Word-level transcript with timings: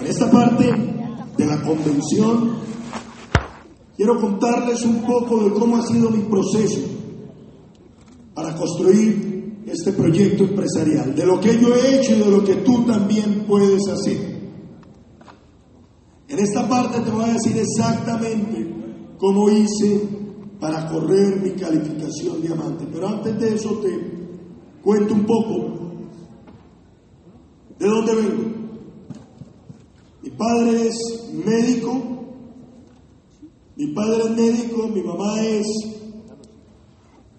En 0.00 0.06
esta 0.06 0.28
parte 0.28 0.64
de 1.36 1.46
la 1.46 1.62
convención, 1.62 2.56
quiero 3.96 4.20
contarles 4.20 4.84
un 4.84 5.02
poco 5.02 5.44
de 5.44 5.50
cómo 5.52 5.76
ha 5.76 5.82
sido 5.86 6.10
mi 6.10 6.22
proceso 6.24 6.80
para 8.34 8.56
construir 8.56 9.62
este 9.66 9.92
proyecto 9.92 10.42
empresarial, 10.44 11.14
de 11.14 11.24
lo 11.24 11.38
que 11.38 11.56
yo 11.56 11.72
he 11.72 12.00
hecho 12.00 12.16
y 12.16 12.18
de 12.18 12.30
lo 12.30 12.42
que 12.42 12.56
tú 12.56 12.84
también 12.84 13.44
puedes 13.46 13.86
hacer. 13.86 14.34
En 16.28 16.38
esta 16.40 16.68
parte 16.68 16.98
te 17.00 17.10
voy 17.10 17.30
a 17.30 17.34
decir 17.34 17.56
exactamente 17.56 18.74
cómo 19.18 19.48
hice 19.50 20.00
para 20.58 20.88
correr 20.88 21.40
mi 21.40 21.52
calificación 21.52 22.42
diamante, 22.42 22.88
pero 22.92 23.06
antes 23.06 23.38
de 23.38 23.54
eso 23.54 23.78
te 23.78 23.88
cuento 24.82 25.14
un 25.14 25.24
poco 25.26 25.83
de 27.78 27.88
dónde 27.88 28.14
vengo. 28.14 28.64
Mi 30.22 30.30
padre 30.30 30.88
es 30.88 31.30
médico, 31.32 32.02
mi 33.76 33.86
padre 33.88 34.22
es 34.24 34.30
médico, 34.30 34.88
mi 34.88 35.02
mamá 35.02 35.42
es 35.42 35.66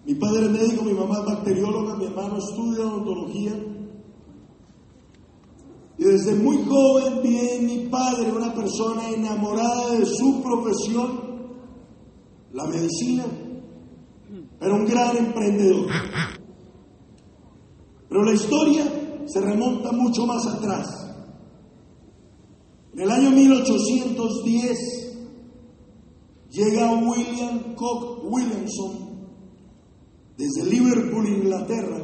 mi 0.06 0.14
padre 0.14 0.46
es 0.46 0.52
médico, 0.52 0.84
mi 0.84 0.92
mamá 0.92 1.18
es 1.18 1.24
bacterióloga, 1.24 1.96
mi 1.96 2.04
hermano 2.04 2.38
estudia 2.38 2.86
odontología. 2.86 3.52
Y 5.98 6.04
desde 6.04 6.34
muy 6.36 6.64
joven 6.64 7.22
vi 7.22 7.38
en 7.38 7.66
mi 7.66 7.88
padre 7.88 8.30
una 8.30 8.54
persona 8.54 9.10
enamorada 9.10 9.96
de 9.96 10.06
su 10.06 10.42
profesión, 10.42 11.20
la 12.52 12.66
medicina, 12.66 13.24
pero 14.60 14.76
un 14.76 14.84
gran 14.84 15.16
emprendedor. 15.16 15.86
Pero 18.08 18.22
la 18.22 18.32
historia 18.32 18.95
se 19.26 19.40
remonta 19.40 19.92
mucho 19.92 20.26
más 20.26 20.46
atrás. 20.46 20.86
En 22.92 23.00
el 23.00 23.10
año 23.10 23.30
1810 23.30 24.78
llega 26.50 26.92
William 26.92 27.74
Cook 27.74 28.24
Williamson 28.24 29.06
desde 30.38 30.64
Liverpool, 30.70 31.28
Inglaterra, 31.28 31.98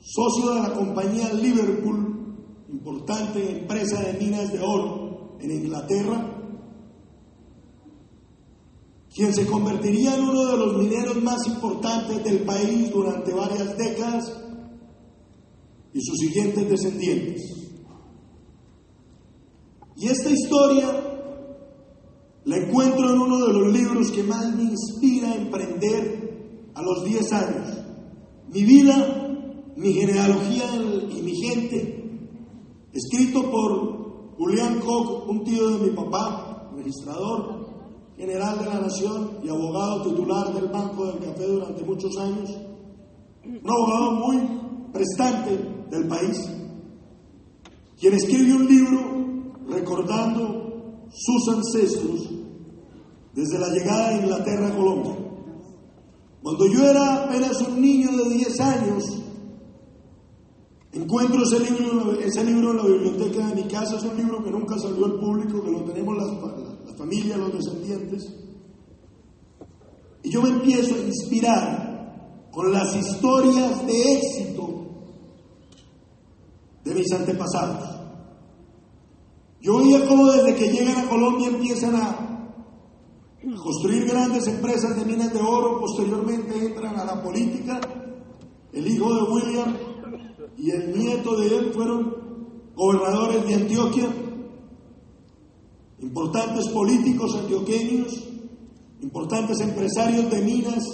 socio 0.00 0.54
de 0.54 0.62
la 0.62 0.72
compañía 0.72 1.32
Liverpool, 1.32 2.36
importante 2.68 3.60
empresa 3.60 4.00
de 4.00 4.12
minas 4.14 4.52
de 4.52 4.60
oro 4.60 5.36
en 5.40 5.50
Inglaterra, 5.50 6.34
quien 9.14 9.34
se 9.34 9.46
convertiría 9.46 10.16
en 10.16 10.28
uno 10.28 10.46
de 10.46 10.56
los 10.56 10.76
mineros 10.76 11.22
más 11.22 11.46
importantes 11.46 12.22
del 12.24 12.40
país 12.40 12.90
durante 12.92 13.32
varias 13.32 13.76
décadas 13.76 14.47
y 15.92 16.00
sus 16.02 16.18
siguientes 16.18 16.68
descendientes. 16.68 17.58
Y 19.96 20.06
esta 20.06 20.30
historia 20.30 21.08
la 22.44 22.56
encuentro 22.56 23.10
en 23.10 23.18
uno 23.20 23.46
de 23.46 23.52
los 23.52 23.72
libros 23.72 24.10
que 24.10 24.22
más 24.22 24.54
me 24.56 24.62
inspira 24.62 25.32
a 25.32 25.36
emprender 25.36 26.70
a 26.74 26.82
los 26.82 27.04
10 27.04 27.32
años. 27.32 27.78
Mi 28.52 28.62
vida, 28.62 29.74
mi 29.76 29.92
genealogía 29.92 30.64
y 31.10 31.20
mi 31.22 31.34
gente, 31.36 32.10
escrito 32.92 33.50
por 33.50 34.36
Julián 34.38 34.78
Koch, 34.80 35.28
un 35.28 35.44
tío 35.44 35.68
de 35.70 35.90
mi 35.90 35.96
papá, 35.96 36.70
registrador 36.76 37.66
general 38.16 38.58
de 38.58 38.64
la 38.66 38.80
Nación 38.80 39.38
y 39.42 39.48
abogado 39.48 40.02
titular 40.02 40.52
del 40.54 40.68
Banco 40.68 41.06
del 41.06 41.18
Café 41.18 41.46
durante 41.46 41.84
muchos 41.84 42.16
años, 42.18 42.50
un 43.44 43.70
abogado 43.70 44.12
muy 44.12 44.38
prestante 44.92 45.77
del 45.90 46.06
país, 46.08 46.48
quien 47.98 48.14
escribe 48.14 48.54
un 48.54 48.66
libro 48.66 49.18
recordando 49.68 51.06
sus 51.10 51.54
ancestros 51.54 52.30
desde 53.34 53.58
la 53.58 53.68
llegada 53.68 54.10
de 54.10 54.22
Inglaterra 54.22 54.68
a 54.68 54.76
Colombia. 54.76 55.16
Cuando 56.42 56.66
yo 56.66 56.88
era 56.88 57.24
apenas 57.24 57.60
un 57.62 57.80
niño 57.80 58.10
de 58.16 58.34
10 58.36 58.60
años, 58.60 59.04
encuentro 60.92 61.42
ese 61.42 61.60
libro, 61.60 62.12
ese 62.20 62.44
libro 62.44 62.70
en 62.70 62.76
la 62.76 62.84
biblioteca 62.84 63.46
de 63.48 63.54
mi 63.54 63.68
casa, 63.68 63.96
es 63.96 64.02
un 64.04 64.16
libro 64.16 64.42
que 64.42 64.50
nunca 64.50 64.78
salió 64.78 65.04
al 65.04 65.18
público, 65.18 65.62
que 65.62 65.70
lo 65.70 65.84
tenemos 65.84 66.16
las, 66.16 66.86
las 66.86 66.96
familias, 66.96 67.38
los 67.38 67.52
descendientes, 67.52 68.32
y 70.22 70.30
yo 70.30 70.42
me 70.42 70.50
empiezo 70.50 70.94
a 70.94 70.98
inspirar 70.98 72.48
con 72.50 72.72
las 72.72 72.94
historias 72.96 73.86
de 73.86 74.14
éxito 74.14 74.87
mis 76.98 77.12
antepasados. 77.12 77.98
Yo 79.60 79.78
veía 79.78 80.06
cómo 80.06 80.26
desde 80.30 80.54
que 80.54 80.70
llegan 80.70 80.98
a 80.98 81.08
Colombia 81.08 81.48
empiezan 81.48 81.96
a 81.96 82.28
construir 83.62 84.06
grandes 84.06 84.46
empresas 84.46 84.96
de 84.96 85.04
minas 85.04 85.32
de 85.32 85.40
oro, 85.40 85.80
posteriormente 85.80 86.66
entran 86.66 86.96
a 86.96 87.04
la 87.04 87.22
política. 87.22 87.80
El 88.72 88.86
hijo 88.86 89.14
de 89.14 89.22
William 89.32 89.76
y 90.56 90.70
el 90.70 90.96
nieto 90.96 91.36
de 91.36 91.56
él 91.56 91.72
fueron 91.72 92.16
gobernadores 92.74 93.46
de 93.46 93.54
Antioquia, 93.54 94.08
importantes 96.00 96.68
políticos 96.68 97.34
antioqueños, 97.34 98.24
importantes 99.00 99.60
empresarios 99.60 100.30
de 100.30 100.42
minas 100.42 100.84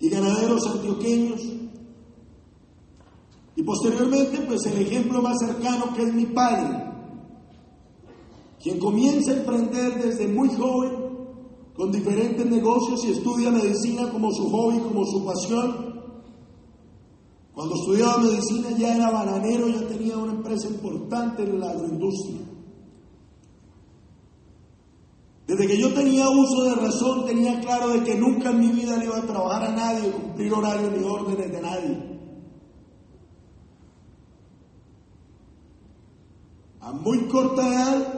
y 0.00 0.08
ganaderos 0.08 0.66
antioqueños. 0.66 1.55
Y 3.56 3.62
posteriormente, 3.62 4.42
pues 4.42 4.66
el 4.66 4.82
ejemplo 4.82 5.22
más 5.22 5.38
cercano 5.38 5.94
que 5.94 6.02
es 6.02 6.12
mi 6.12 6.26
padre, 6.26 6.84
quien 8.62 8.78
comienza 8.78 9.32
a 9.32 9.36
emprender 9.36 10.02
desde 10.02 10.28
muy 10.28 10.50
joven 10.50 11.06
con 11.74 11.90
diferentes 11.90 12.44
negocios 12.44 13.04
y 13.04 13.12
estudia 13.12 13.50
medicina 13.50 14.10
como 14.10 14.30
su 14.32 14.50
hobby, 14.50 14.78
como 14.80 15.04
su 15.06 15.24
pasión. 15.24 15.96
Cuando 17.54 17.74
estudiaba 17.74 18.18
medicina 18.18 18.70
ya 18.76 18.94
era 18.94 19.10
bananero, 19.10 19.68
ya 19.68 19.86
tenía 19.86 20.18
una 20.18 20.32
empresa 20.32 20.68
importante 20.68 21.42
en 21.42 21.58
la 21.58 21.70
agroindustria. 21.70 22.40
Desde 25.46 25.66
que 25.66 25.78
yo 25.78 25.94
tenía 25.94 26.28
uso 26.28 26.64
de 26.64 26.74
razón 26.74 27.24
tenía 27.24 27.60
claro 27.60 27.88
de 27.90 28.02
que 28.02 28.16
nunca 28.16 28.50
en 28.50 28.60
mi 28.60 28.68
vida 28.68 28.98
le 28.98 29.06
iba 29.06 29.16
a 29.16 29.26
trabajar 29.26 29.70
a 29.70 29.74
nadie, 29.74 30.10
cumplir 30.10 30.52
horarios 30.52 30.92
ni 30.92 31.04
órdenes 31.04 31.52
de 31.52 31.60
nadie. 31.62 32.15
A 36.86 36.92
muy 36.92 37.26
corta 37.26 37.66
edad 37.66 38.14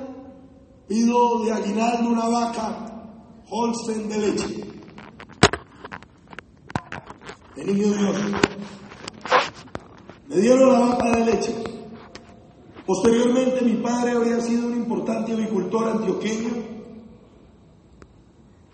pido 0.86 1.42
de 1.42 1.52
aguinaldo 1.52 2.10
una 2.10 2.28
vaca 2.28 3.08
Holstein 3.48 4.10
de 4.10 4.18
leche. 4.18 4.64
De 7.56 7.64
niño 7.64 7.86
Dios. 7.86 8.16
Me 10.28 10.36
dieron 10.36 10.70
la 10.70 10.80
vaca 10.80 11.10
de 11.12 11.24
leche. 11.24 11.54
Posteriormente 12.84 13.62
mi 13.62 13.76
padre 13.82 14.12
había 14.12 14.38
sido 14.42 14.66
un 14.66 14.74
importante 14.74 15.32
avicultor 15.32 15.88
antioqueño. 15.88 16.50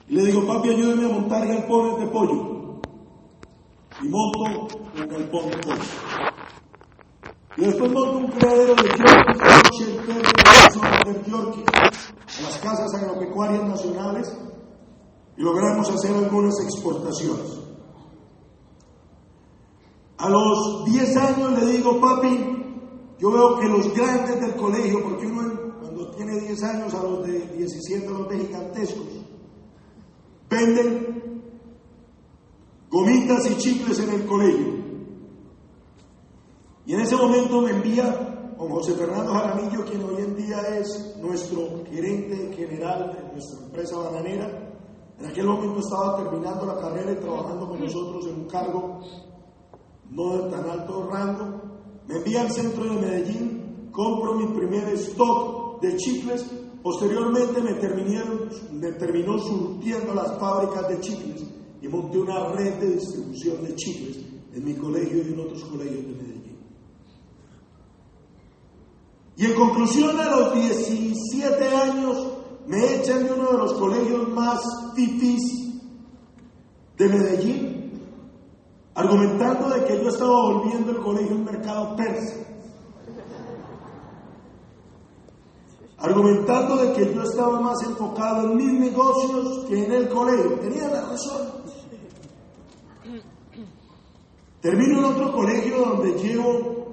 Y 0.08 0.12
le 0.16 0.24
digo, 0.24 0.44
papi, 0.44 0.70
ayúdeme 0.70 1.04
a 1.04 1.08
montar 1.08 1.46
galpones 1.46 2.00
de 2.00 2.06
pollo. 2.08 2.80
Y 4.02 4.08
monto 4.08 4.76
un 4.96 5.08
galpón 5.08 5.50
de 5.50 5.56
pollo. 5.58 6.43
Y 7.56 7.60
después 7.62 7.92
monto 7.92 8.18
un 8.18 8.26
criadero 8.32 8.74
de 8.74 8.88
Yorkie, 8.88 9.84
de 11.04 11.30
Yorkie, 11.30 11.64
a 11.70 12.42
las 12.42 12.58
casas 12.58 12.94
agropecuarias 12.94 13.62
nacionales 13.62 14.36
y 15.36 15.42
logramos 15.42 15.88
hacer 15.88 16.16
algunas 16.16 16.54
exportaciones. 16.64 17.60
A 20.18 20.28
los 20.28 20.84
10 20.86 21.16
años 21.16 21.52
le 21.60 21.66
digo, 21.72 22.00
papi, 22.00 22.54
yo 23.18 23.30
veo 23.30 23.58
que 23.58 23.68
los 23.68 23.94
grandes 23.94 24.40
del 24.40 24.56
colegio, 24.56 25.02
porque 25.02 25.26
uno 25.26 25.78
cuando 25.80 26.10
tiene 26.12 26.40
10 26.40 26.62
años 26.64 26.94
a 26.94 27.02
los 27.02 27.26
de 27.26 27.38
17, 27.56 28.06
a 28.06 28.10
los 28.10 28.28
de 28.28 28.38
gigantescos, 28.38 29.06
venden 30.50 31.42
gomitas 32.90 33.50
y 33.50 33.56
chicles 33.58 33.98
en 34.00 34.10
el 34.10 34.26
colegio. 34.26 34.83
Y 36.86 36.92
en 36.92 37.00
ese 37.00 37.16
momento 37.16 37.62
me 37.62 37.70
envía 37.70 38.54
con 38.58 38.68
José 38.70 38.92
Fernando 38.92 39.32
Jaramillo, 39.32 39.84
quien 39.84 40.04
hoy 40.04 40.22
en 40.22 40.36
día 40.36 40.60
es 40.78 41.16
nuestro 41.18 41.82
gerente 41.90 42.54
general 42.54 43.10
de 43.16 43.32
nuestra 43.32 43.66
empresa 43.66 43.96
bananera. 43.98 44.76
En 45.18 45.26
aquel 45.26 45.46
momento 45.46 45.80
estaba 45.80 46.22
terminando 46.22 46.66
la 46.66 46.78
carrera 46.78 47.12
y 47.12 47.16
trabajando 47.16 47.68
con 47.68 47.80
nosotros 47.80 48.26
en 48.26 48.34
un 48.40 48.46
cargo 48.46 49.00
no 50.10 50.36
de 50.36 50.50
tan 50.50 50.68
alto 50.68 51.08
rango. 51.10 51.62
Me 52.06 52.16
envía 52.16 52.42
al 52.42 52.50
centro 52.50 52.84
de 52.84 53.00
Medellín, 53.00 53.88
compro 53.90 54.34
mi 54.34 54.46
primer 54.54 54.88
stock 54.94 55.80
de 55.80 55.96
chicles. 55.96 56.44
Posteriormente 56.82 57.62
me, 57.62 57.72
me 58.72 58.92
terminó 58.92 59.38
surtiendo 59.38 60.12
las 60.12 60.38
fábricas 60.38 60.86
de 60.88 61.00
chicles 61.00 61.44
y 61.80 61.88
monté 61.88 62.18
una 62.18 62.52
red 62.52 62.74
de 62.74 62.90
distribución 62.96 63.64
de 63.64 63.74
chicles 63.74 64.18
en 64.52 64.64
mi 64.64 64.74
colegio 64.74 65.22
y 65.22 65.32
en 65.32 65.40
otros 65.40 65.64
colegios 65.64 66.06
de 66.06 66.12
Medellín. 66.12 66.43
Y 69.36 69.46
en 69.46 69.54
conclusión, 69.54 70.18
a 70.20 70.30
los 70.30 70.54
17 70.54 71.68
años 71.68 72.26
me 72.66 72.94
echan 72.94 73.24
de 73.24 73.32
uno 73.32 73.52
de 73.52 73.58
los 73.58 73.74
colegios 73.74 74.28
más 74.28 74.60
fifís 74.94 75.42
de 76.96 77.08
Medellín, 77.08 78.00
argumentando 78.94 79.68
de 79.70 79.84
que 79.84 80.02
yo 80.02 80.08
estaba 80.08 80.52
volviendo 80.52 80.92
el 80.92 81.00
colegio 81.00 81.34
un 81.34 81.44
mercado 81.44 81.96
persa. 81.96 82.36
Argumentando 85.98 86.76
de 86.76 86.92
que 86.92 87.14
yo 87.14 87.22
estaba 87.22 87.60
más 87.60 87.82
enfocado 87.82 88.50
en 88.50 88.56
mis 88.56 88.72
negocios 88.72 89.64
que 89.66 89.84
en 89.84 89.92
el 89.92 90.08
colegio. 90.10 90.58
Tenía 90.60 90.88
la 90.88 91.08
razón. 91.08 91.48
Termino 94.60 94.98
en 94.98 95.04
otro 95.04 95.32
colegio 95.32 95.78
donde 95.78 96.12
llevo 96.22 96.83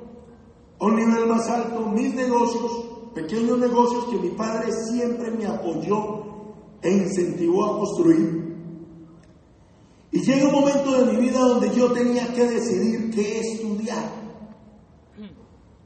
a 0.81 0.85
un 0.85 0.95
nivel 0.95 1.27
más 1.27 1.47
alto 1.47 1.85
mis 1.85 2.13
negocios, 2.15 2.71
pequeños 3.13 3.59
negocios 3.59 4.05
que 4.05 4.17
mi 4.17 4.29
padre 4.29 4.71
siempre 4.89 5.29
me 5.29 5.45
apoyó 5.45 6.23
e 6.81 6.91
incentivó 6.91 7.65
a 7.65 7.77
construir. 7.77 8.41
Y 10.11 10.21
llega 10.21 10.47
un 10.47 10.53
momento 10.53 10.91
de 10.91 11.13
mi 11.13 11.21
vida 11.21 11.39
donde 11.39 11.69
yo 11.69 11.91
tenía 11.91 12.33
que 12.33 12.45
decidir 12.45 13.11
qué 13.11 13.39
estudiar. 13.39 14.21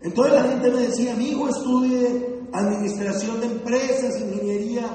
Entonces 0.02 0.34
la 0.34 0.44
gente 0.44 0.72
me 0.72 0.82
decía, 0.82 1.14
mi 1.16 1.30
hijo 1.30 1.50
estudie 1.50 2.46
administración 2.54 3.42
de 3.42 3.48
empresas, 3.48 4.22
ingeniería 4.22 4.86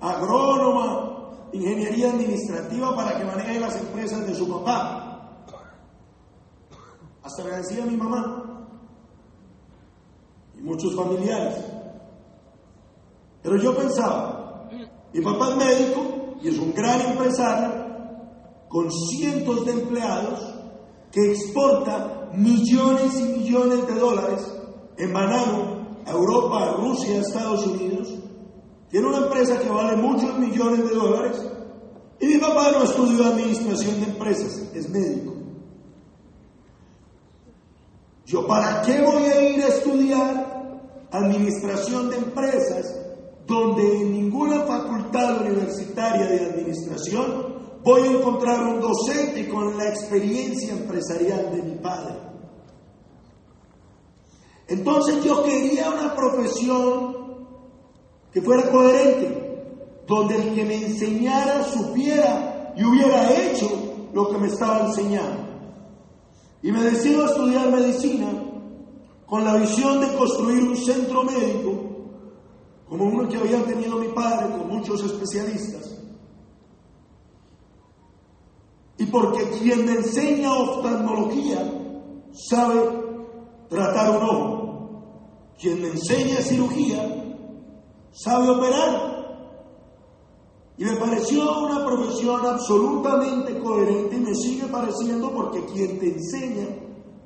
agrónoma, 0.00 1.48
ingeniería 1.52 2.10
administrativa 2.10 2.94
para 2.94 3.16
que 3.16 3.24
maneje 3.24 3.58
las 3.58 3.76
empresas 3.76 4.26
de 4.26 4.34
su 4.34 4.48
papá. 4.48 5.46
Hasta 7.22 7.42
me 7.42 7.50
decía 7.56 7.86
mi 7.86 7.96
mamá, 7.96 8.55
y 10.56 10.62
muchos 10.62 10.94
familiares. 10.94 11.54
Pero 13.42 13.56
yo 13.58 13.76
pensaba, 13.76 14.68
mi 15.12 15.20
papá 15.20 15.50
es 15.50 15.56
médico 15.56 16.36
y 16.42 16.48
es 16.48 16.58
un 16.58 16.72
gran 16.74 17.00
empresario 17.00 17.86
con 18.68 18.90
cientos 18.90 19.64
de 19.64 19.72
empleados 19.72 20.54
que 21.12 21.32
exporta 21.32 22.30
millones 22.34 23.18
y 23.20 23.22
millones 23.22 23.86
de 23.86 23.94
dólares 23.94 24.52
en 24.98 25.12
banano 25.12 25.76
a 26.04 26.10
Europa, 26.10 26.64
a 26.64 26.72
Rusia, 26.76 27.16
a 27.16 27.20
Estados 27.20 27.66
Unidos. 27.66 28.12
Tiene 28.90 29.06
una 29.06 29.18
empresa 29.18 29.58
que 29.58 29.68
vale 29.68 29.96
muchos 29.96 30.38
millones 30.38 30.88
de 30.88 30.94
dólares. 30.94 31.42
Y 32.20 32.26
mi 32.26 32.38
papá 32.38 32.70
no 32.72 32.84
estudió 32.84 33.26
administración 33.26 34.00
de 34.00 34.06
empresas, 34.06 34.70
es 34.74 34.88
médico. 34.88 35.35
Yo, 38.26 38.44
¿para 38.44 38.82
qué 38.82 39.00
voy 39.02 39.22
a 39.22 39.48
ir 39.50 39.62
a 39.62 39.68
estudiar 39.68 40.82
administración 41.12 42.10
de 42.10 42.16
empresas 42.16 42.92
donde 43.46 44.00
en 44.00 44.10
ninguna 44.10 44.64
facultad 44.64 45.42
universitaria 45.42 46.26
de 46.26 46.40
administración 46.46 47.78
voy 47.84 48.02
a 48.02 48.10
encontrar 48.10 48.64
un 48.64 48.80
docente 48.80 49.48
con 49.48 49.78
la 49.78 49.88
experiencia 49.88 50.72
empresarial 50.72 51.52
de 51.54 51.62
mi 51.62 51.76
padre? 51.76 52.16
Entonces 54.66 55.22
yo 55.22 55.44
quería 55.44 55.90
una 55.90 56.16
profesión 56.16 57.14
que 58.32 58.42
fuera 58.42 58.68
coherente, 58.72 60.02
donde 60.04 60.34
el 60.34 60.52
que 60.52 60.64
me 60.64 60.84
enseñara 60.84 61.62
supiera 61.62 62.74
y 62.76 62.82
hubiera 62.82 63.32
hecho 63.32 63.70
lo 64.12 64.30
que 64.30 64.38
me 64.38 64.48
estaba 64.48 64.80
enseñando. 64.86 65.45
Y 66.66 66.72
me 66.72 66.82
decido 66.82 67.22
a 67.22 67.26
estudiar 67.26 67.70
medicina 67.70 68.26
con 69.24 69.44
la 69.44 69.54
visión 69.54 70.00
de 70.00 70.12
construir 70.16 70.64
un 70.64 70.76
centro 70.76 71.22
médico, 71.22 71.70
como 72.88 73.04
uno 73.04 73.28
que 73.28 73.36
había 73.36 73.64
tenido 73.64 74.00
mi 74.00 74.08
padre, 74.08 74.48
con 74.48 74.66
muchos 74.66 75.00
especialistas. 75.04 75.96
Y 78.98 79.06
porque 79.06 79.48
quien 79.60 79.86
me 79.86 79.92
enseña 79.92 80.52
oftalmología 80.54 81.72
sabe 82.32 82.80
tratar 83.68 84.10
un 84.10 84.22
ojo. 84.24 85.52
Quien 85.60 85.80
me 85.82 85.88
enseña 85.90 86.42
cirugía 86.42 87.00
sabe 88.10 88.50
operar. 88.50 89.15
Y 90.78 90.84
me 90.84 90.96
pareció 90.96 91.60
una 91.60 91.84
profesión 91.84 92.44
absolutamente 92.44 93.58
coherente 93.60 94.16
y 94.16 94.20
me 94.20 94.34
sigue 94.34 94.66
pareciendo 94.66 95.32
porque 95.32 95.64
quien 95.64 95.98
te 95.98 96.12
enseña 96.12 96.66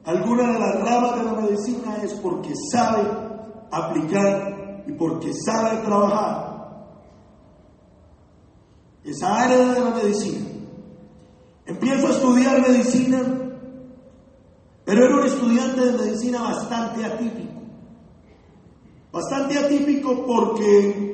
alguna 0.04 0.52
de 0.52 0.58
las 0.58 0.80
ramas 0.80 1.16
de 1.16 1.24
la 1.24 1.32
medicina 1.40 1.96
es 2.02 2.14
porque 2.14 2.52
sabe 2.72 3.02
aplicar 3.72 4.84
y 4.86 4.92
porque 4.92 5.32
sabe 5.34 5.78
trabajar 5.84 6.50
esa 9.04 9.42
área 9.42 9.74
de 9.74 9.80
la 9.80 9.90
medicina. 9.90 10.46
Empiezo 11.66 12.06
a 12.08 12.10
estudiar 12.10 12.68
medicina, 12.68 13.22
pero 14.84 15.04
era 15.04 15.16
un 15.16 15.26
estudiante 15.26 15.86
de 15.86 15.92
medicina 15.92 16.42
bastante 16.42 17.04
atípico. 17.04 17.60
Bastante 19.12 19.58
atípico 19.58 20.24
porque 20.24 21.09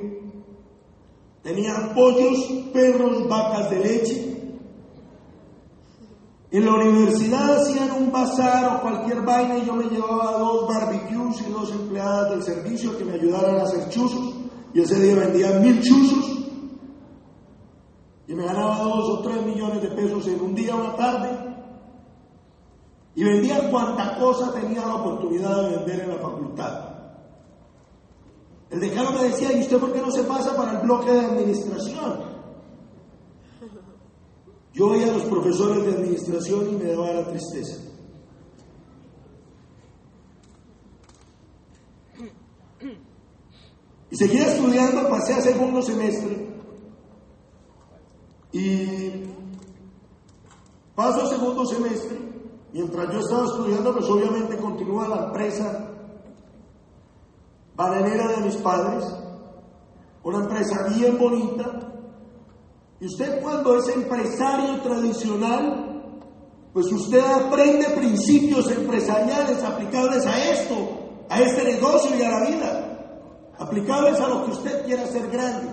Tenía 1.47 1.95
pollos, 1.95 2.39
perros, 2.73 3.29
vacas 3.29 3.71
de 3.71 3.79
leche. 3.79 4.37
En 6.51 6.65
la 6.65 6.75
universidad 6.75 7.59
hacían 7.59 7.93
un 7.93 8.11
bazar 8.11 8.75
o 8.75 8.81
cualquier 8.81 9.23
vaina 9.23 9.59
y 9.59 9.65
yo 9.65 9.75
me 9.75 9.85
llevaba 9.85 10.39
dos 10.39 10.67
barbecues 10.67 11.41
y 11.47 11.53
dos 11.53 11.71
empleadas 11.71 12.31
del 12.31 12.43
servicio 12.43 12.99
que 12.99 13.05
me 13.05 13.13
ayudaran 13.13 13.61
a 13.61 13.63
hacer 13.63 13.89
chuzos. 13.91 14.35
Y 14.75 14.81
ese 14.81 15.01
día 15.01 15.15
vendían 15.15 15.63
mil 15.63 15.81
chuzos 15.81 16.37
y 18.27 18.35
me 18.35 18.45
ganaba 18.45 18.81
dos 18.81 19.09
o 19.09 19.23
tres 19.23 19.47
millones 19.47 19.83
de 19.83 19.91
pesos 19.91 20.27
en 20.27 20.41
un 20.41 20.53
día 20.53 20.75
o 20.75 20.81
una 20.81 20.97
tarde. 20.97 21.31
Y 23.15 23.23
vendía 23.23 23.71
cuanta 23.71 24.19
cosa 24.19 24.53
tenía 24.53 24.81
la 24.81 24.97
oportunidad 24.97 25.63
de 25.63 25.77
vender 25.77 26.01
en 26.01 26.09
la 26.09 26.19
facultad. 26.19 26.96
El 28.71 28.81
decano 28.81 29.13
me 29.13 29.25
decía, 29.25 29.53
¿y 29.53 29.61
usted 29.61 29.79
por 29.79 29.93
qué 29.93 30.01
no 30.01 30.11
se 30.11 30.25
pasa 30.25 30.57
para 30.57 30.73
el 30.73 30.79
bloque 30.79 31.11
de 31.11 31.21
administración? 31.21 32.37
Yo 34.73 34.89
oía 34.89 35.07
a 35.07 35.17
los 35.17 35.23
profesores 35.23 35.85
de 35.85 35.93
administración 35.95 36.69
y 36.71 36.77
me 36.77 36.91
daba 36.91 37.13
la 37.13 37.29
tristeza. 37.29 37.81
Y 44.11 44.17
seguía 44.17 44.53
estudiando, 44.53 45.09
pasé 45.09 45.35
a 45.35 45.41
segundo 45.41 45.81
semestre. 45.83 46.49
Y 48.53 49.25
paso 50.95 51.23
a 51.23 51.29
segundo 51.29 51.65
semestre. 51.67 52.19
Mientras 52.73 53.13
yo 53.13 53.21
estaba 53.21 53.47
estudiando, 53.47 53.93
pues 53.95 54.07
obviamente 54.07 54.57
continúa 54.59 55.09
la 55.09 55.27
empresa 55.27 55.86
bananera 57.77 58.29
de 58.29 58.37
mis 58.39 58.57
padres, 58.57 59.05
una 60.23 60.39
empresa 60.39 60.89
bien 60.97 61.19
bonita. 61.19 61.93
Y 62.99 63.07
usted 63.07 63.43
cuando 63.43 63.77
es 63.77 63.89
empresario 63.89 64.81
tradicional, 64.81 65.87
pues 66.73 66.91
usted 66.91 67.21
aprende 67.21 67.91
principios 67.91 68.71
empresariales 68.71 69.63
aplicables 69.63 70.27
a 70.27 70.51
esto, 70.51 70.75
a 71.29 71.41
este 71.41 71.65
negocio 71.65 72.17
y 72.17 72.23
a 72.23 72.31
la 72.31 72.47
vida, 72.49 73.53
aplicables 73.59 74.19
a 74.21 74.29
lo 74.29 74.45
que 74.47 74.53
usted 74.53 74.85
quiera 74.87 75.05
hacer 75.05 75.29
grande. 75.31 75.69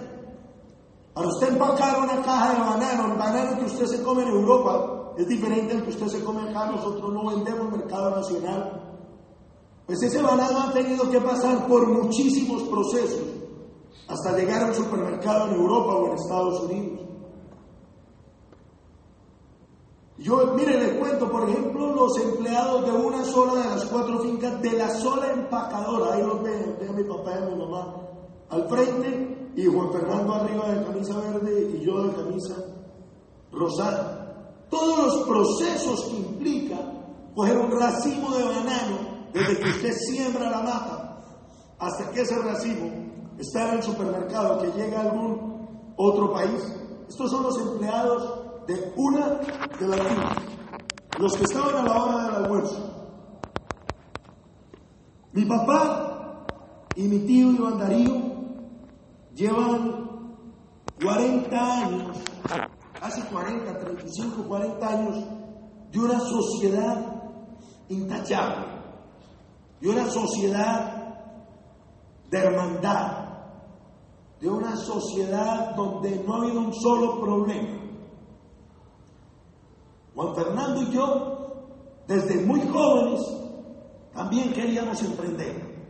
Para 1.13 1.27
usted 1.27 1.49
empacar 1.49 1.99
una 1.99 2.21
caja 2.21 2.53
de 2.53 2.59
banano, 2.59 3.13
el 3.13 3.19
banano 3.19 3.59
que 3.59 3.65
usted 3.65 3.85
se 3.85 4.03
come 4.03 4.23
en 4.23 4.29
Europa 4.29 5.13
es 5.17 5.27
diferente 5.27 5.73
al 5.75 5.83
que 5.83 5.91
usted 5.91 6.07
se 6.07 6.23
come 6.23 6.49
acá, 6.49 6.65
nosotros 6.65 7.13
no 7.13 7.27
vendemos 7.27 7.71
mercado 7.71 8.15
nacional. 8.15 8.82
Pues 9.85 10.01
ese 10.01 10.21
banano 10.21 10.61
ha 10.61 10.73
tenido 10.73 11.09
que 11.09 11.19
pasar 11.19 11.67
por 11.67 11.87
muchísimos 11.87 12.63
procesos 12.63 13.21
hasta 14.07 14.37
llegar 14.37 14.63
a 14.63 14.67
un 14.67 14.75
supermercado 14.75 15.47
en 15.47 15.55
Europa 15.55 15.95
o 15.95 16.07
en 16.07 16.13
Estados 16.13 16.61
Unidos. 16.61 16.99
Yo, 20.17 20.53
mire, 20.55 20.79
le 20.79 20.99
cuento, 20.99 21.29
por 21.29 21.49
ejemplo, 21.49 21.93
los 21.93 22.17
empleados 22.17 22.85
de 22.85 22.91
una 22.91 23.25
sola 23.25 23.61
de 23.61 23.69
las 23.71 23.85
cuatro 23.85 24.19
fincas 24.19 24.61
de 24.61 24.71
la 24.73 24.89
sola 24.89 25.31
empacadora, 25.31 26.13
ahí 26.13 26.21
los 26.21 26.41
ven, 26.41 26.77
a 26.87 26.93
mi 26.93 27.03
papá 27.03 27.39
y 27.39 27.51
mi 27.51 27.57
mamá 27.57 28.03
al 28.49 28.69
frente 28.69 29.51
y 29.55 29.65
Juan 29.65 29.91
Fernando 29.91 30.33
arriba 30.33 30.71
de 30.71 30.85
camisa 30.85 31.19
verde 31.19 31.71
y 31.75 31.85
yo 31.85 32.03
de 32.03 32.13
camisa 32.13 32.55
rosada. 33.51 34.65
Todos 34.69 34.97
los 34.99 35.27
procesos 35.27 36.03
que 36.05 36.17
implica 36.17 36.77
coger 37.35 37.57
un 37.57 37.71
racimo 37.71 38.31
de 38.31 38.43
banano 38.43 39.12
desde 39.33 39.59
que 39.59 39.69
usted 39.69 39.93
siembra 39.93 40.49
la 40.49 40.61
mata 40.61 41.17
hasta 41.79 42.11
que 42.11 42.21
ese 42.21 42.37
racimo 42.39 42.91
está 43.37 43.69
en 43.69 43.77
el 43.77 43.83
supermercado 43.83 44.61
que 44.61 44.71
llega 44.71 44.99
a 44.99 45.03
algún 45.03 45.93
otro 45.97 46.31
país. 46.31 46.61
Estos 47.09 47.31
son 47.31 47.43
los 47.43 47.59
empleados 47.59 48.65
de 48.67 48.93
una 48.95 49.39
de 49.79 49.87
las 49.87 49.99
fincas, 49.99 50.37
los 51.19 51.35
que 51.35 51.43
estaban 51.43 51.75
a 51.75 51.83
la 51.83 52.03
hora 52.03 52.23
del 52.23 52.35
almuerzo. 52.45 52.89
Mi 55.33 55.45
papá 55.45 56.45
y 56.95 57.03
mi 57.03 57.19
tío 57.19 57.51
Iván 57.51 57.79
Darío 57.79 58.21
llevan 59.33 60.35
40 61.01 61.77
años, 61.81 62.17
casi 62.99 63.21
40, 63.23 63.79
35, 63.79 64.43
40 64.47 64.87
años 64.87 65.25
de 65.91 65.99
una 65.99 66.19
sociedad 66.19 67.23
intachable, 67.89 68.82
de 69.83 69.89
una 69.89 70.09
sociedad 70.09 71.19
de 72.29 72.37
hermandad, 72.37 73.27
de 74.39 74.49
una 74.49 74.77
sociedad 74.77 75.75
donde 75.75 76.23
no 76.25 76.35
ha 76.35 76.37
habido 76.37 76.61
un 76.61 76.73
solo 76.73 77.19
problema. 77.19 77.81
Juan 80.15 80.35
Fernando 80.35 80.83
y 80.83 80.91
yo, 80.91 81.65
desde 82.07 82.45
muy 82.45 82.61
jóvenes, 82.61 83.19
también 84.13 84.53
queríamos 84.53 85.03
emprender. 85.03 85.85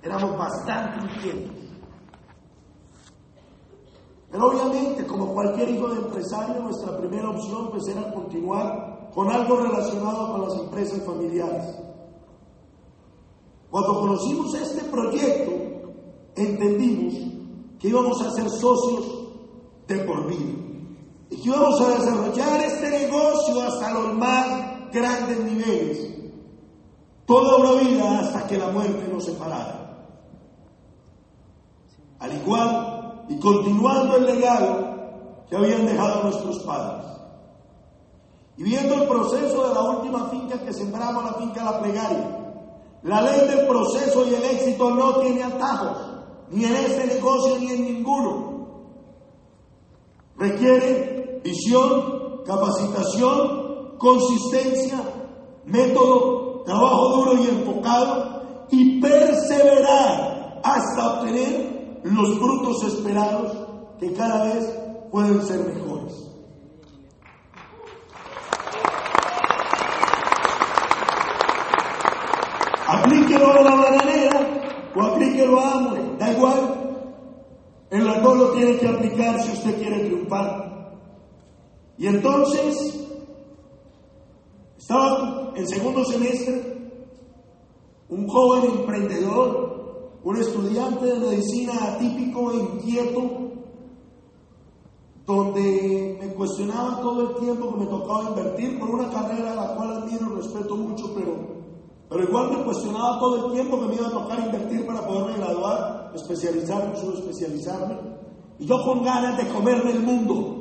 Éramos 0.00 0.38
bastante 0.38 1.12
inquietos. 1.12 1.56
Pero 4.30 4.46
obviamente, 4.46 5.04
como 5.08 5.34
cualquier 5.34 5.70
hijo 5.70 5.88
de 5.88 6.02
empresario, 6.02 6.62
nuestra 6.62 6.96
primera 6.98 7.30
opción 7.30 7.68
pues 7.72 7.88
era 7.88 8.14
continuar 8.14 9.10
con 9.12 9.28
algo 9.28 9.56
relacionado 9.56 10.30
con 10.30 10.42
las 10.42 10.54
empresas 10.60 11.02
familiares. 11.04 11.85
Cuando 13.76 14.00
conocimos 14.00 14.54
este 14.54 14.84
proyecto, 14.84 15.52
entendimos 16.34 17.12
que 17.78 17.88
íbamos 17.88 18.22
a 18.22 18.30
ser 18.30 18.48
socios 18.48 19.04
de 19.86 19.98
por 19.98 20.26
vida 20.28 20.54
y 21.28 21.36
que 21.36 21.48
íbamos 21.50 21.78
a 21.82 21.90
desarrollar 21.90 22.62
este 22.62 22.88
negocio 22.88 23.60
hasta 23.60 23.92
los 23.92 24.14
más 24.14 24.90
grandes 24.90 25.40
niveles, 25.40 26.10
toda 27.26 27.58
una 27.58 27.82
vida 27.82 28.20
hasta 28.20 28.46
que 28.46 28.56
la 28.56 28.70
muerte 28.70 29.12
nos 29.12 29.26
separara. 29.26 30.06
Al 32.18 32.32
igual 32.34 33.26
y 33.28 33.38
continuando 33.38 34.16
el 34.16 34.24
legado 34.24 35.44
que 35.50 35.56
habían 35.56 35.84
dejado 35.84 36.22
nuestros 36.22 36.60
padres. 36.60 37.04
Y 38.56 38.62
viendo 38.62 38.94
el 38.94 39.06
proceso 39.06 39.68
de 39.68 39.74
la 39.74 39.82
última 39.82 40.30
finca 40.30 40.64
que 40.64 40.72
sembramos, 40.72 41.24
la 41.24 41.34
finca 41.34 41.62
La 41.62 41.78
Plegaria, 41.78 42.35
la 43.06 43.22
ley 43.22 43.48
del 43.48 43.68
proceso 43.68 44.26
y 44.26 44.34
el 44.34 44.42
éxito 44.42 44.90
no 44.90 45.20
tiene 45.20 45.44
atajos, 45.44 45.96
ni 46.50 46.64
en 46.64 46.74
este 46.74 47.06
negocio 47.06 47.56
ni 47.60 47.70
en 47.70 47.84
ninguno. 47.84 48.66
Requiere 50.36 51.40
visión, 51.44 52.42
capacitación, 52.44 53.96
consistencia, 53.96 54.98
método, 55.66 56.62
trabajo 56.64 57.16
duro 57.16 57.44
y 57.44 57.46
enfocado 57.46 58.66
y 58.70 59.00
perseverar 59.00 60.60
hasta 60.64 61.20
obtener 61.20 62.00
los 62.02 62.38
frutos 62.38 62.82
esperados 62.92 63.56
que 64.00 64.12
cada 64.14 64.52
vez 64.52 64.68
pueden 65.12 65.46
ser 65.46 65.60
mejores. 65.60 66.35
A 73.56 73.62
la 73.62 73.74
bananera 73.74 74.92
o 74.94 75.02
aplíquelo 75.02 75.58
a 75.58 75.72
hambre, 75.72 76.02
da 76.18 76.32
igual. 76.32 76.76
Las 77.90 78.22
dos 78.22 78.36
lo 78.36 78.50
tiene 78.50 78.78
que 78.78 78.88
aplicar 78.88 79.40
si 79.40 79.52
usted 79.52 79.78
quiere 79.78 80.04
triunfar. 80.04 80.96
Y 81.98 82.06
entonces, 82.06 83.08
estaba 84.76 85.52
en 85.56 85.66
segundo 85.66 86.04
semestre, 86.04 86.76
un 88.08 88.28
joven 88.28 88.70
emprendedor, 88.78 90.10
un 90.22 90.36
estudiante 90.36 91.06
de 91.06 91.18
medicina 91.18 91.72
atípico 91.82 92.52
e 92.52 92.56
inquieto, 92.56 93.30
donde 95.24 96.18
me 96.20 96.34
cuestionaba 96.34 97.00
todo 97.00 97.30
el 97.30 97.36
tiempo 97.40 97.72
que 97.72 97.80
me 97.80 97.86
tocaba 97.86 98.30
invertir 98.30 98.78
por 98.78 98.90
una 98.90 99.10
carrera 99.10 99.52
a 99.52 99.56
la 99.56 99.74
cual 99.74 99.92
admiro 99.92 100.32
y 100.32 100.36
respeto 100.36 100.76
mucho, 100.76 101.14
pero, 101.14 101.55
pero 102.08 102.22
igual 102.22 102.50
me 102.50 102.64
cuestionaba 102.64 103.18
todo 103.18 103.46
el 103.46 103.52
tiempo 103.52 103.80
que 103.80 103.86
me 103.86 103.94
iba 103.96 104.06
a 104.06 104.12
tocar 104.12 104.38
invertir 104.38 104.86
para 104.86 105.06
poderme 105.06 105.38
graduar, 105.38 106.12
especializarme, 106.14 106.96
subespecializarme, 106.96 107.96
y 108.58 108.66
yo 108.66 108.82
con 108.84 109.02
ganas 109.02 109.36
de 109.36 109.48
comerme 109.48 109.90
el 109.92 110.00
mundo, 110.00 110.56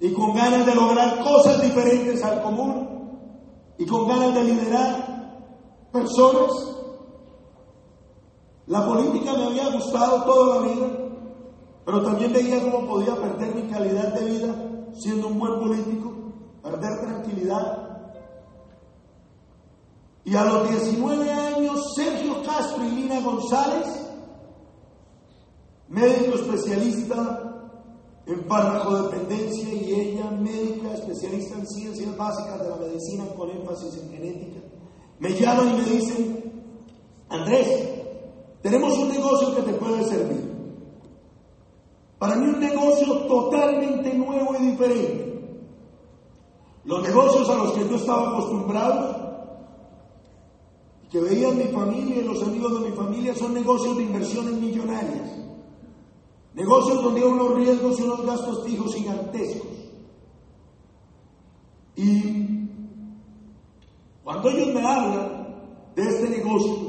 y 0.00 0.12
con 0.12 0.34
ganas 0.34 0.66
de 0.66 0.74
lograr 0.74 1.22
cosas 1.22 1.62
diferentes 1.62 2.22
al 2.22 2.42
común, 2.42 2.88
y 3.78 3.86
con 3.86 4.08
ganas 4.08 4.34
de 4.34 4.44
liderar 4.44 5.18
personas. 5.92 6.50
La 8.66 8.84
política 8.84 9.32
me 9.34 9.44
había 9.44 9.70
gustado 9.70 10.24
toda 10.24 10.56
la 10.56 10.62
vida, 10.66 10.86
pero 11.86 12.02
también 12.02 12.32
veía 12.32 12.60
cómo 12.60 12.86
podía 12.86 13.14
perder 13.14 13.54
mi 13.54 13.62
calidad 13.62 14.12
de 14.12 14.26
vida 14.26 14.54
siendo 14.92 15.28
un 15.28 15.38
buen 15.38 15.58
político, 15.58 16.12
perder 16.62 17.00
tranquilidad. 17.00 17.87
Y 20.28 20.36
a 20.36 20.44
los 20.44 20.68
19 20.68 21.30
años, 21.30 21.94
Sergio 21.96 22.42
Castro 22.42 22.84
y 22.84 22.90
Lina 22.90 23.18
González, 23.22 23.86
médico 25.88 26.34
especialista 26.34 27.72
en 28.26 28.44
farmacodependencia 28.44 29.72
y 29.72 29.94
ella 29.94 30.30
médica 30.30 30.92
especialista 30.92 31.56
en 31.56 31.66
ciencias 31.66 32.14
básicas 32.14 32.60
de 32.62 32.68
la 32.68 32.76
medicina 32.76 33.24
con 33.38 33.48
énfasis 33.48 34.02
en 34.02 34.10
genética, 34.10 34.60
me 35.18 35.30
llaman 35.30 35.70
y 35.70 35.78
me 35.78 35.84
dicen, 35.84 36.62
Andrés, 37.30 37.88
tenemos 38.60 38.98
un 38.98 39.08
negocio 39.08 39.56
que 39.56 39.62
te 39.62 39.72
puede 39.78 40.04
servir. 40.04 40.46
Para 42.18 42.36
mí 42.36 42.48
un 42.48 42.60
negocio 42.60 43.16
totalmente 43.28 44.12
nuevo 44.12 44.54
y 44.60 44.66
diferente. 44.72 45.64
Los 46.84 47.02
negocios 47.02 47.48
a 47.48 47.54
los 47.54 47.72
que 47.72 47.88
yo 47.88 47.96
estaba 47.96 48.32
acostumbrado, 48.32 49.27
que 51.10 51.20
veía 51.20 51.50
mi 51.50 51.64
familia 51.64 52.16
y 52.16 52.24
los 52.24 52.42
amigos 52.42 52.80
de 52.80 52.90
mi 52.90 52.96
familia, 52.96 53.34
son 53.34 53.54
negocios 53.54 53.96
de 53.96 54.02
inversiones 54.04 54.54
millonarias. 54.54 55.38
Negocios 56.54 57.02
donde 57.02 57.20
hay 57.20 57.26
unos 57.26 57.54
riesgos 57.54 57.98
y 57.98 58.02
unos 58.02 58.26
gastos 58.26 58.64
fijos 58.66 58.94
gigantescos. 58.94 59.70
Y 61.96 62.68
cuando 64.22 64.50
ellos 64.50 64.74
me 64.74 64.86
hablan 64.86 65.56
de 65.96 66.02
este 66.02 66.28
negocio, 66.28 66.88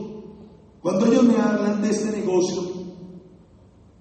cuando 0.81 1.05
ellos 1.05 1.23
me 1.23 1.37
hablan 1.37 1.81
de 1.81 1.89
este 1.89 2.17
negocio, 2.17 2.61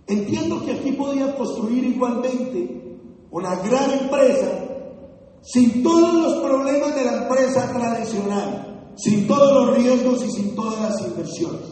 entiendo 0.06 0.64
que 0.64 0.72
aquí 0.72 0.92
podía 0.92 1.36
construir 1.36 1.84
igualmente 1.84 2.98
una 3.30 3.56
gran 3.56 3.90
empresa 3.90 4.68
sin 5.42 5.82
todos 5.82 6.14
los 6.14 6.34
problemas 6.42 6.94
de 6.94 7.04
la 7.04 7.22
empresa 7.22 7.72
tradicional, 7.72 8.67
sin 8.98 9.26
todos 9.26 9.66
los 9.66 9.76
riesgos 9.76 10.24
y 10.24 10.30
sin 10.30 10.54
todas 10.54 10.80
las 10.80 11.00
inversiones. 11.08 11.62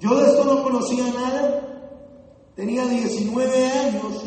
Yo 0.00 0.14
de 0.14 0.26
esto 0.30 0.44
no 0.44 0.62
conocía 0.62 1.12
nada, 1.12 2.52
tenía 2.54 2.86
19 2.86 3.66
años, 3.66 4.24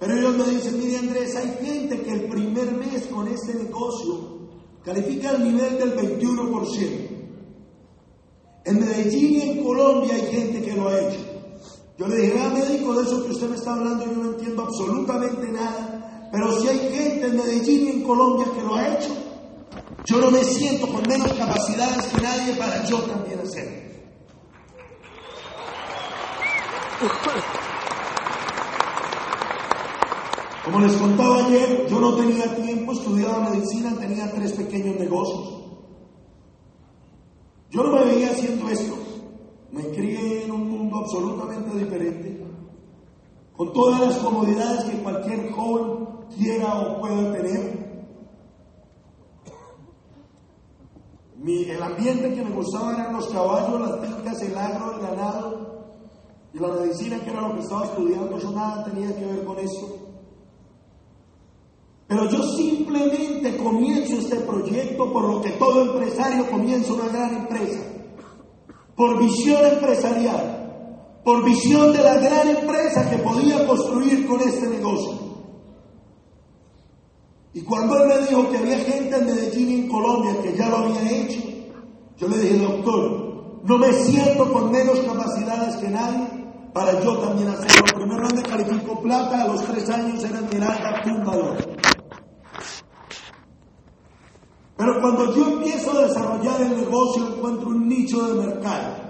pero 0.00 0.16
ellos 0.16 0.36
me 0.36 0.44
dicen, 0.44 0.78
mire 0.78 0.96
Andrés, 0.96 1.36
hay 1.36 1.58
gente 1.64 2.00
que 2.02 2.12
el 2.12 2.28
primer 2.28 2.72
mes 2.72 3.06
con 3.06 3.28
este 3.28 3.54
negocio 3.54 4.38
califica 4.82 5.30
al 5.30 5.44
nivel 5.44 5.78
del 5.78 5.94
21%. 5.94 7.08
En 8.64 8.80
Medellín 8.80 9.32
y 9.32 9.40
en 9.42 9.64
Colombia 9.64 10.14
hay 10.14 10.32
gente 10.32 10.62
que 10.62 10.72
lo 10.72 10.88
ha 10.88 11.00
hecho. 11.00 11.20
Yo 11.98 12.08
le 12.08 12.16
dije, 12.16 12.34
vea 12.34 12.48
médico, 12.50 12.94
de 12.94 13.02
eso 13.02 13.24
que 13.24 13.32
usted 13.32 13.48
me 13.50 13.56
está 13.56 13.74
hablando 13.74 14.06
yo 14.06 14.12
no 14.12 14.30
entiendo 14.30 14.62
absolutamente 14.62 15.50
nada, 15.50 16.28
pero 16.32 16.60
si 16.60 16.68
hay 16.68 16.78
gente 16.78 17.26
en 17.26 17.36
Medellín 17.36 17.86
y 17.86 17.90
en 17.90 18.02
Colombia 18.04 18.46
que 18.54 18.62
lo 18.62 18.74
ha 18.74 18.94
hecho, 18.94 19.27
yo 20.04 20.20
no 20.20 20.30
me 20.30 20.42
siento 20.44 20.86
con 20.86 21.02
menos 21.08 21.32
capacidades 21.32 22.06
que 22.06 22.22
nadie 22.22 22.54
para 22.54 22.84
yo 22.84 22.98
también 23.02 23.40
hacerlo. 23.40 23.88
Como 30.64 30.80
les 30.80 30.92
contaba 30.96 31.46
ayer, 31.46 31.86
yo 31.88 32.00
no 32.00 32.14
tenía 32.16 32.54
tiempo, 32.56 32.92
estudiaba 32.92 33.50
medicina, 33.50 33.94
tenía 33.98 34.30
tres 34.32 34.52
pequeños 34.52 34.96
negocios. 34.96 35.62
Yo 37.70 37.82
no 37.82 37.92
me 37.92 38.04
veía 38.04 38.30
haciendo 38.30 38.68
esto. 38.68 38.96
Me 39.72 39.82
crié 39.90 40.44
en 40.44 40.50
un 40.50 40.68
mundo 40.68 40.98
absolutamente 40.98 41.78
diferente, 41.78 42.44
con 43.56 43.72
todas 43.72 44.00
las 44.00 44.16
comodidades 44.18 44.84
que 44.84 45.02
cualquier 45.02 45.50
joven 45.52 46.06
quiera 46.36 46.74
o 46.80 47.00
pueda 47.00 47.32
tener. 47.32 47.87
El 51.44 51.82
ambiente 51.82 52.34
que 52.34 52.42
me 52.42 52.50
gustaba 52.50 52.94
eran 52.94 53.12
los 53.12 53.28
caballos, 53.28 53.80
las 53.80 54.00
fincas, 54.00 54.42
el 54.42 54.58
agro, 54.58 54.96
el 54.96 55.06
ganado 55.06 55.84
y 56.52 56.58
la 56.58 56.68
medicina, 56.68 57.20
que 57.20 57.30
era 57.30 57.42
lo 57.42 57.54
que 57.54 57.60
estaba 57.60 57.84
estudiando. 57.84 58.38
Yo 58.38 58.50
nada 58.50 58.84
tenía 58.84 59.14
que 59.14 59.24
ver 59.24 59.44
con 59.44 59.58
eso. 59.58 60.08
Pero 62.08 62.28
yo 62.28 62.42
simplemente 62.42 63.56
comienzo 63.58 64.16
este 64.16 64.36
proyecto 64.36 65.12
por 65.12 65.24
lo 65.24 65.40
que 65.40 65.50
todo 65.50 65.82
empresario 65.92 66.50
comienza 66.50 66.94
una 66.94 67.08
gran 67.08 67.36
empresa. 67.36 67.80
Por 68.96 69.20
visión 69.20 69.64
empresarial. 69.64 71.20
Por 71.22 71.44
visión 71.44 71.92
de 71.92 72.02
la 72.02 72.14
gran 72.14 72.48
empresa 72.48 73.08
que 73.08 73.18
podía 73.18 73.64
construir 73.66 74.26
con 74.26 74.40
este 74.40 74.66
negocio. 74.66 75.27
Y 77.54 77.62
cuando 77.62 77.96
él 77.96 78.08
me 78.08 78.26
dijo 78.26 78.50
que 78.50 78.58
había 78.58 78.78
gente 78.78 79.16
en 79.16 79.26
Medellín 79.26 79.70
y 79.70 79.74
en 79.80 79.88
Colombia 79.88 80.42
que 80.42 80.56
ya 80.56 80.68
lo 80.68 80.76
había 80.78 81.10
hecho, 81.10 81.40
yo 82.16 82.28
le 82.28 82.38
dije, 82.38 82.58
doctor, 82.58 83.62
no 83.64 83.78
me 83.78 83.92
siento 83.92 84.52
con 84.52 84.70
menos 84.70 85.00
capacidades 85.00 85.76
que 85.76 85.88
nadie 85.88 86.26
para 86.72 87.00
yo 87.02 87.18
también 87.18 87.48
hacerlo. 87.48 87.84
Primero 87.94 88.28
me 88.34 88.42
calificó 88.42 89.00
plata, 89.00 89.42
a 89.42 89.48
los 89.48 89.64
tres 89.64 89.88
años 89.88 90.22
era 90.22 90.40
Miranda 90.42 91.02
Tumbador. 91.02 91.56
Pero 94.76 95.00
cuando 95.00 95.34
yo 95.34 95.48
empiezo 95.48 95.98
a 95.98 96.06
desarrollar 96.06 96.60
el 96.60 96.76
negocio, 96.76 97.26
encuentro 97.26 97.68
un 97.68 97.88
nicho 97.88 98.22
de 98.28 98.46
mercado 98.46 99.08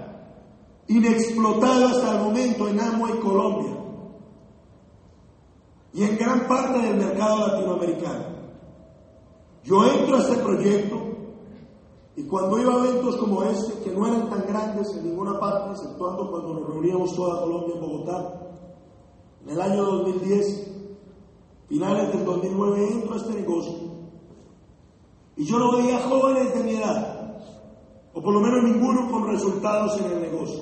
inexplotado 0.87 1.87
hasta 1.89 2.13
el 2.13 2.23
momento 2.23 2.67
en 2.67 2.79
Amway 2.79 3.19
Colombia 3.19 3.78
y 5.93 6.03
en 6.03 6.17
gran 6.17 6.47
parte 6.47 6.79
del 6.79 6.97
mercado 6.97 7.47
latinoamericano. 7.47 8.25
Yo 9.63 9.85
entro 9.85 10.17
a 10.17 10.19
este 10.21 10.37
proyecto 10.37 10.95
y 12.15 12.23
cuando 12.23 12.59
iba 12.59 12.73
a 12.73 12.85
eventos 12.85 13.17
como 13.17 13.43
este, 13.43 13.81
que 13.83 13.95
no 13.95 14.07
eran 14.07 14.29
tan 14.29 14.45
grandes 14.47 14.95
en 14.95 15.05
ninguna 15.05 15.39
parte, 15.39 15.71
exceptuando 15.71 16.29
cuando 16.29 16.53
nos 16.53 16.67
reuníamos 16.67 17.15
toda 17.15 17.41
Colombia 17.41 17.75
en 17.75 17.81
Bogotá, 17.81 18.33
en 19.43 19.49
el 19.49 19.61
año 19.61 19.83
2010, 19.83 20.71
finales 21.67 22.13
del 22.13 22.25
2009, 22.25 22.87
entro 22.91 23.13
a 23.13 23.17
este 23.17 23.33
negocio 23.33 23.89
y 25.39 25.45
yo 25.45 25.57
no 25.57 25.71
veía 25.77 25.99
jóvenes 25.99 26.53
de 26.53 26.63
mi 26.65 26.75
edad, 26.75 27.37
o 28.13 28.21
por 28.21 28.33
lo 28.33 28.41
menos 28.41 28.61
ninguno 28.61 29.09
con 29.09 29.25
resultados 29.25 29.97
en 30.01 30.11
el 30.11 30.21
negocio. 30.21 30.59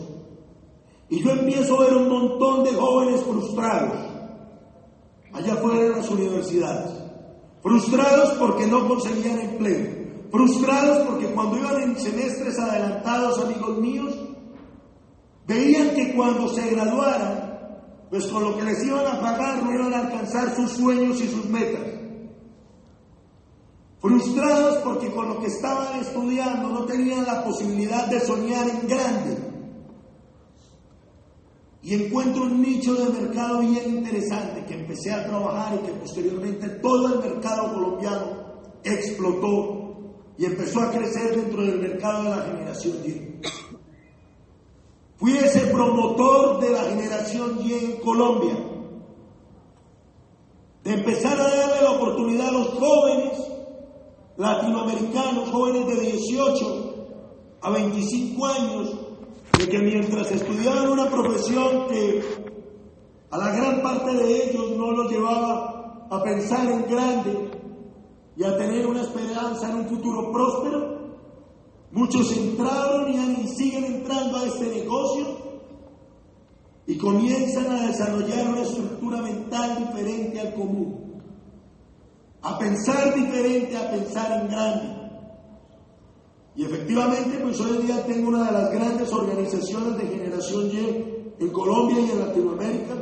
Y 1.09 1.23
yo 1.23 1.31
empiezo 1.31 1.77
a 1.81 1.85
ver 1.85 1.97
un 1.97 2.09
montón 2.09 2.63
de 2.63 2.73
jóvenes 2.73 3.23
frustrados, 3.23 3.97
allá 5.37 5.53
afuera 5.53 5.85
en 5.85 5.91
las 5.93 6.09
universidades. 6.09 6.91
Frustrados 7.61 8.37
porque 8.37 8.67
no 8.67 8.87
conseguían 8.87 9.39
empleo. 9.39 10.07
Frustrados 10.31 11.05
porque 11.07 11.27
cuando 11.27 11.57
iban 11.57 11.81
en 11.81 11.99
semestres 11.99 12.59
adelantados, 12.59 13.39
amigos 13.39 13.77
míos, 13.77 14.13
veían 15.47 15.95
que 15.95 16.13
cuando 16.15 16.49
se 16.49 16.69
graduaran, 16.69 17.47
pues 18.09 18.25
con 18.27 18.43
lo 18.43 18.57
que 18.57 18.63
les 18.63 18.83
iban 18.85 19.05
a 19.05 19.19
pagar 19.19 19.63
no 19.63 19.73
iban 19.73 19.93
a 19.93 19.99
alcanzar 19.99 20.55
sus 20.55 20.71
sueños 20.71 21.21
y 21.21 21.27
sus 21.27 21.45
metas. 21.45 21.97
Frustrados 23.99 24.77
porque 24.83 25.11
con 25.11 25.27
lo 25.29 25.39
que 25.39 25.47
estaban 25.47 25.99
estudiando 25.99 26.69
no 26.69 26.85
tenían 26.85 27.25
la 27.25 27.43
posibilidad 27.43 28.07
de 28.07 28.19
soñar 28.19 28.67
en 28.69 28.87
grande. 28.87 29.46
Y 31.87 31.93
encuentro 31.93 32.43
un 32.43 32.61
nicho 32.61 32.95
de 32.95 33.17
mercado 33.17 33.59
bien 33.59 33.99
interesante 33.99 34.65
que 34.65 34.73
empecé 34.73 35.09
a 35.09 35.25
trabajar 35.25 35.73
y 35.73 35.85
que 35.85 35.93
posteriormente 35.93 36.67
todo 36.81 37.13
el 37.13 37.31
mercado 37.31 37.73
colombiano 37.73 38.25
explotó 38.83 39.95
y 40.37 40.43
empezó 40.43 40.81
a 40.81 40.91
crecer 40.91 41.37
dentro 41.37 41.61
del 41.61 41.79
mercado 41.79 42.25
de 42.25 42.29
la 42.31 42.41
generación 42.41 42.97
Y. 43.05 43.39
Fui 45.15 45.37
ese 45.37 45.61
promotor 45.67 46.59
de 46.59 46.71
la 46.71 46.81
generación 46.81 47.57
Y 47.63 47.71
en 47.71 47.91
Colombia, 48.01 48.57
de 50.83 50.93
empezar 50.93 51.39
a 51.39 51.55
darle 51.55 51.83
la 51.83 51.91
oportunidad 51.91 52.49
a 52.49 52.51
los 52.51 52.67
jóvenes 52.67 53.39
latinoamericanos, 54.35 55.49
jóvenes 55.51 55.87
de 55.87 56.01
18 56.01 57.07
a 57.61 57.69
25 57.69 58.45
años, 58.45 59.06
de 59.57 59.69
que 59.69 59.79
mientras 59.79 60.31
estudiaban 60.31 60.89
una 60.89 61.09
profesión 61.09 61.87
que 61.87 62.21
a 63.29 63.37
la 63.37 63.51
gran 63.51 63.81
parte 63.81 64.13
de 64.13 64.49
ellos 64.49 64.77
no 64.77 64.91
los 64.91 65.11
llevaba 65.11 66.07
a 66.09 66.23
pensar 66.23 66.69
en 66.71 66.89
grande 66.89 67.51
y 68.35 68.43
a 68.43 68.57
tener 68.57 68.85
una 68.85 69.01
esperanza 69.01 69.69
en 69.69 69.77
un 69.77 69.87
futuro 69.87 70.31
próspero, 70.31 70.97
muchos 71.91 72.31
entraron 72.37 73.11
y 73.11 73.47
siguen 73.47 73.85
entrando 73.85 74.37
a 74.37 74.45
este 74.45 74.67
negocio 74.67 75.25
y 76.85 76.97
comienzan 76.97 77.71
a 77.71 77.87
desarrollar 77.87 78.47
una 78.47 78.61
estructura 78.61 79.21
mental 79.21 79.87
diferente 79.87 80.39
al 80.39 80.53
común 80.53 81.07
a 82.41 82.57
pensar 82.57 83.13
diferente, 83.13 83.75
a 83.75 83.91
pensar 83.91 84.41
en 84.41 84.47
grande. 84.47 84.96
Y 86.57 86.65
efectivamente, 86.65 87.37
pues 87.37 87.59
hoy 87.61 87.77
día 87.85 88.03
tengo 88.07 88.29
una 88.29 88.45
de 88.45 88.51
las 88.51 88.71
grandes 88.71 89.13
organizaciones 89.13 89.95
de 89.95 90.07
generación 90.07 90.71
Y 90.71 91.33
en 91.39 91.49
Colombia 91.49 91.99
y 91.99 92.09
en 92.09 92.19
Latinoamérica, 92.19 92.93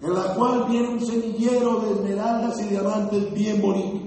en 0.00 0.14
la 0.14 0.32
cual 0.36 0.66
viene 0.70 0.90
un 0.90 1.04
semillero 1.04 1.80
de 1.80 1.94
esmeraldas 1.94 2.60
y 2.60 2.68
diamantes 2.68 3.34
bien 3.34 3.60
bonito. 3.60 4.00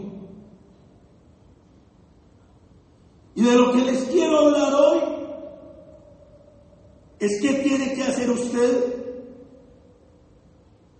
Y 3.35 3.41
de 3.43 3.55
lo 3.55 3.73
que 3.73 3.79
les 3.79 4.03
quiero 4.05 4.37
hablar 4.37 4.73
hoy 4.73 4.99
es 7.19 7.41
qué 7.41 7.55
tiene 7.55 7.93
que 7.93 8.03
hacer 8.03 8.29
usted 8.29 9.03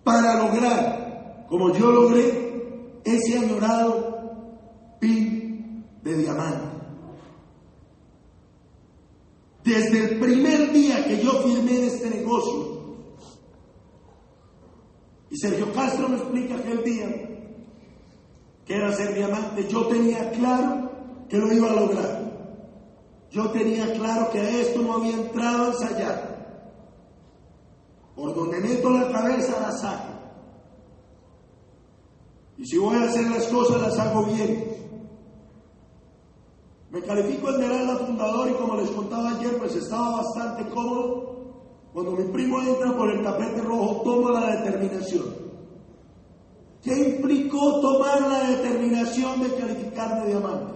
para 0.04 0.44
lograr, 0.44 1.46
como 1.48 1.74
yo 1.74 1.90
logré, 1.90 3.02
ese 3.06 3.38
añorado 3.38 4.98
pin 5.00 5.86
de 6.04 6.18
diamante. 6.18 6.79
Desde 9.70 10.00
el 10.00 10.20
primer 10.20 10.72
día 10.72 11.06
que 11.06 11.22
yo 11.22 11.44
firmé 11.44 11.86
este 11.86 12.10
negocio, 12.10 12.96
y 15.30 15.38
Sergio 15.38 15.72
Castro 15.72 16.10
me 16.10 16.18
explica 16.18 16.56
aquel 16.56 16.84
día 16.84 17.08
que 18.66 18.76
era 18.76 18.92
ser 18.92 19.14
diamante, 19.14 19.68
yo 19.70 19.86
tenía 19.86 20.32
claro 20.32 20.90
que 21.30 21.38
lo 21.38 21.54
iba 21.54 21.70
a 21.70 21.76
lograr. 21.76 22.30
Yo 23.30 23.52
tenía 23.52 23.94
claro 23.94 24.32
que 24.32 24.40
a 24.40 24.50
esto 24.50 24.82
no 24.82 24.94
había 24.94 25.14
entrado 25.14 25.66
a 25.66 25.68
ensayar. 25.68 26.66
Por 28.16 28.34
donde 28.34 28.60
meto 28.62 28.90
la 28.90 29.12
cabeza 29.12 29.60
la 29.62 29.72
saco. 29.72 30.14
Y 32.58 32.66
si 32.66 32.80
voy 32.80 32.96
a 32.96 33.04
hacer 33.04 33.30
las 33.30 33.46
cosas, 33.46 33.80
las 33.84 34.00
hago 34.00 34.26
bien. 34.26 34.69
Me 36.92 37.02
califico 37.02 37.50
Esmeralda 37.50 37.98
fundador 37.98 38.50
y 38.50 38.54
como 38.54 38.76
les 38.76 38.90
contaba 38.90 39.38
ayer, 39.38 39.58
pues 39.60 39.76
estaba 39.76 40.18
bastante 40.18 40.68
cómodo. 40.70 41.30
Cuando 41.94 42.12
mi 42.12 42.24
primo 42.32 42.60
entra 42.62 42.96
por 42.96 43.12
el 43.12 43.24
tapete 43.24 43.62
rojo, 43.62 44.02
tomo 44.04 44.30
la 44.32 44.56
determinación. 44.56 45.26
¿Qué 46.82 46.98
implicó 46.98 47.80
tomar 47.82 48.22
la 48.22 48.50
determinación 48.50 49.42
de 49.42 49.56
calificarme 49.56 50.28
diamante? 50.28 50.74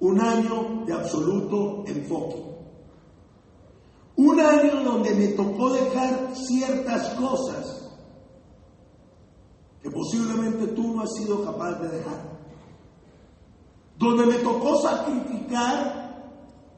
Un 0.00 0.20
año 0.20 0.84
de 0.84 0.92
absoluto 0.92 1.84
enfoque. 1.86 2.42
Un 4.16 4.40
año 4.40 4.82
donde 4.84 5.14
me 5.14 5.28
tocó 5.28 5.72
dejar 5.72 6.34
ciertas 6.34 7.14
cosas 7.14 7.80
que 9.82 9.90
posiblemente 9.90 10.68
tú 10.68 10.94
no 10.94 11.02
has 11.02 11.14
sido 11.14 11.44
capaz 11.44 11.78
de 11.80 11.88
dejar. 11.88 12.33
Donde 13.96 14.26
me 14.26 14.34
tocó 14.34 14.80
sacrificar 14.82 16.04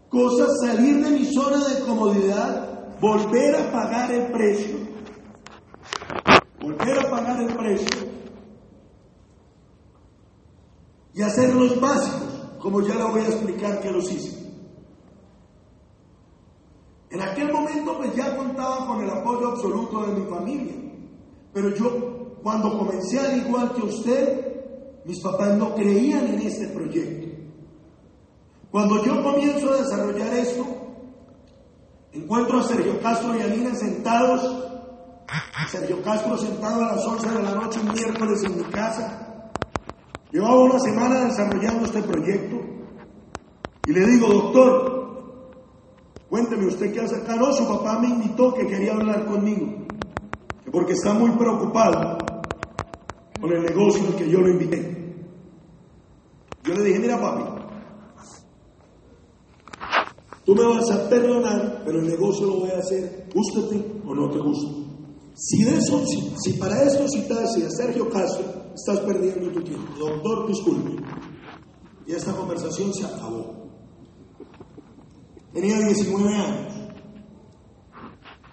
cosas, 0.09 0.49
salir 0.61 1.05
de 1.05 1.11
mi 1.11 1.25
zona 1.33 1.67
de 1.69 1.81
comodidad, 1.81 2.99
volver 3.01 3.57
a 3.57 3.73
pagar 3.73 4.11
el 4.13 4.33
precio, 4.33 4.79
volver 6.61 6.99
a 6.99 7.11
pagar 7.11 7.43
el 7.43 7.55
precio. 7.55 8.07
Y 11.15 11.23
hacer 11.23 11.55
los 11.55 11.81
básicos, 11.81 12.29
como 12.61 12.83
ya 12.83 12.95
lo 12.95 13.11
voy 13.11 13.23
a 13.23 13.29
explicar 13.29 13.81
que 13.81 13.91
los 13.91 14.11
hice. 14.13 14.37
En 17.11 17.23
aquel 17.23 17.51
momento 17.53 17.97
pues 17.97 18.15
ya 18.15 18.37
contaba 18.37 18.87
con 18.87 19.03
el 19.03 19.11
apoyo 19.11 19.49
absoluto 19.49 20.07
de 20.07 20.21
mi 20.21 20.29
familia, 20.29 20.75
pero 21.53 21.75
yo 21.75 22.37
cuando 22.43 22.79
comencé 22.79 23.19
al 23.19 23.39
igual 23.39 23.73
que 23.73 23.83
usted, 23.83 24.46
mis 25.07 25.21
papás 25.21 25.57
no 25.57 25.75
creían 25.75 26.27
en 26.27 26.40
este 26.40 26.66
proyecto. 26.66 27.29
Cuando 28.73 29.05
yo 29.05 29.23
comienzo 29.23 29.73
a 29.73 29.77
desarrollar 29.77 30.35
esto, 30.35 30.66
encuentro 32.12 32.59
a 32.59 32.64
Sergio 32.64 33.01
Castro 33.01 33.37
y 33.37 33.40
a 33.40 33.47
Nina 33.47 33.75
sentados, 33.75 34.64
Sergio 35.71 36.03
Castro 36.03 36.37
sentado 36.37 36.85
a 36.85 36.97
las 36.97 37.07
11 37.07 37.31
de 37.31 37.42
la 37.42 37.55
noche 37.55 37.81
un 37.81 37.92
miércoles 37.92 38.42
en 38.45 38.59
mi 38.59 38.64
casa. 38.64 39.51
Llevaba 40.33 40.64
una 40.64 40.79
semana 40.81 41.25
desarrollando 41.25 41.85
este 41.85 42.03
proyecto 42.03 42.57
y 43.87 43.92
le 43.92 44.07
digo, 44.07 44.29
doctor, 44.29 45.53
cuénteme 46.29 46.66
usted 46.66 46.92
qué 46.92 47.01
hace 47.01 47.16
acá. 47.16 47.37
No, 47.37 47.53
su 47.53 47.66
papá 47.66 48.01
me 48.01 48.09
invitó 48.09 48.53
que 48.55 48.66
quería 48.66 48.95
hablar 48.95 49.25
conmigo, 49.27 49.87
porque 50.73 50.95
está 50.95 51.14
muy 51.14 51.31
preocupado 51.31 52.19
con 53.40 53.53
el 53.53 53.62
negocio 53.62 54.09
el 54.09 54.16
que 54.16 54.29
yo 54.29 54.40
lo 54.40 54.51
invité. 54.51 54.96
Yo 56.67 56.75
le 56.75 56.83
dije, 56.83 56.99
mira 56.99 57.21
papi, 57.21 57.45
tú 60.45 60.55
me 60.55 60.65
vas 60.65 60.91
a 60.91 61.09
perdonar, 61.09 61.83
pero 61.85 62.01
el 62.01 62.09
negocio 62.09 62.47
lo 62.47 62.61
voy 62.61 62.71
a 62.71 62.79
hacer, 62.79 63.29
gústate 63.33 64.01
o 64.05 64.15
no 64.15 64.29
te 64.31 64.39
guste. 64.39 64.87
Si, 65.35 65.63
eso, 65.63 66.05
si, 66.07 66.35
si 66.43 66.53
para 66.59 66.83
esto 66.83 67.07
citaste 67.09 67.67
a 67.67 67.71
Sergio 67.71 68.09
Castro, 68.09 68.73
estás 68.75 69.01
perdiendo 69.01 69.53
tu 69.53 69.63
tiempo. 69.63 69.93
Doctor, 69.99 70.49
disculpe. 70.49 71.03
Y 72.07 72.13
esta 72.13 72.33
conversación 72.33 72.93
se 72.95 73.05
acabó. 73.05 73.69
Tenía 75.53 75.79
19 75.79 76.35
años. 76.35 76.75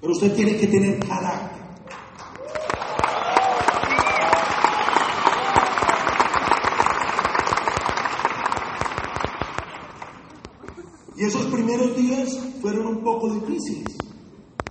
Pero 0.02 0.14
usted 0.14 0.36
tiene 0.36 0.58
que 0.58 0.68
tener 0.68 1.00
carácter. 1.00 1.63
Esos 11.24 11.46
primeros 11.46 11.96
días 11.96 12.38
fueron 12.62 12.86
un 12.86 13.04
poco 13.04 13.30
difíciles. 13.30 13.98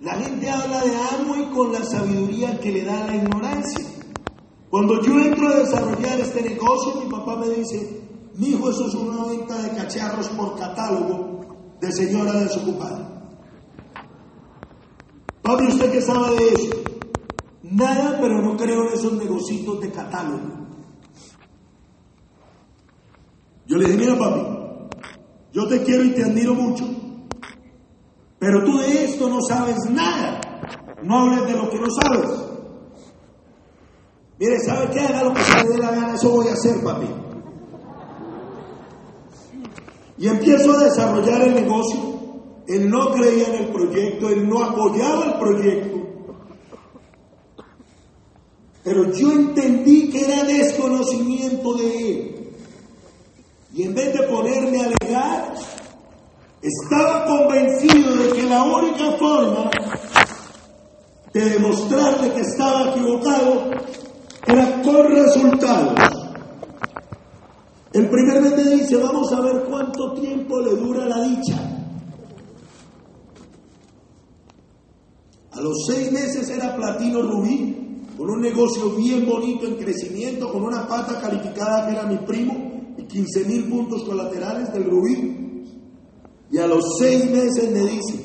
La 0.01 0.13
gente 0.17 0.51
habla 0.51 0.83
de 0.83 0.91
y 1.41 1.55
con 1.55 1.73
la 1.73 1.83
sabiduría 1.83 2.61
que 2.61 2.73
le 2.73 2.85
da 2.85 3.07
la 3.07 3.17
ignorancia. 3.17 3.87
Cuando 4.69 5.01
yo 5.03 5.19
entro 5.19 5.49
a 5.49 5.61
desarrollar 5.61 6.21
este 6.21 6.43
negocio, 6.43 7.01
mi 7.03 7.11
papá 7.11 7.37
me 7.37 7.49
dice, 7.49 8.03
mi 8.35 8.49
hijo, 8.49 8.71
eso 8.71 8.87
es 8.87 8.95
una 8.95 9.25
venta 9.25 9.63
de 9.63 9.71
cacharros 9.71 10.29
por 10.29 10.59
catálogo 10.59 11.77
de 11.81 11.91
señora 11.91 12.33
desocupada. 12.35 13.31
Papi, 15.41 15.65
¿usted 15.69 15.91
qué 15.91 16.03
sabe 16.03 16.37
de 16.37 16.49
eso? 16.49 16.77
Nada, 17.63 18.19
pero 18.21 18.43
no 18.43 18.59
creo 18.59 18.89
en 18.89 18.93
esos 18.93 19.13
negocios 19.15 19.81
de 19.81 19.91
catálogo. 19.91 20.51
Yo 23.67 23.79
le 23.79 23.87
dije, 23.87 23.99
mira 23.99 24.19
papi, 24.19 24.62
yo 25.53 25.69
te 25.69 25.83
quiero 25.83 26.05
y 26.05 26.11
te 26.13 26.25
admiro 26.25 26.55
mucho, 26.55 26.85
pero 28.39 28.65
tú 28.65 28.79
de 28.79 29.05
esto 29.05 29.29
no 29.29 29.41
sabes 29.41 29.77
nada. 29.91 30.41
No 31.03 31.21
hables 31.21 31.47
de 31.47 31.53
lo 31.53 31.71
que 31.71 31.79
no 31.79 31.87
sabes. 31.91 32.31
Mire, 34.39 34.59
¿sabe 34.61 34.91
qué? 34.93 35.01
Haga 35.01 35.25
lo 35.25 35.35
que 35.35 35.43
se 35.43 35.69
dé 35.69 35.79
la 35.79 35.91
gana, 35.91 36.15
eso 36.15 36.31
voy 36.31 36.49
a 36.49 36.53
hacer, 36.53 36.83
papi. 36.83 37.07
Y 40.19 40.29
empiezo 40.29 40.73
a 40.73 40.85
desarrollar 40.85 41.43
el 41.43 41.55
negocio. 41.55 42.01
Él 42.67 42.89
no 42.91 43.11
creía 43.11 43.49
en 43.49 43.65
el 43.65 43.73
proyecto, 43.73 44.29
él 44.29 44.49
no 44.49 44.63
apoyaba 44.63 45.25
el 45.27 45.39
proyecto. 45.39 45.99
Pero 48.85 49.13
yo 49.13 49.33
entendí 49.33 50.11
que 50.11 50.25
era 50.25 50.45
desconocimiento 50.45 51.75
de 51.75 52.11
él. 52.11 52.42
Y 53.75 53.85
en 53.85 53.95
vez 53.95 54.13
de 54.13 54.23
ponerme 54.25 54.83
a 54.83 54.91
alegar, 54.91 55.55
estaba 56.61 57.25
convencido 57.25 58.15
de 58.17 58.33
que 58.35 58.43
la 58.43 58.65
única 58.65 59.13
forma 59.13 59.71
de 61.33 61.41
demostrarle 61.41 62.33
que 62.35 62.41
estaba 62.43 62.91
equivocado 62.91 63.71
era 64.47 64.83
con 64.83 65.11
resultados. 65.11 65.95
El 67.95 68.11
primer 68.11 68.43
mes 68.43 68.57
me 68.57 68.77
dice, 68.77 68.97
vamos 68.97 69.33
a 69.33 69.41
ver 69.41 69.65
cuánto 69.65 70.13
tiempo 70.15 70.61
le 70.61 70.77
dura 70.77 71.07
la 71.07 71.23
dicha. 71.23 71.57
A 75.53 75.61
los 75.61 75.87
seis 75.87 76.13
meses 76.13 76.49
era 76.51 76.77
platino 76.77 77.23
rubí, 77.23 78.05
con 78.19 78.29
un 78.29 78.41
negocio 78.43 78.91
bien 78.91 79.27
bonito 79.27 79.67
en 79.67 79.77
crecimiento, 79.77 80.53
con 80.53 80.63
una 80.63 80.87
pata 80.87 81.19
calificada 81.21 81.87
que 81.87 81.93
era 81.93 82.03
mi 82.05 82.19
primo 82.19 82.72
15 83.09 83.45
mil 83.45 83.69
puntos 83.69 84.03
colaterales 84.05 84.73
del 84.73 84.85
rubí. 84.85 85.65
Y 86.51 86.59
a 86.59 86.67
los 86.67 86.85
seis 86.99 87.31
meses 87.31 87.71
me 87.71 87.81
dice, 87.81 88.23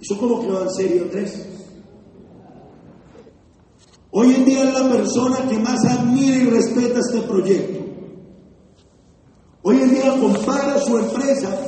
¿eso 0.00 0.18
como 0.18 0.40
que 0.40 0.50
va 0.50 0.62
en 0.62 0.70
serio, 0.70 1.02
Andrés? 1.02 1.46
Hoy 4.10 4.32
en 4.32 4.44
día 4.44 4.68
es 4.68 4.74
la 4.74 4.88
persona 4.88 5.48
que 5.48 5.58
más 5.58 5.84
admira 5.84 6.36
y 6.36 6.44
respeta 6.44 7.00
este 7.00 7.20
proyecto. 7.22 7.84
Hoy 9.62 9.80
en 9.80 9.90
día 9.90 10.20
compara 10.20 10.78
su 10.80 10.96
empresa 10.96 11.58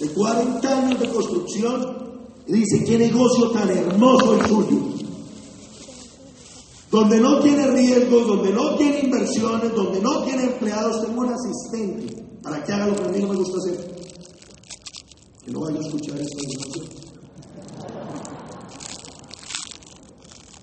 de 0.00 0.08
40 0.08 0.78
años 0.78 1.00
de 1.00 1.08
construcción 1.10 1.96
y 2.48 2.54
dice, 2.54 2.84
qué 2.84 2.98
negocio 2.98 3.50
tan 3.50 3.70
hermoso 3.70 4.34
el 4.34 4.46
suyo. 4.46 4.95
Donde 6.96 7.20
no 7.20 7.40
tiene 7.40 7.66
riesgos, 7.72 8.26
donde 8.26 8.54
no 8.54 8.74
tiene 8.74 9.00
inversiones, 9.00 9.74
donde 9.74 10.00
no 10.00 10.24
tiene 10.24 10.44
empleados, 10.44 11.04
tengo 11.04 11.20
un 11.20 11.30
asistente 11.30 12.24
para 12.42 12.64
que 12.64 12.72
haga 12.72 12.86
lo 12.86 12.96
que 12.96 13.04
a 13.04 13.08
mí 13.08 13.18
no 13.18 13.28
me 13.28 13.36
gusta 13.36 13.58
hacer. 13.58 13.94
Que 15.44 15.50
no 15.52 15.60
vaya 15.60 15.76
a 15.76 15.82
escuchar 15.82 16.18
esto. 16.18 16.80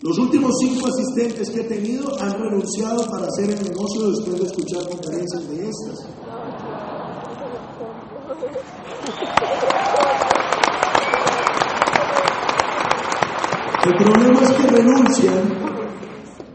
Los 0.01 0.17
últimos 0.17 0.51
cinco 0.59 0.87
asistentes 0.87 1.51
que 1.51 1.61
he 1.61 1.65
tenido 1.65 2.19
han 2.19 2.33
renunciado 2.33 3.05
para 3.11 3.27
hacer 3.27 3.51
el 3.51 3.63
negocio 3.69 4.09
después 4.09 4.39
de 4.39 4.47
escuchar 4.47 4.89
conferencias 4.89 5.47
de 5.47 5.69
estas. 5.69 5.99
El 13.85 13.95
problema 13.97 14.41
es 14.41 14.51
que 14.53 14.67
renuncian, 14.67 15.72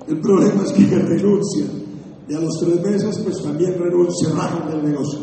el 0.08 0.20
problema 0.20 0.62
es 0.64 0.72
que 0.72 0.84
renuncian 0.84 1.68
y 2.28 2.34
a 2.34 2.40
los 2.40 2.58
tres 2.60 2.82
meses 2.82 3.18
pues 3.18 3.42
también 3.42 3.74
renuncian 3.78 4.32
del 4.70 4.84
negocio. 4.84 5.18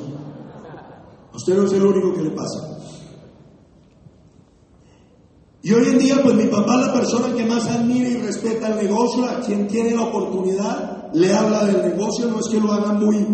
A 1.31 1.37
usted 1.37 1.55
no 1.55 1.63
es 1.63 1.73
el 1.73 1.85
único 1.85 2.13
que 2.13 2.23
le 2.23 2.31
pasa. 2.31 2.75
Y 5.61 5.73
hoy 5.73 5.87
en 5.87 5.97
día, 5.97 6.21
pues 6.21 6.35
mi 6.35 6.45
papá 6.45 6.79
es 6.79 6.87
la 6.87 6.93
persona 6.93 7.33
que 7.33 7.43
más 7.43 7.65
admira 7.67 8.07
y 8.07 8.17
respeta 8.17 8.67
el 8.67 8.87
negocio, 8.87 9.25
a 9.25 9.39
quien 9.39 9.67
tiene 9.67 9.95
la 9.95 10.03
oportunidad, 10.03 11.11
le 11.13 11.33
habla 11.33 11.65
del 11.65 11.89
negocio, 11.89 12.27
no 12.27 12.39
es 12.39 12.47
que 12.47 12.59
lo 12.59 12.71
haga 12.71 12.93
muy... 12.93 13.25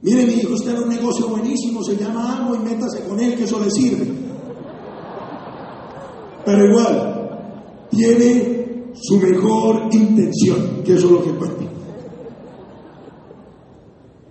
Mire, 0.00 0.24
mi 0.24 0.32
hijo, 0.34 0.54
usted 0.54 0.70
tiene 0.70 0.84
un 0.86 0.88
negocio 0.88 1.28
buenísimo, 1.28 1.82
se 1.84 1.96
llama 1.96 2.38
Amo 2.38 2.54
y 2.54 2.60
métase 2.60 3.04
con 3.04 3.20
él, 3.20 3.36
que 3.36 3.44
eso 3.44 3.60
le 3.60 3.70
sirve. 3.70 4.10
Pero 6.46 6.66
igual, 6.66 7.88
tiene 7.90 8.57
su 9.00 9.18
mejor 9.18 9.88
intención, 9.92 10.82
que 10.84 10.94
eso 10.94 11.06
es 11.06 11.12
lo 11.12 11.22
que 11.22 11.30
cuenta. 11.30 11.64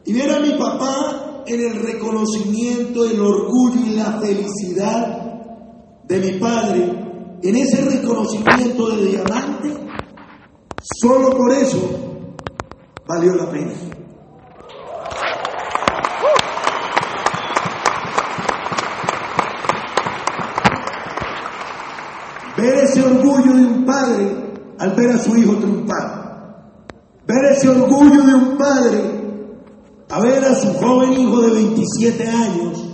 Y 0.06 0.14
ver 0.14 0.32
a 0.32 0.40
mi 0.40 0.52
papá 0.52 1.44
en 1.46 1.60
el 1.60 1.82
reconocimiento, 1.82 3.06
el 3.06 3.20
orgullo 3.20 3.86
y 3.86 3.96
la 3.96 4.20
felicidad 4.20 6.04
de 6.08 6.20
mi 6.20 6.40
padre 6.40 7.08
en 7.42 7.56
ese 7.56 7.86
reconocimiento 7.86 8.90
de 8.90 9.06
diamante, 9.06 9.74
solo 11.02 11.30
por 11.32 11.52
eso 11.52 11.78
valió 13.08 13.36
la 13.36 13.50
pena. 13.52 13.74
Ver 22.58 22.74
ese 22.86 23.04
orgullo 23.04 23.54
de 23.54 23.62
un 23.62 23.86
padre 23.86 24.47
al 24.80 24.92
ver 24.96 25.12
a 25.12 25.18
su 25.18 25.36
hijo 25.36 25.56
triunfar. 25.56 26.28
Ver 27.26 27.52
ese 27.52 27.70
orgullo 27.70 28.24
de 28.24 28.34
un 28.34 28.58
padre 28.58 29.18
a 30.10 30.22
ver 30.22 30.44
a 30.46 30.56
su 30.56 30.74
joven 30.74 31.14
hijo 31.14 31.42
de 31.42 31.52
27 31.52 32.28
años 32.28 32.88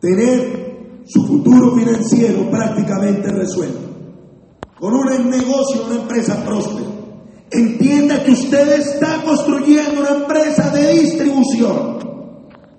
tener 0.00 1.02
su 1.06 1.26
futuro 1.26 1.74
financiero 1.76 2.50
prácticamente 2.50 3.28
resuelto. 3.30 3.80
Con 4.78 4.94
un 4.94 5.30
negocio, 5.30 5.84
una 5.86 6.02
empresa 6.02 6.44
próspera. 6.44 6.88
Entienda 7.50 8.22
que 8.24 8.32
usted 8.32 8.80
está 8.80 9.22
construyendo 9.24 10.00
una 10.00 10.10
empresa 10.10 10.70
de 10.70 10.92
distribución. 10.92 11.98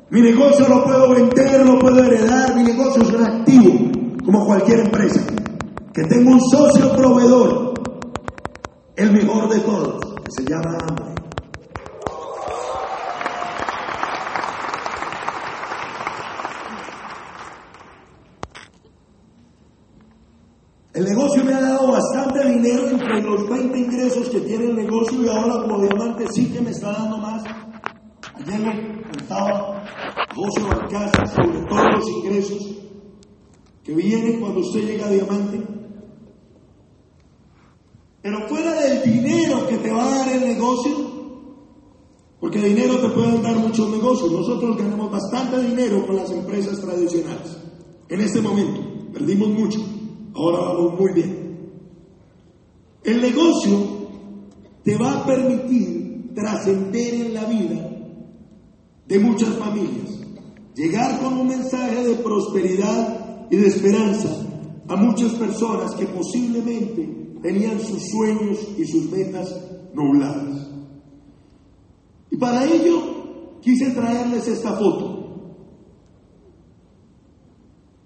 Mi 0.10 0.22
negocio 0.22 0.68
lo 0.68 0.84
puedo 0.84 1.14
vender, 1.14 1.66
lo 1.66 1.80
puedo 1.80 2.04
heredar, 2.04 2.56
mi 2.56 2.64
negocio 2.64 3.04
es 3.04 3.10
un 3.10 3.24
activo, 3.24 3.74
como 4.24 4.46
cualquier 4.46 4.82
empresa. 4.82 5.22
Que 5.96 6.04
tengo 6.04 6.32
un 6.32 6.42
socio 6.42 6.94
proveedor, 6.94 7.74
el 8.98 9.14
mejor 9.14 9.48
de 9.48 9.60
todos, 9.62 10.04
que 10.26 10.32
se 10.32 10.44
llama 10.44 10.78
Amway. 10.90 11.16
El 20.96 21.06
negocio 21.06 21.46
me 21.46 21.54
ha 21.54 21.62
dado 21.62 21.90
bastante 21.94 22.46
dinero 22.46 22.90
entre 22.90 23.22
los 23.22 23.50
20 23.50 23.80
ingresos 23.80 24.28
que 24.28 24.42
tiene 24.42 24.66
el 24.66 24.76
negocio 24.76 25.24
y 25.24 25.30
ahora 25.30 25.62
como 25.62 25.80
diamante 25.80 26.26
sí 26.30 26.52
que 26.52 26.60
me 26.60 26.72
está 26.72 26.92
dando 26.92 27.20
más. 27.20 27.42
Ayer 28.34 28.60
me 28.60 29.02
contaba 29.02 29.82
José 30.36 30.62
Balcázar 30.62 31.26
sobre 31.30 31.62
todos 31.70 31.88
los 31.96 32.10
ingresos 32.10 32.76
que 33.82 33.96
vienen 33.96 34.42
cuando 34.42 34.60
usted 34.60 34.82
llega 34.82 35.06
a 35.06 35.12
diamante. 35.12 35.75
Pero 38.26 38.48
fuera 38.48 38.74
del 38.74 39.04
dinero 39.04 39.68
que 39.68 39.78
te 39.78 39.92
va 39.92 40.04
a 40.04 40.18
dar 40.18 40.36
el 40.36 40.48
negocio, 40.48 40.96
porque 42.40 42.60
dinero 42.60 42.98
te 42.98 43.10
pueden 43.10 43.44
dar 43.44 43.56
muchos 43.56 43.88
negocios. 43.92 44.32
Nosotros 44.32 44.78
ganamos 44.78 45.12
bastante 45.12 45.62
dinero 45.62 46.08
con 46.08 46.16
las 46.16 46.32
empresas 46.32 46.82
tradicionales. 46.82 47.56
En 48.10 48.22
este 48.22 48.42
momento, 48.42 48.82
perdimos 49.14 49.50
mucho. 49.50 49.80
Ahora 50.34 50.58
vamos 50.58 51.00
muy 51.00 51.14
bien. 51.14 51.70
El 53.04 53.22
negocio 53.22 53.78
te 54.84 54.98
va 54.98 55.20
a 55.20 55.26
permitir 55.28 56.34
trascender 56.34 57.14
en 57.14 57.34
la 57.36 57.46
vida 57.46 57.92
de 59.08 59.20
muchas 59.20 59.54
familias, 59.56 60.20
llegar 60.74 61.20
con 61.20 61.38
un 61.38 61.48
mensaje 61.48 62.04
de 62.04 62.16
prosperidad 62.16 63.46
y 63.52 63.56
de 63.56 63.68
esperanza 63.68 64.36
a 64.88 64.96
muchas 64.96 65.34
personas 65.34 65.94
que 65.94 66.08
posiblemente 66.08 67.25
tenían 67.42 67.80
sus 67.80 68.10
sueños 68.10 68.58
y 68.78 68.86
sus 68.86 69.10
metas 69.12 69.54
nubladas. 69.94 70.70
Y 72.32 72.38
para 72.38 72.66
ello 72.66 73.60
quise 73.62 73.92
traerles 73.92 74.48
esta 74.48 74.74
foto. 74.74 75.14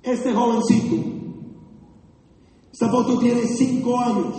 Este 0.03 0.33
jovencito 0.33 1.19
esta 2.79 2.91
foto 2.91 3.19
tiene 3.19 3.45
cinco 3.45 3.99
años. 3.99 4.35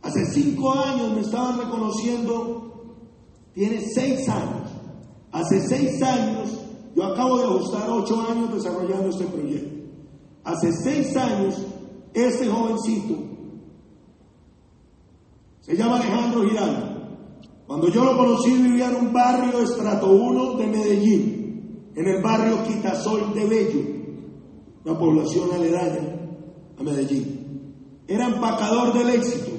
Hace 0.00 0.24
cinco 0.32 0.72
años 0.72 1.12
me 1.12 1.20
estaban 1.20 1.58
reconociendo, 1.58 2.96
tiene 3.52 3.82
seis 3.94 4.26
años. 4.26 4.70
Hace 5.32 5.60
seis 5.68 6.02
años, 6.02 6.58
yo 6.94 7.04
acabo 7.04 7.36
de 7.36 7.44
ajustar 7.44 7.90
ocho 7.90 8.22
años 8.22 8.54
desarrollando 8.54 9.10
este 9.10 9.26
proyecto. 9.26 9.86
Hace 10.44 10.72
seis 10.72 11.14
años, 11.14 11.60
este 12.16 12.48
jovencito 12.48 13.14
se 15.60 15.76
llama 15.76 15.96
Alejandro 15.96 16.48
Giraldo. 16.48 16.96
Cuando 17.66 17.88
yo 17.88 18.04
lo 18.04 18.16
conocí 18.16 18.52
vivía 18.52 18.88
en 18.88 18.96
un 18.96 19.12
barrio 19.12 19.60
estrato 19.60 20.12
1 20.12 20.54
de 20.54 20.66
Medellín, 20.66 21.90
en 21.94 22.06
el 22.06 22.22
barrio 22.22 22.64
Quitasol 22.64 23.34
de 23.34 23.44
Bello, 23.44 23.80
una 24.84 24.98
población 24.98 25.50
aledaña 25.52 26.16
a 26.78 26.82
Medellín. 26.82 27.74
Era 28.06 28.28
empacador 28.28 28.94
del 28.94 29.10
éxito, 29.10 29.50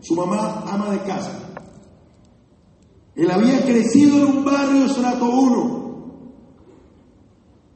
su 0.00 0.14
mamá 0.16 0.64
ama 0.68 0.90
de 0.90 0.98
casa. 1.00 1.54
Él 3.14 3.30
había 3.30 3.64
crecido 3.64 4.18
en 4.18 4.38
un 4.38 4.44
barrio 4.44 4.84
estrato 4.84 5.24
1. 5.24 5.86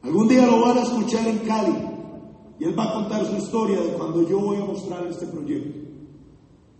Algún 0.03 0.27
día 0.27 0.45
lo 0.45 0.61
van 0.61 0.77
a 0.77 0.81
escuchar 0.81 1.27
en 1.27 1.39
Cali 1.39 1.90
y 2.61 2.65
él 2.65 2.77
va 2.77 2.91
a 2.91 2.93
contar 2.93 3.25
su 3.25 3.37
historia 3.37 3.81
de 3.81 3.93
cuando 3.93 4.21
yo 4.29 4.39
voy 4.39 4.57
a 4.57 4.65
mostrar 4.65 5.07
este 5.07 5.25
proyecto. 5.25 5.79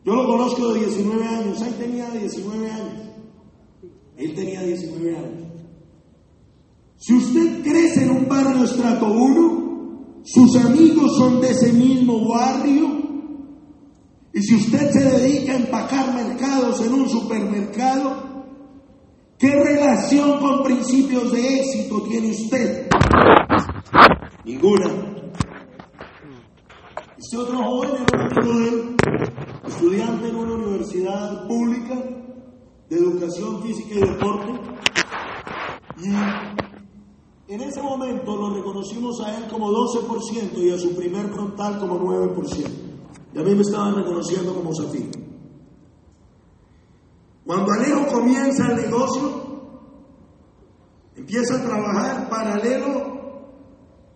Yo 0.06 0.14
lo 0.14 0.28
conozco 0.28 0.74
de 0.74 0.82
19 0.82 1.26
años, 1.26 1.60
ahí 1.60 1.76
tenía 1.80 2.08
19 2.12 2.70
años. 2.70 3.10
Él 4.16 4.36
tenía 4.36 4.62
19 4.62 5.18
años. 5.18 5.44
Si 6.98 7.16
usted 7.16 7.64
crece 7.64 8.04
en 8.04 8.12
un 8.12 8.30
barrio 8.30 8.64
estrato 8.64 9.08
1, 9.08 10.22
sus 10.24 10.56
amigos 10.58 11.18
son 11.18 11.42
de 11.42 11.50
ese 11.50 11.74
mismo 11.74 12.30
barrio. 12.30 12.88
Y 14.36 14.40
si 14.40 14.58
usted 14.58 14.92
se 14.92 15.04
dedica 15.04 15.54
a 15.54 15.58
empacar 15.58 16.14
mercados 16.14 16.80
en 16.86 16.94
un 16.94 17.10
supermercado, 17.10 18.46
¿qué 19.40 19.50
relación 19.50 20.40
con 20.42 20.62
principios 20.62 21.32
de 21.32 21.60
éxito 21.60 22.04
tiene 22.04 22.30
usted? 22.30 22.88
Ninguna. 24.46 25.21
Este 27.32 27.44
otro 27.44 27.64
joven 27.64 27.92
estudiante 29.66 30.28
en 30.28 30.36
una 30.36 30.54
universidad 30.54 31.48
pública 31.48 31.96
de 32.90 32.98
educación 32.98 33.64
física 33.64 33.96
y 33.96 34.00
deporte, 34.02 34.52
y 36.04 37.54
en 37.54 37.62
ese 37.62 37.82
momento 37.82 38.36
lo 38.36 38.54
reconocimos 38.54 39.22
a 39.22 39.38
él 39.38 39.48
como 39.50 39.72
12% 39.72 40.58
y 40.58 40.72
a 40.72 40.78
su 40.78 40.94
primer 40.94 41.30
frontal 41.30 41.80
como 41.80 42.02
9%. 42.02 42.70
Y 43.34 43.40
a 43.40 43.44
mí 43.44 43.56
me 43.56 43.62
estaban 43.62 43.96
reconociendo 43.96 44.54
como 44.54 44.76
Zafiro. 44.76 45.12
Cuando 47.46 47.72
Alejo 47.72 48.08
comienza 48.12 48.74
el 48.74 48.76
negocio, 48.76 49.32
empieza 51.16 51.56
a 51.56 51.64
trabajar 51.64 52.30
paralelo 52.30 53.22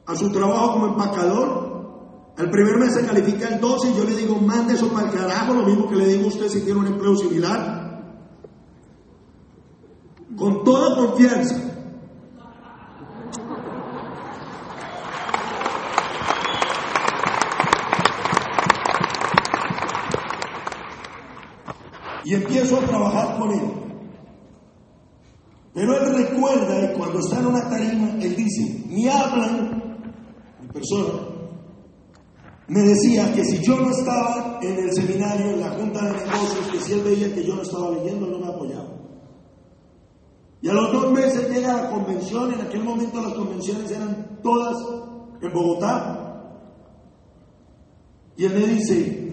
a 0.05 0.15
su 0.17 0.29
trabajo 0.33 0.73
como 0.73 0.87
empacador. 0.87 1.64
Al 2.37 2.49
primer 2.49 2.77
mes 2.77 2.93
se 2.93 3.05
califica 3.05 3.47
el 3.47 3.61
12 3.61 3.91
y 3.91 3.95
yo 3.95 4.03
le 4.03 4.15
digo, 4.15 4.35
mande 4.35 4.73
eso 4.73 4.89
para 4.89 5.07
el 5.07 5.13
carajo, 5.13 5.53
lo 5.53 5.65
mismo 5.65 5.89
que 5.89 5.95
le 5.95 6.07
digo 6.07 6.25
a 6.25 6.27
usted 6.27 6.49
si 6.49 6.61
tiene 6.61 6.79
un 6.79 6.87
empleo 6.87 7.15
similar. 7.15 8.03
Con 10.35 10.63
toda 10.63 10.95
confianza. 10.95 11.71
y 22.25 22.33
empiezo 22.33 22.77
a 22.77 22.81
trabajar 22.81 23.37
con 23.37 23.51
él. 23.51 23.71
Pero 25.75 25.95
él 25.95 26.15
recuerda 26.15 26.83
y 26.83 26.97
cuando 26.97 27.19
está 27.19 27.39
en 27.39 27.45
una 27.45 27.69
tarima, 27.69 28.09
él 28.19 28.35
dice, 28.35 28.83
me 28.89 29.09
hablan, 29.09 29.99
mi 30.59 30.67
persona, 30.69 31.24
me 32.67 32.81
decía 32.81 33.31
que 33.33 33.43
si 33.43 33.59
yo 33.63 33.79
no 33.79 33.91
estaba 33.91 34.59
en 34.61 34.77
el 34.77 34.93
seminario, 34.93 35.51
en 35.51 35.59
la 35.59 35.69
junta 35.71 36.05
de 36.05 36.13
negocios, 36.13 36.67
que 36.71 36.79
si 36.79 36.93
él 36.93 37.03
veía 37.03 37.33
que 37.33 37.43
yo 37.43 37.55
no 37.55 37.61
estaba 37.61 37.91
leyendo, 37.91 38.25
no 38.27 38.39
me 38.39 38.47
apoyaba. 38.47 38.89
Y 40.61 40.69
a 40.69 40.73
los 40.73 40.91
dos 40.91 41.11
meses 41.11 41.49
llega 41.49 41.83
la 41.83 41.89
convención, 41.91 42.53
en 42.53 42.61
aquel 42.61 42.83
momento 42.83 43.21
las 43.21 43.33
convenciones 43.33 43.91
eran 43.91 44.39
todas 44.41 44.75
en 45.41 45.53
Bogotá. 45.53 46.21
Y 48.37 48.45
él 48.45 48.53
me 48.53 48.67
dice, 48.67 49.25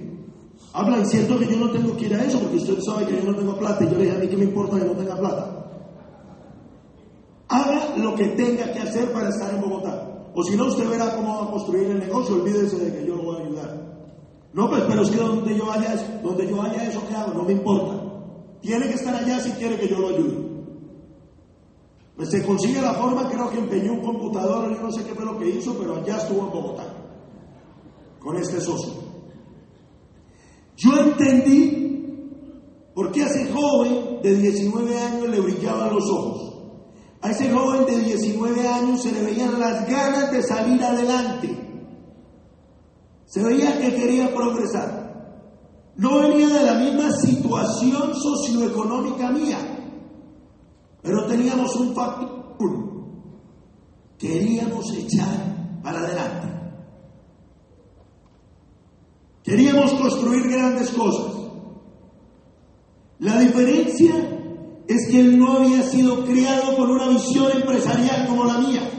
Hablan 0.74 1.06
cierto 1.06 1.38
que 1.38 1.46
yo 1.46 1.56
no 1.58 1.70
tengo 1.70 1.94
que 1.96 2.06
ir 2.06 2.14
a 2.14 2.24
eso 2.24 2.40
porque 2.40 2.56
usted 2.56 2.78
sabe 2.80 3.06
que 3.06 3.16
yo 3.16 3.30
no 3.30 3.36
tengo 3.36 3.58
plata. 3.58 3.84
Y 3.84 3.90
yo 3.90 3.98
le 3.98 4.04
dije, 4.04 4.16
a 4.16 4.20
mí 4.20 4.28
qué 4.28 4.36
me 4.36 4.44
importa 4.44 4.78
que 4.78 4.86
no 4.86 4.92
tenga 4.92 5.16
plata. 5.16 5.66
Haga 7.48 7.96
lo 7.98 8.14
que 8.14 8.28
tenga 8.28 8.72
que 8.72 8.78
hacer 8.78 9.12
para 9.12 9.28
estar 9.28 9.54
en 9.54 9.60
Bogotá. 9.60 10.11
O 10.34 10.42
si 10.42 10.56
no, 10.56 10.66
usted 10.66 10.88
verá 10.88 11.14
cómo 11.14 11.36
va 11.36 11.44
a 11.44 11.50
construir 11.50 11.90
el 11.90 11.98
negocio. 11.98 12.36
Olvídese 12.36 12.78
de 12.78 12.92
que 12.92 13.06
yo 13.06 13.16
lo 13.16 13.24
voy 13.24 13.36
a 13.36 13.46
ayudar. 13.46 13.92
No, 14.54 14.68
pues, 14.68 14.82
pero 14.88 15.02
es 15.02 15.10
que 15.10 15.16
donde 15.16 15.56
yo 15.56 15.66
vaya, 15.66 15.94
donde 16.22 16.46
yo 16.46 16.56
vaya 16.56 16.84
eso 16.84 17.06
que 17.08 17.14
hago, 17.14 17.32
no 17.34 17.44
me 17.44 17.52
importa. 17.52 18.02
Tiene 18.60 18.86
que 18.88 18.94
estar 18.94 19.14
allá 19.14 19.40
si 19.40 19.50
quiere 19.52 19.78
que 19.78 19.88
yo 19.88 19.98
lo 19.98 20.08
ayude. 20.08 20.52
Pues 22.16 22.30
se 22.30 22.44
consigue 22.44 22.80
la 22.80 22.92
forma, 22.94 23.28
creo 23.28 23.50
que 23.50 23.58
empeñó 23.58 23.94
un 23.94 24.02
computador, 24.02 24.70
yo 24.74 24.82
no 24.82 24.92
sé 24.92 25.02
qué 25.04 25.14
fue 25.14 25.24
lo 25.24 25.38
que 25.38 25.48
hizo, 25.48 25.74
pero 25.78 25.96
allá 25.96 26.18
estuvo 26.18 26.46
en 26.46 26.50
Bogotá, 26.50 26.84
con 28.20 28.36
este 28.36 28.60
socio. 28.60 28.92
Yo 30.76 30.96
entendí 30.98 31.82
por 32.94 33.10
qué 33.10 33.22
a 33.22 33.26
ese 33.26 33.50
joven 33.52 34.20
de 34.22 34.36
19 34.36 34.98
años 34.98 35.28
le 35.28 35.40
brillaban 35.40 35.94
los 35.94 36.04
ojos. 36.10 36.51
A 37.22 37.30
ese 37.30 37.52
joven 37.52 37.86
de 37.86 38.00
19 38.00 38.68
años 38.68 39.02
se 39.02 39.12
le 39.12 39.22
veían 39.22 39.58
las 39.58 39.88
ganas 39.88 40.32
de 40.32 40.42
salir 40.42 40.82
adelante. 40.82 41.56
Se 43.26 43.42
veía 43.42 43.78
que 43.78 43.94
quería 43.94 44.34
progresar. 44.34 45.02
No 45.96 46.18
venía 46.18 46.48
de 46.48 46.64
la 46.64 46.74
misma 46.74 47.12
situación 47.12 48.12
socioeconómica 48.14 49.30
mía, 49.30 49.58
pero 51.00 51.26
teníamos 51.26 51.76
un 51.76 51.94
factor. 51.94 52.42
Queríamos 54.18 54.92
echar 54.92 55.80
para 55.82 56.00
adelante. 56.00 56.48
Queríamos 59.44 59.92
construir 59.92 60.48
grandes 60.48 60.90
cosas. 60.90 61.34
La 63.18 63.38
diferencia 63.38 64.31
es 64.94 65.08
que 65.08 65.20
él 65.20 65.38
no 65.38 65.58
había 65.58 65.82
sido 65.82 66.24
criado 66.24 66.76
con 66.76 66.90
una 66.90 67.08
visión 67.08 67.50
empresarial 67.52 68.26
como 68.26 68.44
la 68.44 68.58
mía. 68.58 68.90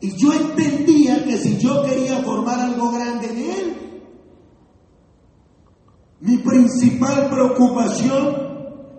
Y 0.00 0.16
yo 0.16 0.32
entendía 0.32 1.24
que 1.24 1.36
si 1.36 1.58
yo 1.58 1.82
quería 1.82 2.22
formar 2.22 2.60
algo 2.60 2.90
grande 2.90 3.26
en 3.26 3.38
él, 3.38 3.76
mi 6.20 6.38
principal 6.38 7.28
preocupación 7.28 8.50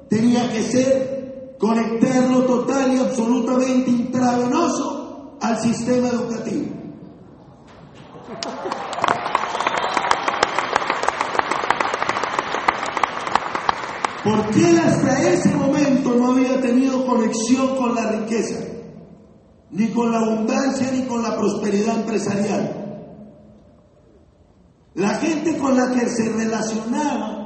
tenía 0.09 0.51
que 0.51 0.63
ser 0.63 1.55
conectarlo 1.59 2.45
total 2.45 2.93
y 2.93 2.97
absolutamente 2.99 3.91
intravenoso 3.91 5.37
al 5.39 5.59
sistema 5.59 6.09
educativo. 6.09 6.81
Porque 14.23 14.69
él 14.69 14.77
hasta 14.77 15.29
ese 15.29 15.49
momento 15.55 16.13
no 16.15 16.31
había 16.31 16.61
tenido 16.61 17.05
conexión 17.05 17.75
con 17.75 17.95
la 17.95 18.11
riqueza, 18.11 18.59
ni 19.71 19.87
con 19.89 20.11
la 20.11 20.19
abundancia, 20.19 20.91
ni 20.91 21.03
con 21.03 21.23
la 21.23 21.35
prosperidad 21.35 22.01
empresarial. 22.01 22.81
La 24.93 25.09
gente 25.15 25.57
con 25.57 25.75
la 25.75 25.91
que 25.91 26.07
se 26.09 26.31
relacionaba 26.31 27.41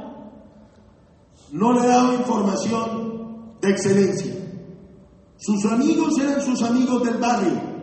no 1.52 1.72
le 1.72 1.86
daba 1.86 2.14
información 2.14 3.56
de 3.60 3.70
excelencia. 3.70 4.34
Sus 5.38 5.64
amigos 5.66 6.18
eran 6.18 6.42
sus 6.42 6.62
amigos 6.62 7.04
del 7.04 7.18
barrio. 7.18 7.76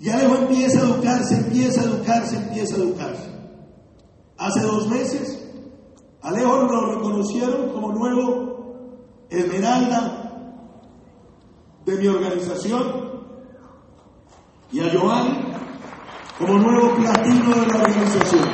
Y 0.00 0.08
Alejo 0.08 0.36
empieza 0.36 0.80
a 0.80 0.84
educarse, 0.84 1.34
empieza 1.36 1.80
a 1.80 1.84
educarse, 1.84 2.36
empieza 2.36 2.74
a 2.74 2.78
educarse. 2.78 3.28
Hace 4.36 4.60
dos 4.62 4.88
meses, 4.88 5.43
Alejo 6.24 6.62
lo 6.62 6.94
reconocieron 6.94 7.68
como 7.68 7.92
nuevo 7.92 9.26
Esmeralda 9.28 10.32
de 11.84 11.96
mi 11.96 12.06
organización 12.06 13.20
y 14.72 14.80
a 14.80 14.90
Joan 14.90 15.52
como 16.38 16.54
nuevo 16.54 16.94
platino 16.94 17.50
de 17.50 17.66
la 17.66 17.74
organización. 17.74 18.48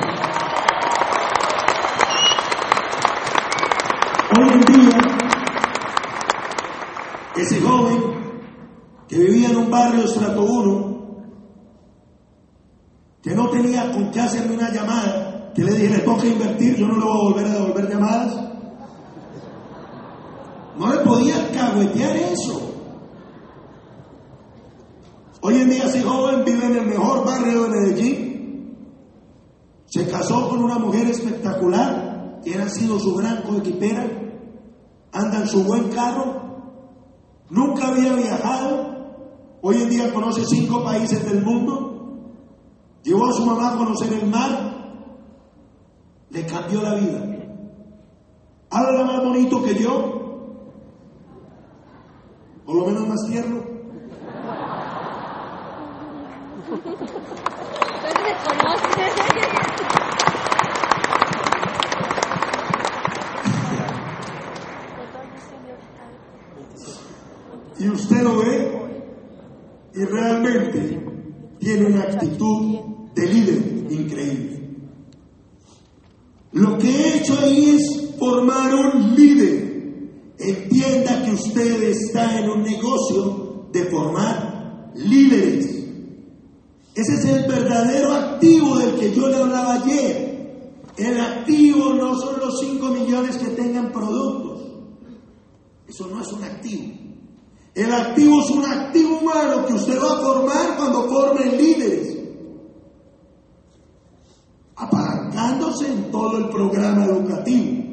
Hoy 4.36 4.48
en 4.48 4.60
día, 4.60 5.00
ese 7.36 7.60
joven 7.60 8.02
que 9.06 9.16
vivía 9.16 9.50
en 9.50 9.56
un 9.56 9.70
barrio 9.70 10.06
estrato 10.06 10.42
1, 10.42 10.90
que 13.22 13.30
no 13.30 13.48
tenía 13.48 13.92
con 13.92 14.10
qué 14.10 14.20
hacerme 14.22 14.56
una 14.56 14.72
llamada, 14.72 15.29
que 15.54 15.64
le 15.64 15.72
dije, 15.72 15.96
le 15.96 15.98
toca 16.00 16.26
invertir, 16.26 16.76
yo 16.76 16.86
no 16.86 16.96
le 16.96 17.04
voy 17.04 17.12
a 17.12 17.22
volver 17.22 17.46
a 17.46 17.54
devolver 17.54 17.88
llamadas. 17.88 18.50
No 20.78 20.92
le 20.92 20.98
podía 21.00 21.50
caguetear 21.52 22.16
eso. 22.16 22.70
Hoy 25.42 25.56
en 25.56 25.70
día 25.70 25.84
ese 25.84 26.02
joven 26.02 26.44
vive 26.44 26.66
en 26.66 26.76
el 26.76 26.86
mejor 26.86 27.24
barrio 27.24 27.64
de 27.64 27.68
Medellín. 27.68 28.30
Se 29.86 30.06
casó 30.06 30.48
con 30.48 30.62
una 30.62 30.78
mujer 30.78 31.08
espectacular, 31.08 32.40
que 32.44 32.54
ha 32.54 32.68
sido 32.68 32.98
su 32.98 33.14
gran 33.16 33.42
coequipera. 33.42 34.06
Anda 35.12 35.40
en 35.40 35.48
su 35.48 35.64
buen 35.64 35.88
carro. 35.90 36.40
Nunca 37.50 37.88
había 37.88 38.14
viajado. 38.14 38.90
Hoy 39.62 39.82
en 39.82 39.90
día 39.90 40.14
conoce 40.14 40.44
cinco 40.46 40.84
países 40.84 41.24
del 41.24 41.42
mundo. 41.42 41.90
Llevó 43.02 43.26
a 43.26 43.32
su 43.32 43.44
mamá 43.44 43.72
a 43.72 43.76
conocer 43.76 44.12
el 44.12 44.26
mar. 44.28 44.69
Le 46.30 46.46
cambió 46.46 46.80
la 46.82 46.94
vida. 46.94 47.30
Habla 48.70 49.04
más 49.04 49.24
bonito 49.24 49.62
que 49.64 49.74
yo. 49.74 50.20
Por 52.64 52.76
lo 52.76 52.86
menos 52.86 53.08
más 53.08 53.26
tierno. 53.26 53.70
Y 67.78 67.88
usted 67.88 68.22
lo 68.22 68.38
ve 68.38 68.80
y 69.94 70.04
realmente 70.04 70.89
Eso 95.90 96.06
no 96.06 96.22
es 96.22 96.32
un 96.32 96.44
activo. 96.44 96.84
El 97.74 97.92
activo 97.92 98.40
es 98.42 98.50
un 98.50 98.64
activo 98.64 99.18
humano 99.18 99.66
que 99.66 99.74
usted 99.74 100.00
va 100.00 100.12
a 100.12 100.20
formar 100.20 100.76
cuando 100.76 101.08
forme 101.08 101.56
líderes. 101.56 102.16
Apalancándose 104.76 105.90
en 105.90 106.12
todo 106.12 106.38
el 106.38 106.48
programa 106.48 107.06
educativo. 107.06 107.84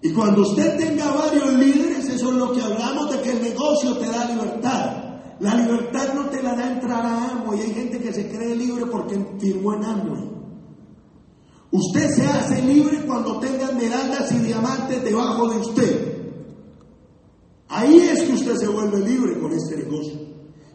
Y 0.00 0.12
cuando 0.12 0.42
usted 0.42 0.78
tenga 0.78 1.10
varios 1.10 1.54
líderes, 1.54 2.08
eso 2.08 2.30
es 2.30 2.36
lo 2.36 2.52
que 2.52 2.62
hablamos 2.62 3.10
de 3.10 3.20
que 3.20 3.32
el 3.32 3.42
negocio 3.42 3.96
te 3.96 4.06
da 4.06 4.24
libertad. 4.26 5.02
La 5.40 5.54
libertad 5.56 6.14
no 6.14 6.26
te 6.26 6.40
la 6.40 6.54
da 6.54 6.70
entrar 6.70 7.04
a 7.04 7.30
Amway. 7.32 7.62
Hay 7.62 7.74
gente 7.74 7.98
que 7.98 8.12
se 8.12 8.30
cree 8.30 8.54
libre 8.54 8.86
porque 8.86 9.18
firmó 9.40 9.74
en 9.74 9.84
Amway. 9.84 10.30
Usted 11.72 12.14
se 12.14 12.26
hace 12.26 12.62
libre 12.62 13.04
cuando 13.04 13.40
tenga 13.40 13.70
esmeraldas 13.70 14.30
y 14.30 14.38
diamantes 14.38 15.02
debajo 15.02 15.48
de 15.48 15.58
usted. 15.58 16.15
Ahí 17.76 17.98
es 17.98 18.22
que 18.22 18.32
usted 18.32 18.56
se 18.56 18.68
vuelve 18.68 19.00
libre 19.00 19.38
con 19.38 19.52
este 19.52 19.76
negocio. 19.76 20.18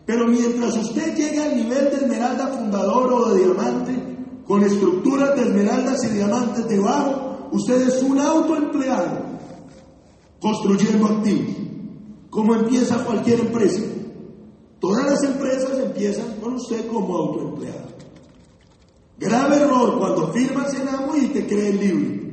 Pero 0.06 0.28
mientras 0.28 0.78
usted 0.78 1.16
llega 1.16 1.46
al 1.46 1.56
nivel 1.56 1.86
de 1.86 1.96
esmeralda 1.96 2.50
fundador 2.50 3.12
o 3.12 3.30
de 3.30 3.44
diamante, 3.44 4.18
con 4.46 4.64
estructuras 4.64 5.36
de 5.36 5.42
esmeraldas 5.42 6.04
y 6.04 6.10
diamantes 6.10 6.68
debajo, 6.68 7.50
usted 7.54 7.88
es 7.88 8.04
un 8.04 8.20
autoempleado 8.20 9.18
construyendo 10.40 11.08
activos. 11.08 11.56
Como 12.30 12.54
empieza 12.54 13.04
cualquier 13.04 13.40
empresa. 13.40 13.82
Todas 14.80 15.04
las 15.04 15.24
empresas 15.24 15.80
empiezan 15.80 16.36
con 16.40 16.54
usted 16.54 16.86
como 16.86 17.18
autoempleado. 17.18 17.88
Grave 19.18 19.56
error 19.56 19.98
cuando 19.98 20.32
firmas 20.34 20.72
en 20.76 20.88
amo 20.88 21.16
y 21.16 21.30
te 21.30 21.48
crees 21.48 21.80
libre. 21.80 22.31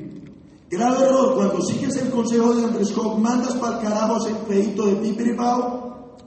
Grave 0.70 1.06
error 1.06 1.34
cuando 1.34 1.62
sigues 1.62 1.96
el 1.96 2.10
consejo 2.10 2.54
de 2.54 2.64
Andrés 2.64 2.92
Koch, 2.92 3.18
mandas 3.18 3.54
para 3.54 3.78
el 3.78 3.84
carajo 3.84 4.18
ese 4.18 4.36
crédito 4.46 4.86
de 4.86 4.96
Pipiripao 4.96 6.18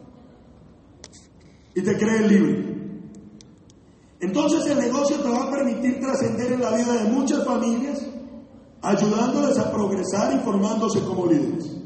y 1.76 1.82
te 1.82 1.98
crees 1.98 2.28
libre. 2.28 2.72
Entonces 4.20 4.66
el 4.68 4.80
negocio 4.80 5.18
te 5.20 5.30
va 5.30 5.44
a 5.44 5.52
permitir 5.52 6.00
trascender 6.00 6.54
en 6.54 6.62
la 6.62 6.76
vida 6.76 6.94
de 6.94 7.10
muchas 7.12 7.46
familias, 7.46 8.02
ayudándoles 8.82 9.58
a 9.60 9.72
progresar 9.72 10.36
y 10.36 10.40
formándose 10.40 11.02
como 11.02 11.28
líderes. 11.28 11.78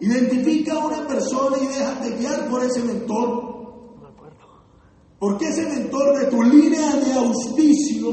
Identifica 0.00 0.74
a 0.74 0.86
una 0.86 1.06
persona 1.06 1.56
y 1.58 1.66
déjate 1.66 2.16
guiar 2.16 2.48
por 2.48 2.62
ese 2.62 2.82
mentor. 2.82 3.54
Porque 5.18 5.48
ese 5.48 5.66
mentor 5.66 6.18
de 6.18 6.26
tu 6.26 6.42
línea 6.42 6.96
de 6.96 7.12
auspicio, 7.14 8.10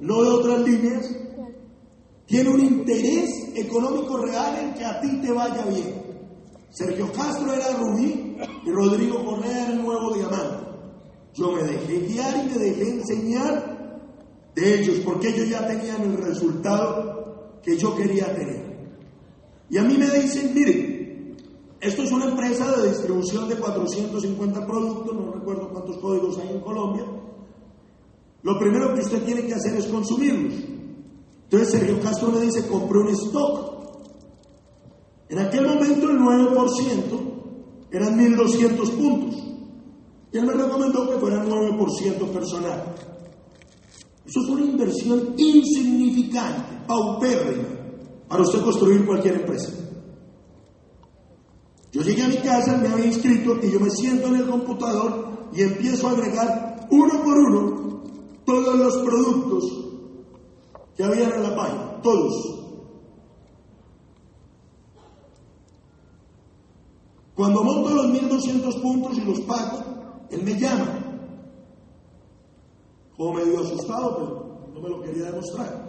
no 0.00 0.22
de 0.22 0.30
otras 0.30 0.60
líneas, 0.60 1.10
tiene 2.26 2.50
un 2.50 2.60
interés 2.60 3.52
económico 3.54 4.16
real 4.18 4.58
en 4.58 4.74
que 4.74 4.84
a 4.84 5.00
ti 5.00 5.20
te 5.22 5.32
vaya 5.32 5.64
bien. 5.66 6.06
Sergio 6.70 7.10
Castro 7.12 7.52
era 7.52 7.76
Rubí 7.76 8.36
y 8.64 8.70
Rodrigo 8.70 9.24
Correa 9.24 9.62
era 9.62 9.72
el 9.72 9.82
nuevo 9.82 10.12
diamante. 10.12 10.66
Yo 11.34 11.52
me 11.52 11.62
dejé 11.62 12.00
guiar 12.00 12.34
y 12.36 12.50
me 12.50 12.58
dejé 12.58 12.90
enseñar 12.90 13.76
de 14.54 14.80
ellos 14.80 15.00
porque 15.04 15.28
ellos 15.28 15.48
ya 15.48 15.66
tenían 15.66 16.02
el 16.02 16.16
resultado 16.16 17.60
que 17.62 17.76
yo 17.78 17.94
quería 17.94 18.34
tener. 18.34 18.66
Y 19.70 19.78
a 19.78 19.82
mí 19.82 19.96
me 19.96 20.10
dicen, 20.10 20.52
miren, 20.54 21.36
esto 21.80 22.02
es 22.02 22.12
una 22.12 22.26
empresa 22.26 22.76
de 22.76 22.88
distribución 22.88 23.48
de 23.48 23.56
450 23.56 24.66
productos, 24.66 25.14
no 25.14 25.32
recuerdo 25.32 25.68
cuántos 25.70 25.98
códigos 25.98 26.38
hay 26.38 26.48
en 26.48 26.60
Colombia. 26.60 27.04
Lo 28.42 28.58
primero 28.58 28.94
que 28.94 29.00
usted 29.00 29.22
tiene 29.24 29.46
que 29.46 29.54
hacer 29.54 29.76
es 29.76 29.86
consumirlos. 29.86 30.75
Entonces 31.50 31.70
Sergio 31.70 32.00
Castro 32.00 32.32
me 32.32 32.40
dice, 32.40 32.66
compré 32.66 32.98
un 32.98 33.08
stock. 33.10 33.76
En 35.28 35.38
aquel 35.38 35.66
momento 35.66 36.10
el 36.10 36.18
9% 36.18 37.36
eran 37.92 38.18
1.200 38.18 38.90
puntos. 38.90 39.36
Y 40.32 40.38
él 40.38 40.46
me 40.46 40.54
recomendó 40.54 41.08
que 41.08 41.18
fuera 41.18 41.44
9% 41.44 42.28
personal. 42.32 42.94
Eso 44.26 44.40
es 44.40 44.48
una 44.48 44.64
inversión 44.64 45.34
insignificante, 45.36 46.84
paupérrima, 46.86 47.68
para 48.28 48.42
usted 48.42 48.60
construir 48.62 49.06
cualquier 49.06 49.36
empresa. 49.36 49.70
Yo 51.92 52.02
llegué 52.02 52.24
a 52.24 52.28
mi 52.28 52.38
casa, 52.38 52.76
me 52.76 52.88
había 52.88 53.06
inscrito 53.06 53.56
y 53.62 53.70
yo 53.70 53.78
me 53.78 53.90
siento 53.90 54.26
en 54.26 54.36
el 54.36 54.46
computador 54.48 55.48
y 55.52 55.62
empiezo 55.62 56.08
a 56.08 56.10
agregar 56.10 56.88
uno 56.90 57.22
por 57.22 57.38
uno 57.38 58.02
todos 58.44 58.74
los 58.74 58.96
productos 58.98 59.85
que 60.96 61.04
habían 61.04 61.32
en 61.32 61.42
la 61.42 61.54
página, 61.54 62.00
todos. 62.02 62.56
Cuando 67.34 67.62
monto 67.62 67.90
los 67.90 68.08
1200 68.08 68.76
puntos 68.76 69.18
y 69.18 69.20
los 69.20 69.40
pago, 69.40 69.78
él 70.30 70.42
me 70.42 70.58
llama. 70.58 71.02
Como 73.16 73.34
medio 73.34 73.60
asustado, 73.60 74.16
pero 74.16 74.70
no 74.74 74.80
me 74.80 74.88
lo 74.88 75.02
quería 75.02 75.30
demostrar. 75.30 75.86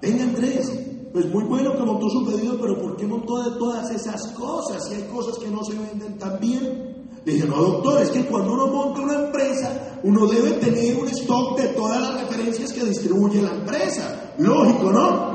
Venga 0.00 0.24
Andrés, 0.24 1.08
pues 1.12 1.32
muy 1.32 1.44
bueno 1.44 1.76
que 1.76 1.84
montó 1.84 2.08
su 2.10 2.26
pedido, 2.26 2.58
pero 2.60 2.80
¿por 2.80 2.96
qué 2.96 3.06
montó 3.06 3.42
de 3.44 3.58
todas 3.58 3.90
esas 3.92 4.26
cosas? 4.32 4.88
Si 4.88 4.96
hay 4.96 5.04
cosas 5.04 5.38
que 5.38 5.48
no 5.48 5.62
se 5.62 5.78
venden 5.78 6.18
tan 6.18 6.40
bien. 6.40 6.91
Dije, 7.24 7.46
no, 7.46 7.56
doctor, 7.56 8.02
es 8.02 8.10
que 8.10 8.26
cuando 8.26 8.52
uno 8.52 8.66
monta 8.66 9.00
una 9.00 9.14
empresa, 9.14 9.98
uno 10.02 10.26
debe 10.26 10.52
tener 10.52 10.96
un 10.96 11.08
stock 11.08 11.56
de 11.56 11.68
todas 11.68 12.00
las 12.00 12.20
referencias 12.22 12.72
que 12.72 12.84
distribuye 12.84 13.40
la 13.40 13.52
empresa. 13.52 14.32
Lógico, 14.38 14.90
¿no? 14.90 15.32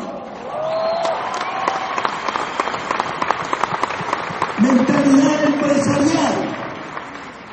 Mentalidad 4.62 5.44
empresarial. 5.46 6.56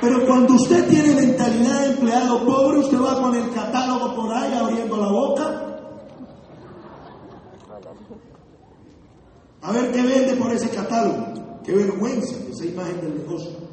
Pero 0.01 0.27
cuando 0.27 0.55
usted 0.55 0.89
tiene 0.89 1.15
mentalidad 1.15 1.81
de 1.83 1.87
empleado 1.93 2.45
pobre, 2.45 2.79
usted 2.81 3.01
va 3.01 3.23
con 3.23 3.37
el 3.37 3.51
catálogo 3.51 4.17
por 4.17 4.35
ahí 4.35 4.53
abriendo 4.53 4.97
la 4.97 5.09
boca. 5.09 5.61
A 9.63 9.73
ver 9.73 9.93
qué 9.93 10.03
vende 10.03 10.35
por 10.35 10.53
ese 10.53 10.69
catálogo. 10.71 11.63
Qué 11.65 11.73
vergüenza 11.73 12.35
esa 12.51 12.65
imagen 12.67 13.01
del 13.01 13.19
negocio. 13.19 13.65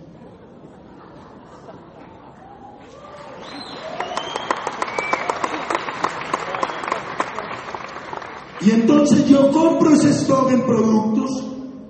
Y 8.64 8.70
entonces 8.70 9.28
yo 9.28 9.52
compro 9.52 9.94
ese 9.94 10.12
stock 10.12 10.52
en 10.52 10.66
productos, 10.66 11.44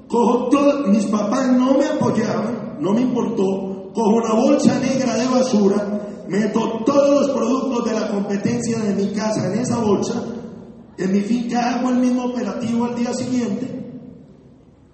cojo 0.08 0.48
todo, 0.50 0.88
mis 0.88 1.06
papás 1.08 1.52
no 1.52 1.78
me 1.78 1.86
apoyaban, 1.86 2.78
no 2.80 2.94
me 2.94 3.02
importó, 3.02 3.92
cojo 3.94 4.16
una 4.16 4.34
bolsa 4.34 4.80
negra 4.80 5.16
de 5.16 5.28
basura, 5.28 6.24
meto 6.30 6.84
todos 6.86 7.28
los 7.28 7.30
productos 7.32 7.86
de 7.86 8.00
la 8.00 8.08
competencia 8.10 8.80
de 8.80 8.94
mi 8.94 9.12
casa 9.12 9.48
en 9.48 9.60
esa 9.60 9.80
bolsa, 9.80 10.24
en 10.98 11.12
mi 11.12 11.20
finca 11.22 11.76
hago 11.76 11.90
el 11.90 11.98
mismo 11.98 12.26
operativo 12.26 12.86
al 12.86 12.96
día 12.96 13.14
siguiente, 13.14 13.68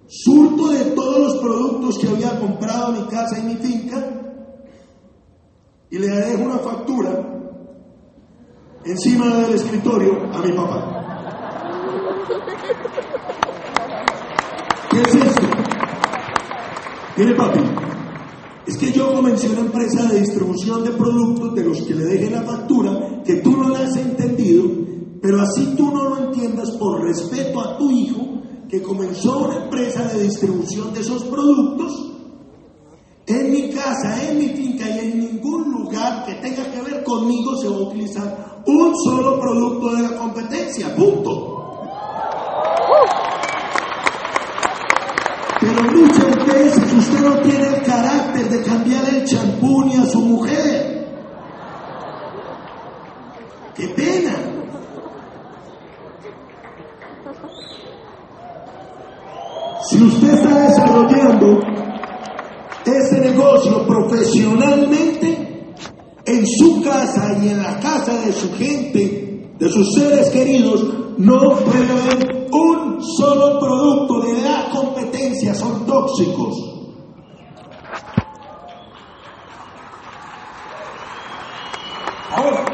surto 0.08 0.68
de 0.68 0.84
todos 0.96 1.20
los 1.20 1.36
productos 1.36 1.98
que 1.98 2.08
había 2.08 2.40
comprado 2.40 2.94
en 2.94 3.02
mi 3.02 3.08
casa 3.08 3.38
y 3.38 3.42
mi 3.42 3.54
finca 3.54 4.18
y 5.90 5.98
le 5.98 6.08
dejo 6.08 6.42
una 6.42 6.58
factura 6.58 7.10
encima 8.84 9.36
del 9.36 9.54
escritorio 9.54 10.24
a 10.32 10.42
mi 10.42 10.52
papá. 10.52 11.17
¿Qué 14.90 15.00
es 15.00 15.14
esto? 15.14 15.46
Mire 17.16 17.34
papi, 17.34 17.60
es 18.66 18.76
que 18.76 18.92
yo 18.92 19.14
comencé 19.14 19.48
una 19.48 19.60
empresa 19.60 20.04
de 20.04 20.20
distribución 20.20 20.84
de 20.84 20.90
productos 20.90 21.54
de 21.54 21.64
los 21.64 21.82
que 21.82 21.94
le 21.94 22.04
deje 22.04 22.30
la 22.30 22.42
factura 22.42 23.22
que 23.24 23.36
tú 23.36 23.56
no 23.56 23.70
la 23.70 23.80
has 23.80 23.96
entendido, 23.96 24.64
pero 25.22 25.40
así 25.40 25.74
tú 25.76 25.90
no 25.90 26.04
lo 26.10 26.18
entiendas 26.26 26.70
por 26.72 27.02
respeto 27.02 27.60
a 27.60 27.78
tu 27.78 27.90
hijo 27.90 28.42
que 28.68 28.82
comenzó 28.82 29.38
una 29.38 29.64
empresa 29.64 30.02
de 30.08 30.24
distribución 30.24 30.92
de 30.92 31.00
esos 31.00 31.24
productos 31.24 32.08
en 33.26 33.50
mi 33.50 33.70
casa, 33.70 34.22
en 34.28 34.38
mi 34.38 34.48
finca 34.48 34.88
y 34.88 34.98
en 34.98 35.18
ningún 35.18 35.72
lugar 35.72 36.24
que 36.26 36.34
tenga 36.34 36.70
que 36.70 36.82
ver 36.82 37.02
conmigo 37.04 37.56
se 37.56 37.68
va 37.68 37.76
a 37.76 37.80
utilizar 37.80 38.62
un 38.66 38.92
solo 39.04 39.40
producto 39.40 39.96
de 39.96 40.02
la 40.02 40.16
competencia, 40.16 40.94
punto. 40.94 41.54
Pero 45.60 45.82
muchas 45.82 46.46
veces 46.46 46.87
usted 46.98 47.20
no 47.20 47.40
tiene 47.40 47.66
el 47.66 47.82
carácter 47.82 48.48
de 48.48 48.62
cambiar 48.62 49.08
el 49.08 49.24
champú 49.24 49.84
ni 49.84 49.96
a 49.96 50.06
su 50.06 50.20
mujer. 50.20 51.06
¡Qué 53.74 53.88
pena! 53.88 54.34
Si 59.88 60.02
usted 60.02 60.34
está 60.34 60.68
desarrollando 60.68 61.60
ese 62.84 63.20
negocio 63.20 63.86
profesionalmente 63.86 65.74
en 66.26 66.46
su 66.46 66.82
casa 66.82 67.38
y 67.42 67.48
en 67.48 67.62
la 67.62 67.78
casa 67.80 68.18
de 68.18 68.32
su 68.32 68.52
gente, 68.54 69.54
de 69.58 69.68
sus 69.70 69.94
seres 69.94 70.30
queridos, 70.30 70.84
no 71.16 71.56
puede 71.56 71.90
haber 71.90 72.48
un 72.50 73.02
solo 73.02 73.58
producto 73.58 74.20
de 74.20 74.42
la 74.42 74.68
competencia, 74.70 75.54
son 75.54 75.86
tóxicos. 75.86 76.54
Ahora, 82.30 82.64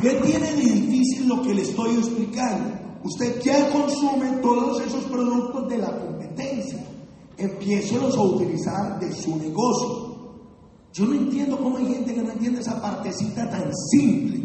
¿qué 0.00 0.10
tiene 0.10 0.52
de 0.52 0.62
difícil 0.62 1.26
lo 1.26 1.35
que 1.46 1.54
le 1.54 1.62
estoy 1.62 1.96
explicando? 1.96 2.86
Usted 3.04 3.40
ya 3.42 3.70
consume 3.70 4.38
todos 4.42 4.80
esos 4.80 5.04
productos 5.04 5.68
de 5.68 5.78
la 5.78 5.96
competencia. 5.98 6.84
Empiécelos 7.38 8.16
a 8.16 8.22
utilizar 8.22 8.98
de 8.98 9.12
su 9.12 9.36
negocio. 9.36 10.06
Yo 10.92 11.04
no 11.04 11.14
entiendo 11.14 11.58
cómo 11.58 11.76
hay 11.76 11.86
gente 11.86 12.14
que 12.14 12.22
no 12.22 12.32
entiende 12.32 12.60
esa 12.60 12.80
partecita 12.80 13.48
tan 13.48 13.70
simple. 13.90 14.40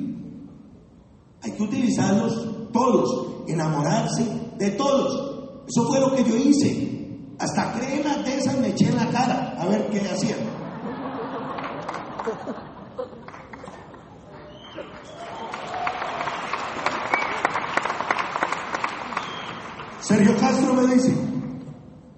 Hay 1.42 1.52
que 1.52 1.64
utilizarlos 1.64 2.72
todos, 2.72 3.46
enamorarse 3.48 4.26
de 4.58 4.72
todos. 4.72 5.66
Eso 5.68 5.88
fue 5.88 6.00
lo 6.00 6.16
que 6.16 6.24
yo 6.24 6.36
hice. 6.36 6.92
Hasta 7.40 7.74
cremas 7.74 8.24
de 8.24 8.38
esas 8.38 8.60
me 8.60 8.68
eché 8.68 8.90
en 8.90 8.98
la 8.98 9.10
cara 9.10 9.56
a 9.58 9.66
ver 9.66 9.90
qué 9.90 10.02
hacía. 10.02 10.36
Sergio 20.12 20.36
Castro 20.36 20.74
me 20.74 20.94
dice, 20.94 21.16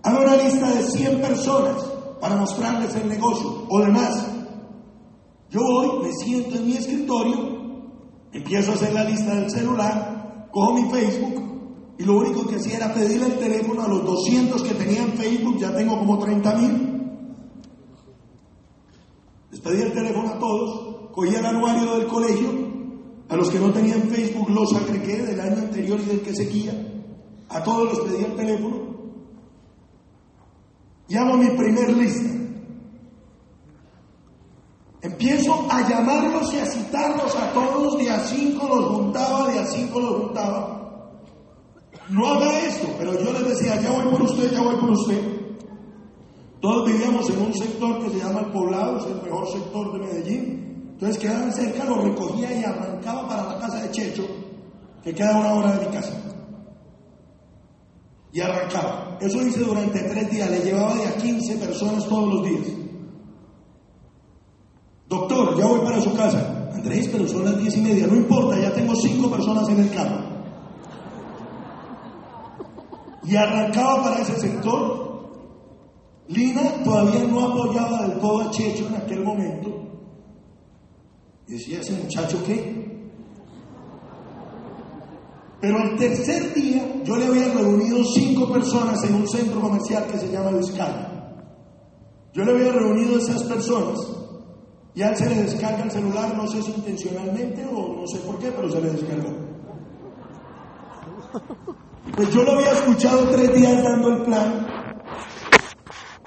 haga 0.01 0.19
una 0.19 0.35
lista 0.35 0.67
de 0.67 0.83
100 0.83 1.21
personas 1.21 1.75
para 2.19 2.37
mostrarles 2.37 2.95
el 2.95 3.07
negocio 3.07 3.67
o 3.69 3.79
demás. 3.81 4.31
Yo 5.51 5.59
voy, 5.61 6.07
me 6.07 6.11
siento 6.13 6.55
en 6.55 6.65
mi 6.65 6.73
escritorio, 6.73 7.35
empiezo 8.31 8.71
a 8.71 8.73
hacer 8.73 8.93
la 8.93 9.03
lista 9.03 9.35
del 9.35 9.51
celular, 9.51 10.49
cojo 10.51 10.73
mi 10.73 10.89
Facebook 10.89 11.95
y 11.99 12.03
lo 12.03 12.17
único 12.17 12.47
que 12.47 12.55
hacía 12.55 12.77
era 12.77 12.93
pedirle 12.95 13.27
el 13.27 13.37
teléfono 13.37 13.83
a 13.83 13.87
los 13.87 14.03
200 14.03 14.63
que 14.63 14.73
tenían 14.73 15.13
Facebook, 15.13 15.59
ya 15.59 15.75
tengo 15.75 15.99
como 15.99 16.17
30 16.17 16.55
mil. 16.55 17.19
Les 19.51 19.59
pedí 19.59 19.83
el 19.83 19.93
teléfono 19.93 20.29
a 20.29 20.39
todos, 20.39 21.11
cogí 21.11 21.35
el 21.35 21.45
anuario 21.45 21.99
del 21.99 22.07
colegio, 22.07 22.49
a 23.29 23.35
los 23.35 23.51
que 23.51 23.59
no 23.59 23.71
tenían 23.71 24.09
Facebook 24.09 24.49
los 24.49 24.73
agregué 24.73 25.21
del 25.21 25.39
año 25.39 25.57
anterior 25.57 25.99
y 25.99 26.05
del 26.05 26.21
que 26.21 26.35
seguía. 26.35 26.89
A 27.53 27.61
todos 27.61 27.93
les 27.93 27.99
pedí 27.99 28.23
el 28.23 28.35
teléfono. 28.35 28.77
Llamo 31.07 31.35
a 31.35 31.37
mi 31.37 31.49
primer 31.51 31.93
lista. 31.93 32.29
Empiezo 35.01 35.67
a 35.69 35.87
llamarlos 35.87 36.51
y 36.53 36.59
a 36.59 36.65
citarlos 36.65 37.35
a 37.35 37.53
todos, 37.53 37.99
de 37.99 38.09
a 38.09 38.19
cinco 38.21 38.67
los 38.67 38.85
juntaba, 38.85 39.51
de 39.51 39.59
a 39.59 39.65
cinco 39.65 39.99
los 39.99 40.21
juntaba. 40.23 41.11
No 42.09 42.27
haga 42.27 42.59
esto, 42.61 42.87
pero 42.97 43.13
yo 43.19 43.31
les 43.33 43.49
decía, 43.49 43.79
ya 43.79 43.91
voy 43.91 44.05
por 44.11 44.21
usted, 44.23 44.51
ya 44.51 44.61
voy 44.61 44.75
por 44.77 44.91
usted. 44.91 45.21
Todos 46.59 46.87
vivíamos 46.87 47.29
en 47.29 47.41
un 47.41 47.53
sector 47.53 48.01
que 48.01 48.09
se 48.11 48.19
llama 48.19 48.39
El 48.39 48.51
Poblado, 48.51 48.97
es 48.97 49.05
el 49.05 49.21
mejor 49.21 49.47
sector 49.51 49.93
de 49.93 49.99
Medellín. 49.99 50.89
Entonces 50.93 51.19
quedaban 51.19 51.53
cerca, 51.53 51.83
los 51.83 52.03
recogía 52.03 52.51
y 52.59 52.63
arrancaba 52.63 53.27
para 53.27 53.43
la 53.43 53.59
casa 53.59 53.83
de 53.83 53.91
Checho, 53.91 54.25
que 55.03 55.13
queda 55.13 55.35
a 55.35 55.39
una 55.39 55.53
hora 55.53 55.77
de 55.77 55.85
mi 55.85 55.93
casa 55.93 56.32
y 58.33 58.41
arrancaba. 58.41 59.17
Eso 59.21 59.41
hice 59.41 59.59
durante 59.59 59.99
tres 59.99 60.29
días, 60.29 60.49
le 60.49 60.59
llevaba 60.59 60.95
de 60.95 61.07
a 61.07 61.15
15 61.15 61.55
personas 61.57 62.07
todos 62.09 62.33
los 62.33 62.45
días. 62.49 62.67
Doctor, 65.07 65.57
ya 65.57 65.65
voy 65.65 65.79
para 65.81 66.01
su 66.01 66.13
casa. 66.15 66.69
Andrés, 66.73 67.07
pero 67.11 67.27
son 67.27 67.45
las 67.45 67.57
diez 67.59 67.77
y 67.77 67.81
media, 67.81 68.07
no 68.07 68.15
importa, 68.15 68.59
ya 68.59 68.73
tengo 68.73 68.95
cinco 68.95 69.29
personas 69.29 69.69
en 69.69 69.79
el 69.79 69.89
carro. 69.91 70.33
Y 73.23 73.35
arrancaba 73.35 74.03
para 74.03 74.21
ese 74.21 74.35
sector 74.37 75.03
Lina 76.27 76.83
todavía 76.83 77.23
no 77.25 77.41
apoyaba 77.41 78.07
del 78.07 78.19
todo 78.19 78.41
a 78.41 78.51
Checho 78.51 78.87
en 78.87 78.95
aquel 78.95 79.23
momento. 79.23 79.69
Decía 81.47 81.81
ese 81.81 81.93
muchacho 81.93 82.41
qué. 82.45 82.82
Pero 85.63 85.81
el 85.81 85.95
tercer 85.95 86.53
día 86.53 86.83
yo 87.05 87.15
le 87.15 87.25
había 87.25 87.53
reunido 87.53 88.03
cinco 88.03 88.51
personas 88.51 89.01
en 89.05 89.15
un 89.15 89.25
centro 89.25 89.61
comercial 89.61 90.05
que 90.07 90.17
se 90.17 90.29
llama 90.29 90.57
Vizcaya. 90.57 91.09
Yo 92.33 92.43
le 92.43 92.51
había 92.51 92.73
reunido 92.73 93.15
a 93.15 93.19
esas 93.19 93.43
personas 93.43 93.97
y 94.93 95.01
a 95.01 95.11
él 95.11 95.15
se 95.15 95.29
le 95.29 95.41
descarga 95.43 95.85
el 95.85 95.91
celular, 95.91 96.35
no 96.35 96.47
sé 96.47 96.61
si 96.61 96.71
intencionalmente 96.71 97.65
o 97.65 97.95
no 97.95 98.05
sé 98.07 98.19
por 98.25 98.39
qué, 98.39 98.51
pero 98.51 98.69
se 98.69 98.81
le 98.81 98.89
descargó. 98.89 99.29
Pues 102.13 102.29
yo 102.33 102.43
lo 102.43 102.51
había 102.51 102.73
escuchado 102.73 103.29
tres 103.29 103.55
días 103.55 103.81
dando 103.81 104.09
el 104.09 104.23
plan, 104.23 104.67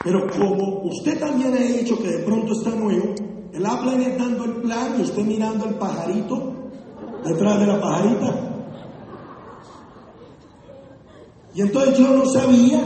pero 0.03 0.27
como 0.29 0.81
usted 0.85 1.21
también 1.21 1.53
ha 1.53 1.59
dicho 1.59 1.99
que 1.99 2.09
de 2.09 2.19
pronto 2.21 2.55
está 2.55 2.71
nuevo, 2.71 3.13
el 3.53 3.67
habla 3.67 3.99
dando 4.17 4.45
el 4.45 4.63
plan 4.63 4.95
y 4.99 5.03
usted 5.03 5.23
mirando 5.25 5.67
el 5.67 5.75
pajarito 5.75 6.71
detrás 7.23 7.61
de 7.61 7.67
la 7.67 7.79
pajarita. 7.79 8.56
Y 11.57 11.63
entonces 11.63 11.99
yo 11.99 12.09
no 12.15 12.27
sabía 12.27 12.85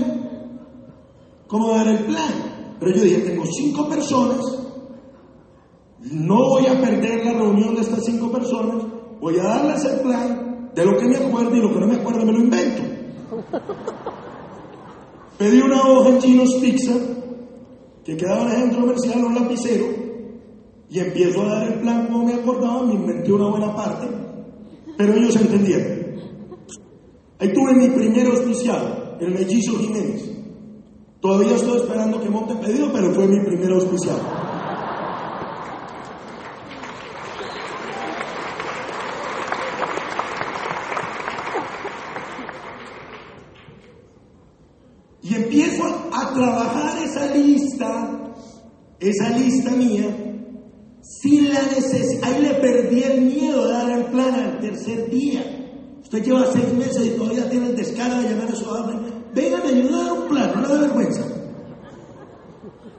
cómo 1.49 1.75
dar 1.75 1.89
el 1.89 2.05
plan. 2.05 2.77
Pero 2.79 2.95
yo 2.95 3.03
dije, 3.03 3.19
tengo 3.19 3.45
cinco 3.45 3.89
personas, 3.89 4.39
no 6.13 6.37
voy 6.51 6.67
a 6.67 6.81
perder 6.81 7.27
la 7.27 7.33
reunión 7.33 7.75
de 7.75 7.81
estas 7.81 8.05
cinco 8.05 8.31
personas, 8.31 8.85
voy 9.21 9.39
a 9.39 9.43
darles 9.43 9.85
el 9.85 10.01
plan 10.01 10.71
de 10.73 10.85
lo 10.87 10.97
que 10.97 11.09
me 11.09 11.17
acuerdo 11.17 11.57
y 11.57 11.61
lo 11.61 11.75
que 11.75 11.81
no 11.81 11.87
me 11.89 11.97
acuerdo 11.97 12.25
me 12.25 12.33
lo 12.33 12.39
invento. 12.39 12.83
Pedí 15.37 15.61
una 15.61 15.83
hoja 15.83 16.11
en 16.11 16.19
chinos 16.21 16.55
pizza 16.55 16.93
que 18.05 18.17
quedaba 18.17 18.43
en 18.43 18.51
el 18.51 18.57
centro 18.63 18.81
comercial, 18.83 19.25
un 19.25 19.35
lapicero, 19.35 19.87
y 20.89 21.01
empiezo 21.01 21.43
a 21.43 21.55
dar 21.55 21.73
el 21.73 21.81
plan 21.81 22.07
como 22.07 22.25
me 22.25 22.35
acordaba, 22.35 22.85
me 22.85 22.95
inventé 22.95 23.33
una 23.33 23.49
buena 23.51 23.75
parte, 23.75 24.07
pero 24.97 25.13
ellos 25.15 25.35
entendieron. 25.35 26.00
Ahí 27.41 27.55
tuve 27.55 27.73
mi 27.73 27.89
primer 27.89 28.27
auspiciado, 28.27 29.17
el 29.19 29.33
mellizo 29.33 29.79
Jiménez. 29.79 30.31
Todavía 31.23 31.55
estoy 31.55 31.79
esperando 31.79 32.21
que 32.21 32.29
monte 32.29 32.55
pedido, 32.57 32.93
pero 32.93 33.15
fue 33.15 33.27
mi 33.27 33.41
primer 33.43 33.73
auspiciado. 33.73 34.21
Y 45.23 45.35
empiezo 45.35 45.85
a 46.13 46.35
trabajar 46.35 47.03
esa 47.03 47.35
lista, 47.35 48.35
esa 48.99 49.31
lista 49.31 49.71
mía, 49.71 50.15
sin 51.01 51.55
la 51.55 51.63
necesidad. 51.63 52.23
Ahí 52.23 52.43
le 52.43 52.55
perdí 52.57 53.03
el 53.03 53.23
miedo 53.23 53.67
de 53.67 53.73
dar 53.73 53.91
el 53.91 54.05
plan 54.07 54.35
al 54.35 54.61
tercer 54.61 55.09
día. 55.09 55.60
Usted 56.11 56.25
lleva 56.25 56.45
seis 56.53 56.73
meses 56.75 57.07
y 57.07 57.11
todavía 57.11 57.49
tiene 57.49 57.69
el 57.69 57.77
descaro 57.77 58.21
de 58.21 58.31
llamar 58.31 58.49
a 58.49 58.57
su 58.57 58.65
padre. 58.65 58.97
Vengan 59.33 59.61
a 59.61 59.69
ayudar 59.69 59.95
a 59.95 60.05
dar 60.05 60.13
un 60.15 60.29
plan, 60.29 60.53
no 60.57 60.61
le 60.63 60.69
da 60.69 60.81
vergüenza. 60.81 61.23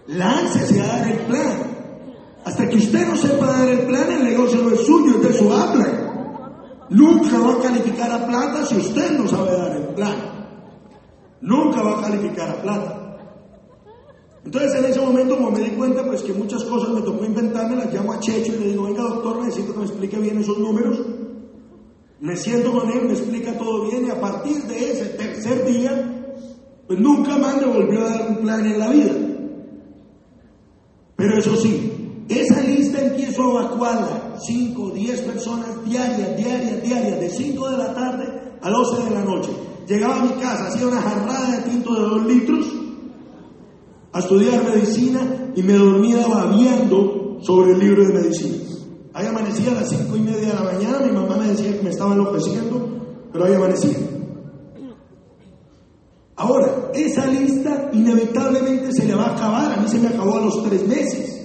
Láncese 0.08 0.82
a 0.82 0.88
dar 0.88 1.08
el 1.10 1.20
plan. 1.26 1.58
Hasta 2.46 2.70
que 2.70 2.78
usted 2.78 3.06
no 3.06 3.18
sepa 3.18 3.48
dar 3.48 3.68
el 3.68 3.80
plan, 3.80 4.10
el 4.14 4.24
negocio 4.24 4.62
no 4.62 4.70
es 4.72 4.86
suyo, 4.86 5.18
es 5.18 5.28
de 5.28 5.34
su 5.34 5.52
habla. 5.52 6.86
Nunca 6.90 7.38
va 7.38 7.56
a 7.56 7.60
calificar 7.60 8.10
a 8.14 8.26
plata 8.26 8.66
si 8.66 8.78
usted 8.78 9.12
no 9.20 9.28
sabe 9.28 9.58
dar 9.58 9.76
el 9.76 9.88
plan. 9.94 10.16
Nunca 11.42 11.82
va 11.82 12.00
a 12.00 12.02
calificar 12.04 12.50
a 12.50 12.62
plata. 12.62 13.18
Entonces 14.46 14.74
en 14.74 14.86
ese 14.86 15.02
momento, 15.02 15.36
como 15.36 15.52
me 15.52 15.60
di 15.60 15.72
cuenta, 15.72 16.06
pues 16.06 16.24
que 16.24 16.32
muchas 16.32 16.64
cosas 16.64 16.94
me 16.94 17.02
tocó 17.02 17.26
inventarme, 17.26 17.76
las 17.76 17.94
llamo 17.94 18.14
a 18.14 18.22
Checho 18.22 18.54
y 18.56 18.60
le 18.60 18.70
digo, 18.70 18.86
venga 18.86 19.04
doctor, 19.04 19.44
necesito 19.44 19.74
que 19.74 19.80
me 19.80 19.86
explique 19.86 20.18
bien 20.18 20.38
esos 20.38 20.58
números. 20.58 20.98
Me 22.22 22.38
siento 22.38 22.72
con 22.72 22.88
él, 22.92 23.06
me 23.06 23.14
explica 23.14 23.58
todo 23.58 23.90
bien 23.90 24.06
y 24.06 24.12
a 24.12 24.22
partir 24.22 24.62
de 24.64 24.92
ese 24.92 25.06
tercer 25.06 25.66
día, 25.66 26.24
pues 26.86 27.00
nunca 27.00 27.36
más 27.36 27.58
me 27.58 27.66
volvió 27.66 28.02
a 28.02 28.10
dar 28.10 28.30
un 28.30 28.38
plan 28.38 28.64
en 28.64 28.78
la 28.78 28.90
vida. 28.90 29.12
Pero 31.16 31.40
eso 31.40 31.56
sí, 31.56 31.92
esa 32.30 32.62
lista 32.62 33.02
empiezo 33.02 33.42
a 33.42 33.64
evacuarla, 33.64 34.36
5, 34.40 34.92
10 34.92 35.22
personas 35.22 35.84
diarias, 35.84 36.38
diarias, 36.38 36.84
diarias, 36.84 37.20
de 37.20 37.30
5 37.32 37.70
de 37.72 37.78
la 37.78 37.94
tarde 37.96 38.28
a 38.62 38.70
12 38.70 39.04
de 39.04 39.10
la 39.10 39.24
noche. 39.24 39.50
Llegaba 39.88 40.20
a 40.20 40.24
mi 40.24 40.34
casa, 40.40 40.68
hacía 40.68 40.88
una 40.88 41.02
jarrada 41.02 41.58
de 41.58 41.72
tinto 41.72 41.94
de 41.96 42.02
2 42.02 42.26
litros 42.28 42.66
a 44.14 44.20
estudiar 44.20 44.64
medicina 44.64 45.52
y 45.56 45.64
me 45.64 45.74
dormía 45.74 46.28
babiando 46.28 47.40
sobre 47.42 47.72
el 47.72 47.80
libro 47.80 48.06
de 48.06 48.14
medicina. 48.14 48.58
Ahí 49.14 49.28
amanecía 49.28 49.72
a 49.72 49.76
las 49.76 49.90
cinco 49.90 50.16
y 50.16 50.22
media 50.22 50.48
de 50.48 50.54
la 50.54 50.64
mañana, 50.64 51.00
mi 51.00 51.12
mamá 51.12 51.36
me 51.36 51.50
decía 51.50 51.76
que 51.76 51.84
me 51.84 51.90
estaba 51.90 52.14
enloqueciendo, 52.14 53.28
pero 53.32 53.46
ahí 53.46 53.54
amanecía. 53.54 53.98
Ahora, 56.38 56.90
esa 56.94 57.28
lista 57.28 57.90
inevitablemente 57.94 58.94
se 58.94 59.06
le 59.06 59.14
va 59.14 59.26
a 59.26 59.36
acabar, 59.36 59.74
a 59.74 59.82
mí 59.82 59.88
se 59.88 60.00
me 60.00 60.08
acabó 60.08 60.38
a 60.38 60.42
los 60.46 60.64
tres 60.64 60.88
meses. 60.88 61.42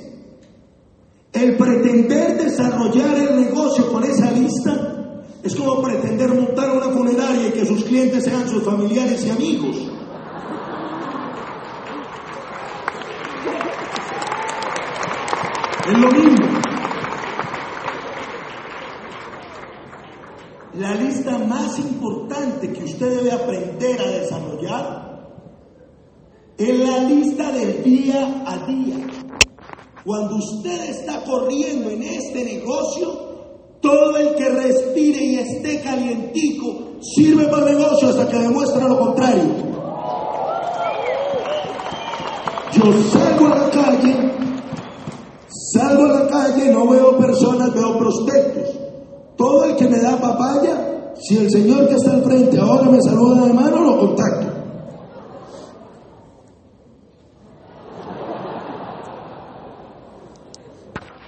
El 1.33 1.57
pretender 1.57 2.39
desarrollar 2.39 3.15
el 3.19 3.41
negocio 3.43 3.93
con 3.93 4.05
esa 4.05 4.31
lista 4.31 5.23
es 5.43 5.55
como 5.55 5.83
pretender 5.83 6.35
montar 6.35 6.71
una 6.71 6.87
funeraria 6.87 7.49
y 7.49 7.53
que 7.53 7.67
sus 7.67 7.85
clientes 7.85 8.25
sean 8.25 8.49
sus 8.49 8.63
familiares 8.63 9.25
y 9.27 9.31
amigos. 9.31 9.77
Es 15.87 15.99
lo 15.99 16.11
mismo. 16.11 16.47
La 20.75 20.95
lista 20.95 21.39
más 21.39 21.79
importante 22.47 22.73
que 22.73 22.85
usted 22.85 23.17
debe 23.17 23.33
aprender 23.33 24.01
a 24.01 24.11
desarrollar 24.11 25.07
es 26.59 26.79
la 26.79 26.99
lista 27.01 27.53
del 27.53 27.83
día 27.83 28.45
a 28.47 28.67
día. 28.67 28.97
Cuando 30.05 30.37
usted 30.37 30.91
está 30.91 31.25
corriendo 31.25 31.91
en 31.91 32.03
este 32.03 32.45
negocio, 32.45 33.27
todo 33.81 34.17
el 34.17 34.35
que 34.37 34.49
respire 34.49 35.25
y 35.25 35.35
esté 35.37 35.81
calientico 35.83 36.99
sirve 37.01 37.47
para 37.47 37.71
el 37.71 37.79
negocio 37.79 38.09
hasta 38.09 38.29
que 38.29 38.39
demuestre 38.39 38.89
lo 38.89 38.99
contrario. 38.99 39.43
Yo 42.73 42.93
salgo 43.11 43.47
a 43.47 43.59
la 43.59 43.71
calle, 43.71 44.33
salgo 45.49 46.05
a 46.05 46.21
la 46.21 46.27
calle, 46.29 46.71
no 46.71 46.87
veo 46.89 47.19
personas, 47.19 47.75
veo 47.75 47.99
prospectos. 47.99 48.79
Todo 49.37 49.65
el 49.65 49.77
que 49.77 49.89
me 49.89 49.99
da 49.99 50.19
papaya, 50.19 50.96
si 51.21 51.37
el 51.37 51.51
señor 51.51 51.89
que 51.89 51.95
está 51.95 52.13
al 52.13 52.23
frente 52.23 52.59
ahora 52.59 52.91
me 52.91 53.01
saluda 53.01 53.47
de 53.47 53.53
mano, 53.53 53.81
lo 53.81 53.99
contacto. 53.99 54.47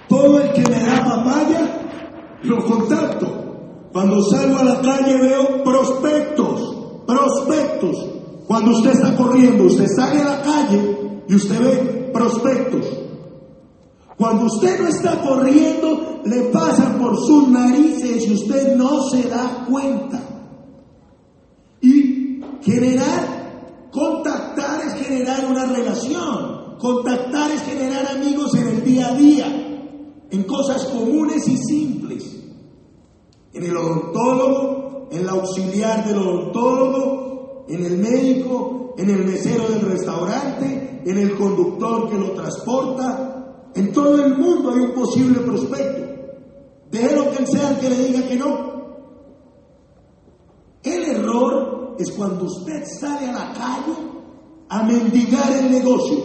Todo 0.07 0.41
el 0.41 0.53
que 0.53 0.61
me 0.61 0.83
da 0.83 1.03
papaya, 1.03 1.81
lo 2.43 2.65
contacto. 2.65 3.27
Cuando 3.91 4.23
salgo 4.23 4.59
a 4.59 4.63
la 4.63 4.81
calle 4.81 5.17
veo 5.17 5.63
prospectos, 5.63 6.77
prospectos. 7.05 8.07
Cuando 8.47 8.71
usted 8.71 8.91
está 8.91 9.15
corriendo, 9.15 9.65
usted 9.65 9.85
sale 9.87 10.21
a 10.21 10.25
la 10.25 10.41
calle 10.41 11.23
y 11.27 11.35
usted 11.35 11.59
ve 11.59 12.11
prospectos. 12.11 12.98
Cuando 14.19 14.47
usted 14.47 14.81
no 14.81 14.89
está 14.89 15.21
corriendo, 15.21 16.19
le 16.25 16.41
pasan 16.51 16.99
por 16.99 17.15
sus 17.15 17.47
narices 17.47 18.27
y 18.27 18.33
usted 18.33 18.75
no 18.75 19.03
se 19.03 19.29
da 19.29 19.65
cuenta. 19.65 20.21
Y 21.79 22.41
generar, 22.61 23.87
contactar 23.89 24.81
es 24.87 24.95
generar 24.95 25.45
una 25.49 25.67
relación. 25.67 26.75
Contactar 26.79 27.49
es 27.51 27.61
generar 27.61 28.07
amigos 28.07 28.53
en 28.55 28.67
el 28.67 28.83
día 28.83 29.07
a 29.07 29.15
día, 29.15 29.45
en 30.29 30.43
cosas 30.43 30.83
comunes 30.87 31.47
y 31.47 31.55
simples. 31.55 32.25
En 33.53 33.63
el 33.63 33.77
odontólogo, 33.77 35.07
en 35.11 35.25
la 35.25 35.31
auxiliar 35.31 36.05
del 36.05 36.17
odontólogo, 36.17 37.65
en 37.69 37.85
el 37.85 37.97
médico, 37.97 38.95
en 38.97 39.11
el 39.11 39.23
mesero 39.23 39.65
del 39.69 39.79
restaurante, 39.79 41.03
en 41.05 41.17
el 41.17 41.37
conductor 41.37 42.09
que 42.09 42.17
lo 42.17 42.31
transporta, 42.31 43.28
en 43.75 43.93
todo 43.93 44.23
el 44.23 44.37
mundo 44.37 44.71
hay 44.71 44.79
un 44.79 44.93
posible 44.93 45.39
prospecto. 45.39 46.09
Déjelo 46.91 47.31
que 47.31 47.37
él 47.37 47.47
sea 47.47 47.71
el 47.71 47.79
que 47.79 47.89
le 47.89 48.07
diga 48.07 48.27
que 48.27 48.35
no. 48.35 48.69
El 50.83 51.03
error 51.03 51.95
es 51.99 52.11
cuando 52.11 52.45
usted 52.45 52.85
sale 52.85 53.27
a 53.27 53.33
la 53.33 53.53
calle 53.53 53.97
a 54.69 54.83
mendigar 54.83 55.51
el 55.51 55.71
negocio. 55.71 56.17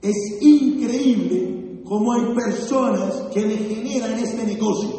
Es 0.00 0.16
increíble 0.40 1.82
cómo 1.84 2.12
hay 2.12 2.34
personas 2.34 3.14
que 3.32 3.46
le 3.46 3.56
generan 3.56 4.18
este 4.18 4.44
negocio. 4.44 4.90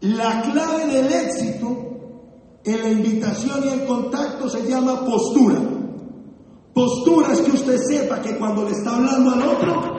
La 0.00 0.42
clave 0.42 0.86
del 0.86 1.12
éxito 1.12 1.84
en 2.64 2.82
la 2.82 2.90
invitación 2.90 3.64
y 3.64 3.68
el 3.68 3.86
contacto 3.86 4.48
se 4.48 4.66
llama 4.66 5.04
postura. 5.04 5.73
Postura 6.74 7.32
es 7.32 7.40
que 7.40 7.52
usted 7.52 7.78
sepa 7.78 8.20
que 8.20 8.36
cuando 8.36 8.64
le 8.64 8.72
está 8.72 8.96
hablando 8.96 9.30
al 9.30 9.42
otro, 9.42 9.96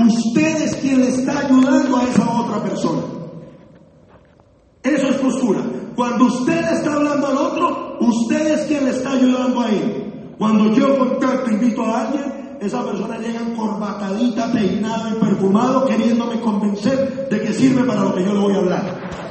usted 0.00 0.62
es 0.62 0.74
quien 0.76 1.00
le 1.00 1.08
está 1.10 1.38
ayudando 1.38 1.96
a 1.96 2.02
esa 2.02 2.28
otra 2.28 2.62
persona. 2.64 3.02
Eso 4.82 5.08
es 5.08 5.16
postura. 5.16 5.60
Cuando 5.94 6.24
usted 6.24 6.72
está 6.72 6.94
hablando 6.94 7.28
al 7.28 7.36
otro, 7.36 7.98
usted 8.00 8.54
es 8.54 8.66
quien 8.66 8.84
le 8.84 8.90
está 8.90 9.12
ayudando 9.12 9.60
a 9.60 9.70
él. 9.70 10.34
Cuando 10.36 10.74
yo 10.74 10.98
contacto, 10.98 11.50
invito 11.50 11.82
a 11.84 12.02
alguien, 12.02 12.58
esa 12.60 12.84
persona 12.84 13.18
llega 13.18 13.40
encorbatadita, 13.40 14.52
peinado 14.52 15.10
y 15.10 15.20
perfumado, 15.20 15.86
queriéndome 15.86 16.40
convencer 16.40 17.28
de 17.30 17.40
que 17.40 17.52
sirve 17.52 17.84
para 17.84 18.02
lo 18.02 18.14
que 18.14 18.24
yo 18.24 18.34
le 18.34 18.40
voy 18.40 18.54
a 18.54 18.58
hablar. 18.58 19.25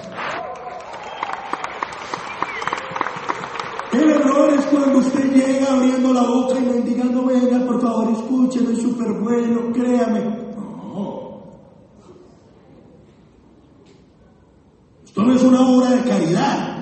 El 3.95 4.09
error 4.09 4.53
es 4.53 4.65
cuando 4.65 4.99
usted 4.99 5.31
llega 5.31 5.73
abriendo 5.73 6.13
la 6.13 6.23
boca 6.23 6.59
y 6.59 6.65
mendigando, 6.65 7.25
venga, 7.25 7.65
por 7.65 7.81
favor, 7.81 8.11
escúcheme, 8.11 8.73
es 8.73 8.81
súper 8.81 9.13
bueno, 9.21 9.71
créame. 9.71 10.21
No. 10.55 11.41
Esto 15.05 15.23
no 15.23 15.33
es 15.33 15.43
una 15.43 15.61
obra 15.61 15.91
de 15.91 16.09
caridad. 16.09 16.75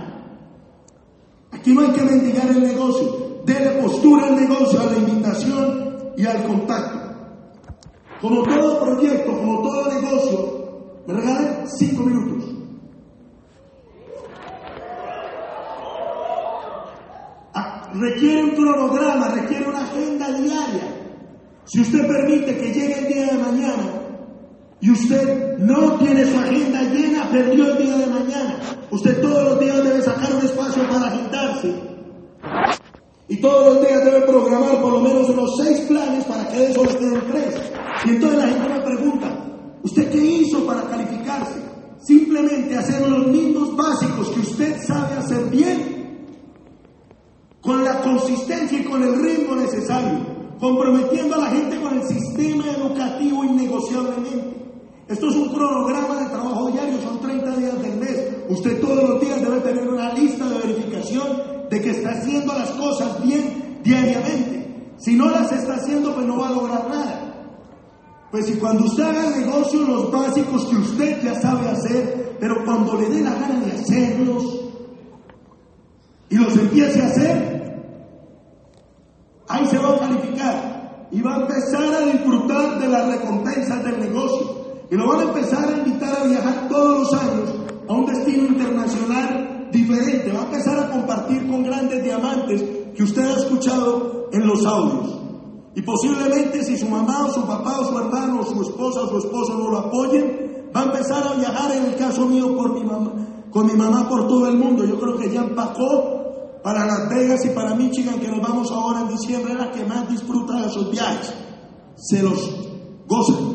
Aquí 1.51 1.73
no 1.73 1.81
hay 1.81 1.91
que 1.91 2.01
mendigar 2.01 2.47
el 2.47 2.63
negocio. 2.63 3.41
Dele 3.45 3.81
postura 3.81 4.27
al 4.27 4.35
negocio, 4.35 4.81
a 4.81 4.85
la 4.85 4.97
invitación 4.97 6.13
y 6.17 6.25
al 6.25 6.43
contacto. 6.47 6.99
Como 8.21 8.41
todo 8.43 8.79
proyecto, 8.79 9.37
como 9.37 9.61
todo 9.61 9.93
negocio, 9.93 11.03
me 11.05 11.13
regalan 11.13 11.67
cinco 11.67 12.03
minutos. 12.03 12.42
Requiere 18.03 18.43
un 18.43 18.51
cronograma, 18.51 19.29
requiere 19.29 19.67
una 19.67 19.83
agenda 19.85 20.27
diaria. 20.31 20.87
Si 21.65 21.79
usted 21.79 22.05
permite 22.05 22.57
que 22.57 22.73
llegue 22.73 22.99
el 22.99 23.07
día 23.07 23.27
de 23.27 23.37
mañana 23.37 23.83
y 24.81 24.91
usted 24.91 25.57
no 25.59 25.97
tiene 25.97 26.25
su 26.25 26.37
agenda 26.37 26.81
llena, 26.81 27.29
perdió 27.31 27.71
el 27.71 27.77
día 27.77 27.97
de 27.97 28.07
mañana. 28.07 28.59
Usted 28.91 29.21
todos 29.21 29.43
los 29.43 29.59
días 29.59 29.81
debe 29.83 30.01
sacar 30.01 30.33
un 30.33 30.45
espacio 30.45 30.83
para 30.89 31.07
agendarse. 31.07 31.73
Y 33.29 33.37
todos 33.37 33.73
los 33.73 33.87
días 33.87 34.03
debe 34.03 34.21
programar 34.21 34.81
por 34.81 34.91
lo 34.91 34.99
menos 34.99 35.29
unos 35.29 35.55
seis 35.57 35.79
planes 35.87 36.25
para 36.25 36.47
que 36.49 36.65
eso 36.65 36.83
le 36.83 36.97
queden 36.97 37.21
tres. 37.31 37.55
Y 38.05 38.09
entonces 38.09 38.39
la 38.39 38.47
gente 38.47 38.69
me 38.69 38.81
pregunta, 38.81 39.27
¿usted 39.81 40.11
qué 40.11 40.17
hizo 40.17 40.65
para 40.65 40.81
calificarse? 40.89 41.61
Simplemente 42.05 42.77
hacer 42.77 43.07
los 43.07 43.27
mismos 43.27 43.73
básicos 43.77 44.29
que 44.31 44.41
usted 44.41 44.81
sabe 44.85 45.15
hacer 45.15 45.45
bien, 45.45 45.92
con 47.63 47.83
la 47.83 48.01
consistencia 48.01 48.77
y 48.77 48.83
con 48.83 49.01
el 49.01 49.23
ritmo 49.23 49.55
necesario, 49.55 50.19
comprometiendo 50.59 51.35
a 51.35 51.39
la 51.39 51.49
gente 51.49 51.79
con 51.79 51.97
el 51.97 52.05
sistema 52.05 52.65
educativo 52.69 53.43
innegociablemente. 53.45 54.53
Esto 55.07 55.29
es 55.29 55.35
un 55.35 55.49
cronograma 55.49 56.15
de 56.17 56.29
trabajo 56.29 56.69
diario, 56.71 57.01
son 57.01 57.19
30 57.21 57.55
días 57.57 57.81
del 57.81 57.97
mes. 57.97 58.27
Usted 58.49 58.81
todos 58.81 59.09
los 59.09 59.21
días 59.21 59.41
debe 59.41 59.61
tener 59.61 59.87
una 59.87 60.13
lista 60.13 60.47
de 60.47 60.57
verificación 60.57 61.27
de 61.69 61.81
que 61.81 61.89
está 61.91 62.11
haciendo 62.11 62.53
las 62.53 62.69
cosas 62.71 63.23
bien 63.23 63.79
diariamente. 63.83 64.93
Si 64.97 65.15
no 65.15 65.29
las 65.29 65.51
está 65.51 65.75
haciendo, 65.75 66.13
pues 66.13 66.25
no 66.25 66.37
va 66.37 66.49
a 66.49 66.51
lograr 66.51 66.89
nada. 66.89 67.33
Pues 68.31 68.45
si 68.47 68.53
cuando 68.53 68.85
usted 68.85 69.03
haga 69.03 69.27
el 69.27 69.45
negocio, 69.45 69.81
los 69.81 70.11
básicos 70.11 70.65
que 70.65 70.75
usted 70.75 71.23
ya 71.23 71.39
sabe 71.39 71.69
hacer, 71.69 72.35
pero 72.39 72.63
cuando 72.65 72.99
le 72.99 73.09
dé 73.09 73.21
la 73.21 73.35
gana 73.35 73.59
de 73.59 73.71
hacerlos 73.71 74.59
y 76.29 76.35
los 76.35 76.57
empiece 76.57 77.01
a 77.01 77.07
hacer, 77.07 77.52
ahí 79.47 79.65
se 79.67 79.77
va 79.77 79.95
a 79.95 79.99
calificar 79.99 81.07
y 81.11 81.21
va 81.21 81.35
a 81.35 81.41
empezar 81.41 81.93
a 81.93 82.05
disfrutar 82.05 82.79
de 82.79 82.87
las 82.87 83.07
recompensas 83.07 83.83
del 83.83 83.99
negocio. 83.99 84.63
Y 84.89 84.95
lo 84.95 85.07
van 85.07 85.19
a 85.19 85.23
empezar 85.23 85.67
a 85.67 85.77
invitar 85.77 86.21
a 86.21 86.25
viajar 86.25 86.67
todos 86.69 86.99
los 86.99 87.21
años 87.21 87.53
a 87.87 87.93
un 87.93 88.05
destino 88.05 88.47
internacional 88.47 89.69
diferente. 89.71 90.31
Va 90.31 90.41
a 90.41 90.45
empezar 90.45 90.79
a 90.79 90.89
compartir 90.89 91.47
con 91.47 91.63
grandes 91.63 92.03
diamantes 92.03 92.63
que 92.95 93.03
usted 93.03 93.25
ha 93.25 93.37
escuchado 93.37 94.29
en 94.31 94.47
los 94.47 94.65
audios. 94.65 95.19
Y 95.75 95.81
posiblemente 95.81 96.63
si 96.63 96.77
su 96.77 96.87
mamá 96.87 97.25
o 97.25 97.31
su 97.31 97.45
papá 97.45 97.79
o 97.79 97.85
su 97.85 97.97
hermano 97.97 98.41
o 98.41 98.45
su 98.45 98.61
esposa 98.61 99.01
o 99.01 99.09
su 99.09 99.17
esposo 99.17 99.57
no 99.57 99.69
lo 99.69 99.79
apoyen, 99.79 100.69
va 100.75 100.81
a 100.81 100.85
empezar 100.85 101.27
a 101.27 101.33
viajar 101.33 101.71
en 101.75 101.85
el 101.85 101.95
caso 101.95 102.25
mío 102.27 102.55
con 102.57 103.65
mi 103.65 103.73
mamá 103.73 104.09
por 104.09 104.27
todo 104.27 104.47
el 104.47 104.57
mundo. 104.57 104.85
Yo 104.85 104.99
creo 104.99 105.17
que 105.17 105.31
ya 105.31 105.41
empacó 105.41 106.12
para 106.63 106.85
Las 106.85 107.09
Vegas 107.09 107.45
y 107.45 107.49
para 107.49 107.75
Michigan, 107.75 108.19
que 108.19 108.29
nos 108.29 108.41
vamos 108.41 108.71
ahora 108.71 109.01
en 109.01 109.09
diciembre, 109.09 109.51
es 109.51 109.59
la 109.59 109.71
que 109.71 109.85
más 109.85 110.09
disfruta 110.09 110.61
de 110.61 110.67
esos 110.67 110.89
viajes. 110.89 111.33
Se 111.95 112.23
los 112.23 112.39
gozan. 113.05 113.53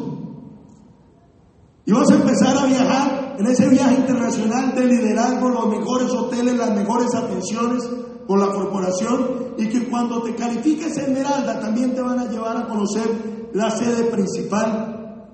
Y 1.86 1.92
vas 1.92 2.11
a 2.11 2.14
empezar 2.16 2.56
a 2.59 2.66
viajar 2.66 3.36
en 3.38 3.46
ese 3.46 3.66
viaje 3.70 3.94
internacional 3.94 4.74
de 4.74 4.84
liderazgo, 4.84 5.48
los 5.48 5.68
mejores 5.68 6.11
hoteles, 6.11 6.54
las 6.54 6.76
mejores 6.76 7.14
atenciones 7.14 7.82
por 8.26 8.38
la 8.38 8.52
corporación 8.52 9.54
y 9.56 9.68
que 9.68 9.88
cuando 9.88 10.22
te 10.22 10.34
califiques 10.34 10.98
Esmeralda 10.98 11.61
también 11.61 11.94
te 11.94 12.02
van 12.02 12.18
a 12.18 12.26
llevar 12.26 12.59
a 12.59 12.68
conocer 12.68 13.50
la 13.54 13.70
sede 13.70 14.04
principal 14.04 15.24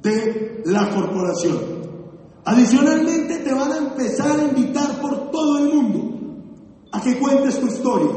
de 0.00 0.62
la 0.66 0.88
corporación. 0.90 1.58
Adicionalmente 2.44 3.38
te 3.38 3.52
van 3.52 3.72
a 3.72 3.78
empezar 3.78 4.38
a 4.38 4.44
invitar 4.44 5.00
por 5.00 5.32
todo 5.32 5.58
el 5.58 5.74
mundo 5.74 6.09
a 6.92 7.00
que 7.00 7.18
cuentes 7.18 7.60
tu 7.60 7.66
historia. 7.66 8.10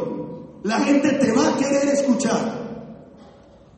La 0.63 0.79
gente 0.79 1.11
te 1.13 1.31
va 1.31 1.49
a 1.49 1.57
querer 1.57 1.89
escuchar. 1.89 2.61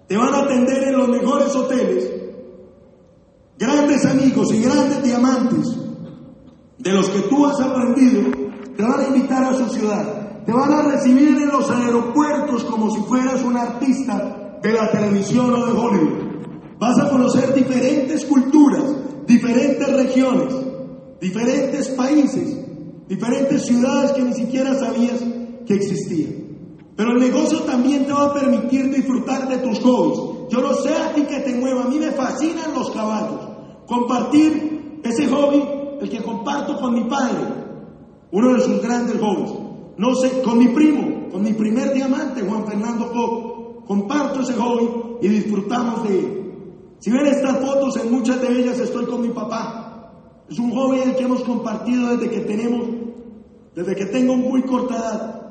Te 0.08 0.18
van 0.18 0.34
a 0.34 0.40
atender 0.40 0.84
en 0.84 0.98
los 0.98 1.10
mejores 1.10 1.56
hoteles 1.56 2.12
grandes 3.58 4.06
amigos 4.06 4.54
y 4.54 4.62
grandes 4.62 5.04
diamantes 5.04 5.78
de 6.78 6.92
los 6.92 7.10
que 7.10 7.22
tú 7.22 7.46
has 7.46 7.60
aprendido, 7.60 8.22
te 8.76 8.84
van 8.84 9.00
a 9.00 9.08
invitar 9.08 9.44
a 9.46 9.54
su 9.56 9.70
ciudad, 9.70 10.44
te 10.46 10.52
van 10.52 10.72
a 10.72 10.84
recibir 10.84 11.30
en 11.30 11.48
los 11.48 11.70
aeropuertos 11.72 12.64
como 12.66 12.92
si 12.92 13.02
fueras 13.04 13.42
un 13.44 13.58
artista 13.58 14.60
de 14.62 14.72
la 14.72 14.92
televisión 14.92 15.54
o 15.54 15.66
de 15.66 15.72
Hollywood. 15.72 16.26
Vas 16.78 17.00
a 17.00 17.10
conocer 17.10 17.54
diferentes 17.54 18.26
culturas, 18.26 18.84
diferentes 19.26 19.92
regiones, 19.94 20.54
diferentes 21.22 21.90
países, 21.90 22.65
diferentes 23.08 23.66
ciudades 23.66 24.12
que 24.12 24.24
ni 24.24 24.34
siquiera 24.34 24.74
sabías 24.76 25.20
que 25.66 25.74
existían. 25.74 26.46
Pero 26.96 27.12
el 27.12 27.20
negocio 27.20 27.60
también 27.62 28.06
te 28.06 28.14
va 28.14 28.26
a 28.26 28.34
permitir 28.34 28.94
disfrutar 28.94 29.50
de 29.50 29.58
tus 29.58 29.80
hobbies. 29.80 30.50
Yo 30.50 30.62
no 30.62 30.74
sé 30.76 30.94
a 30.94 31.14
ti 31.14 31.24
que 31.24 31.40
te 31.40 31.54
mueva, 31.56 31.84
a 31.84 31.88
mí 31.88 31.98
me 32.00 32.12
fascinan 32.12 32.74
los 32.74 32.92
caballos. 32.92 33.42
Compartir 33.86 35.00
ese 35.04 35.28
hobby, 35.28 35.64
el 36.02 36.10
que 36.10 36.24
comparto 36.24 36.78
con 36.80 36.94
mi 36.94 37.04
padre, 37.10 37.44
uno 38.32 38.54
de 38.54 38.62
sus 38.62 38.82
grandes 38.82 39.20
hobbies. 39.20 39.52
No 39.98 40.16
sé, 40.16 40.42
con 40.42 40.58
mi 40.58 40.70
primo, 40.70 41.30
con 41.32 41.44
mi 41.44 41.54
primer 41.54 41.94
diamante, 41.94 42.42
Juan 42.42 42.66
Fernando 42.66 43.12
Coco, 43.12 43.84
comparto 43.86 44.42
ese 44.42 44.54
hobby 44.54 45.18
y 45.22 45.28
disfrutamos 45.28 46.04
de 46.08 46.20
él. 46.20 46.46
Si 47.00 47.12
ven 47.12 47.28
estas 47.28 47.60
fotos, 47.60 47.98
en 47.98 48.12
muchas 48.12 48.42
de 48.42 48.48
ellas 48.48 48.80
estoy 48.80 49.06
con 49.06 49.22
mi 49.22 49.30
papá. 49.30 50.12
Es 50.50 50.60
un 50.60 50.72
hobby 50.72 51.00
el 51.00 51.16
que 51.16 51.24
hemos 51.24 51.44
compartido 51.44 52.16
desde 52.16 52.30
que 52.30 52.42
tenemos, 52.42 52.88
desde 53.76 53.96
que 53.96 54.06
tengo 54.06 54.36
muy 54.36 54.64
corta 54.64 54.96
edad. 54.96 55.42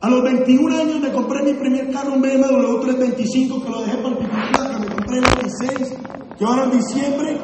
A 0.00 0.10
los 0.10 0.22
21 0.24 0.76
años 0.76 1.00
me 1.00 1.12
compré 1.12 1.44
mi 1.44 1.54
primer 1.54 1.92
carro, 1.92 2.14
un 2.14 2.22
BMW 2.22 2.80
325 2.80 3.62
que 3.62 3.70
lo 3.70 3.80
dejé 3.82 3.98
para 3.98 4.08
el 4.08 4.16
que 4.18 4.80
me 4.80 4.94
compré 4.94 5.18
el 5.18 5.24
26, 5.24 5.98
que 6.36 6.44
ahora 6.44 6.64
en 6.64 6.70
diciembre 6.72 7.40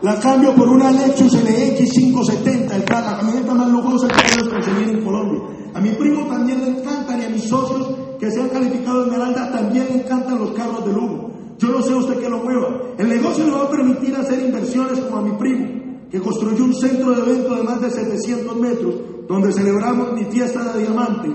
la 0.00 0.18
cambio 0.18 0.54
por 0.54 0.68
una 0.70 0.90
Lexus 0.90 1.34
LX 1.34 1.92
570, 1.92 2.76
el, 2.76 2.84
la 2.88 3.18
camioneta 3.18 3.52
más 3.52 3.68
lujosa 3.68 4.08
que 4.08 4.14
puedes 4.14 4.48
conseguir 4.48 4.88
en 4.96 5.04
Colombia. 5.04 5.42
A 5.74 5.80
mi 5.80 5.90
primo 5.90 6.26
también 6.26 6.60
le 6.60 6.80
encantan 6.80 7.20
y 7.20 7.24
a 7.26 7.28
mis 7.28 7.44
socios 7.44 7.90
que 8.18 8.30
se 8.30 8.40
han 8.40 8.48
calificado 8.48 9.02
en 9.02 9.10
Esmeralda 9.10 9.52
también 9.52 9.86
le 9.90 9.96
encantan 9.96 10.38
los 10.38 10.52
carros 10.52 10.86
de 10.86 10.92
lujo. 10.94 11.30
Yo 11.58 11.68
no 11.68 11.82
sé 11.82 11.94
usted 11.94 12.18
que 12.18 12.30
lo 12.30 12.38
mueva. 12.38 12.94
El 12.96 13.10
negocio 13.10 13.44
le 13.44 13.50
va 13.50 13.64
a 13.64 13.70
permitir 13.70 14.16
hacer 14.16 14.40
inversiones 14.40 14.98
como 15.00 15.18
a 15.18 15.22
mi 15.22 15.32
primo, 15.32 15.68
que 16.10 16.20
construyó 16.20 16.64
un 16.64 16.74
centro 16.74 17.10
de 17.10 17.20
eventos 17.20 17.54
de 17.58 17.62
más 17.62 17.82
de 17.82 17.90
700 17.90 18.56
metros, 18.56 18.94
donde 19.30 19.52
celebramos 19.52 20.12
mi 20.12 20.24
fiesta 20.24 20.72
de 20.72 20.80
diamante, 20.80 21.32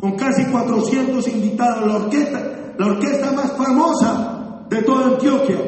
con 0.00 0.16
casi 0.16 0.46
400 0.46 1.28
invitados, 1.28 1.86
la 1.86 1.96
orquesta, 1.96 2.72
la 2.78 2.86
orquesta 2.86 3.32
más 3.32 3.52
famosa 3.52 4.64
de 4.70 4.80
toda 4.80 5.08
Antioquia, 5.08 5.58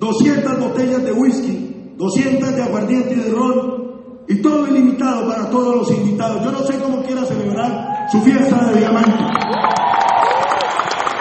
200 0.00 0.58
botellas 0.58 1.04
de 1.04 1.12
whisky, 1.12 1.92
200 1.96 2.56
de 2.56 2.62
aguardiente 2.64 3.14
y 3.14 3.20
de 3.20 3.30
ron, 3.30 4.24
y 4.26 4.42
todo 4.42 4.66
ilimitado 4.66 5.28
para 5.28 5.48
todos 5.50 5.76
los 5.76 5.90
invitados. 5.92 6.44
Yo 6.44 6.50
no 6.50 6.58
sé 6.64 6.80
cómo 6.80 7.00
quiera 7.04 7.24
celebrar 7.24 8.08
su 8.10 8.20
fiesta 8.20 8.72
de 8.72 8.80
diamante. 8.80 9.24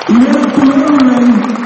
Y 0.09 0.13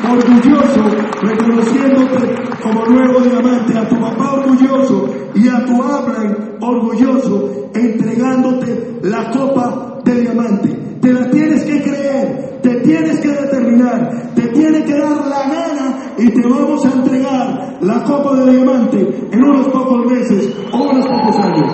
orgulloso, 0.04 0.84
reconociéndote 1.22 2.36
como 2.62 2.86
nuevo 2.86 3.20
diamante, 3.22 3.78
a 3.78 3.88
tu 3.88 4.00
papá 4.00 4.34
orgulloso 4.34 5.10
y 5.36 5.48
a 5.48 5.66
tu 5.66 5.82
Abraham 5.82 6.36
orgulloso, 6.62 7.70
entregándote 7.74 9.00
la 9.04 9.30
copa 9.32 10.00
de 10.04 10.22
diamante. 10.22 10.70
Te 11.02 11.14
la 11.14 11.30
tienes 11.30 11.64
que 11.64 11.82
creer, 11.82 12.60
te 12.62 12.82
tienes 12.82 13.20
que 13.20 13.30
determinar, 13.30 14.34
te 14.36 14.48
tiene 14.50 14.84
que 14.84 14.94
dar 14.94 15.28
la 15.28 15.44
gana 15.48 15.98
y 16.18 16.30
te 16.30 16.42
vamos 16.48 16.86
a 16.86 16.92
entregar 16.92 17.78
la 17.82 18.04
copa 18.04 18.36
de 18.36 18.52
diamante 18.52 18.98
en 19.32 19.44
unos 19.44 19.68
pocos 19.68 20.06
meses 20.12 20.56
o 20.72 20.78
unos 20.78 21.06
pocos 21.06 21.38
años. 21.40 21.72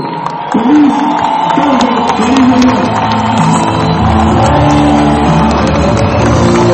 Feliz, 0.52 0.94
tarde, 1.56 1.88
feliz 2.18 2.48
Navidad. 2.48 2.94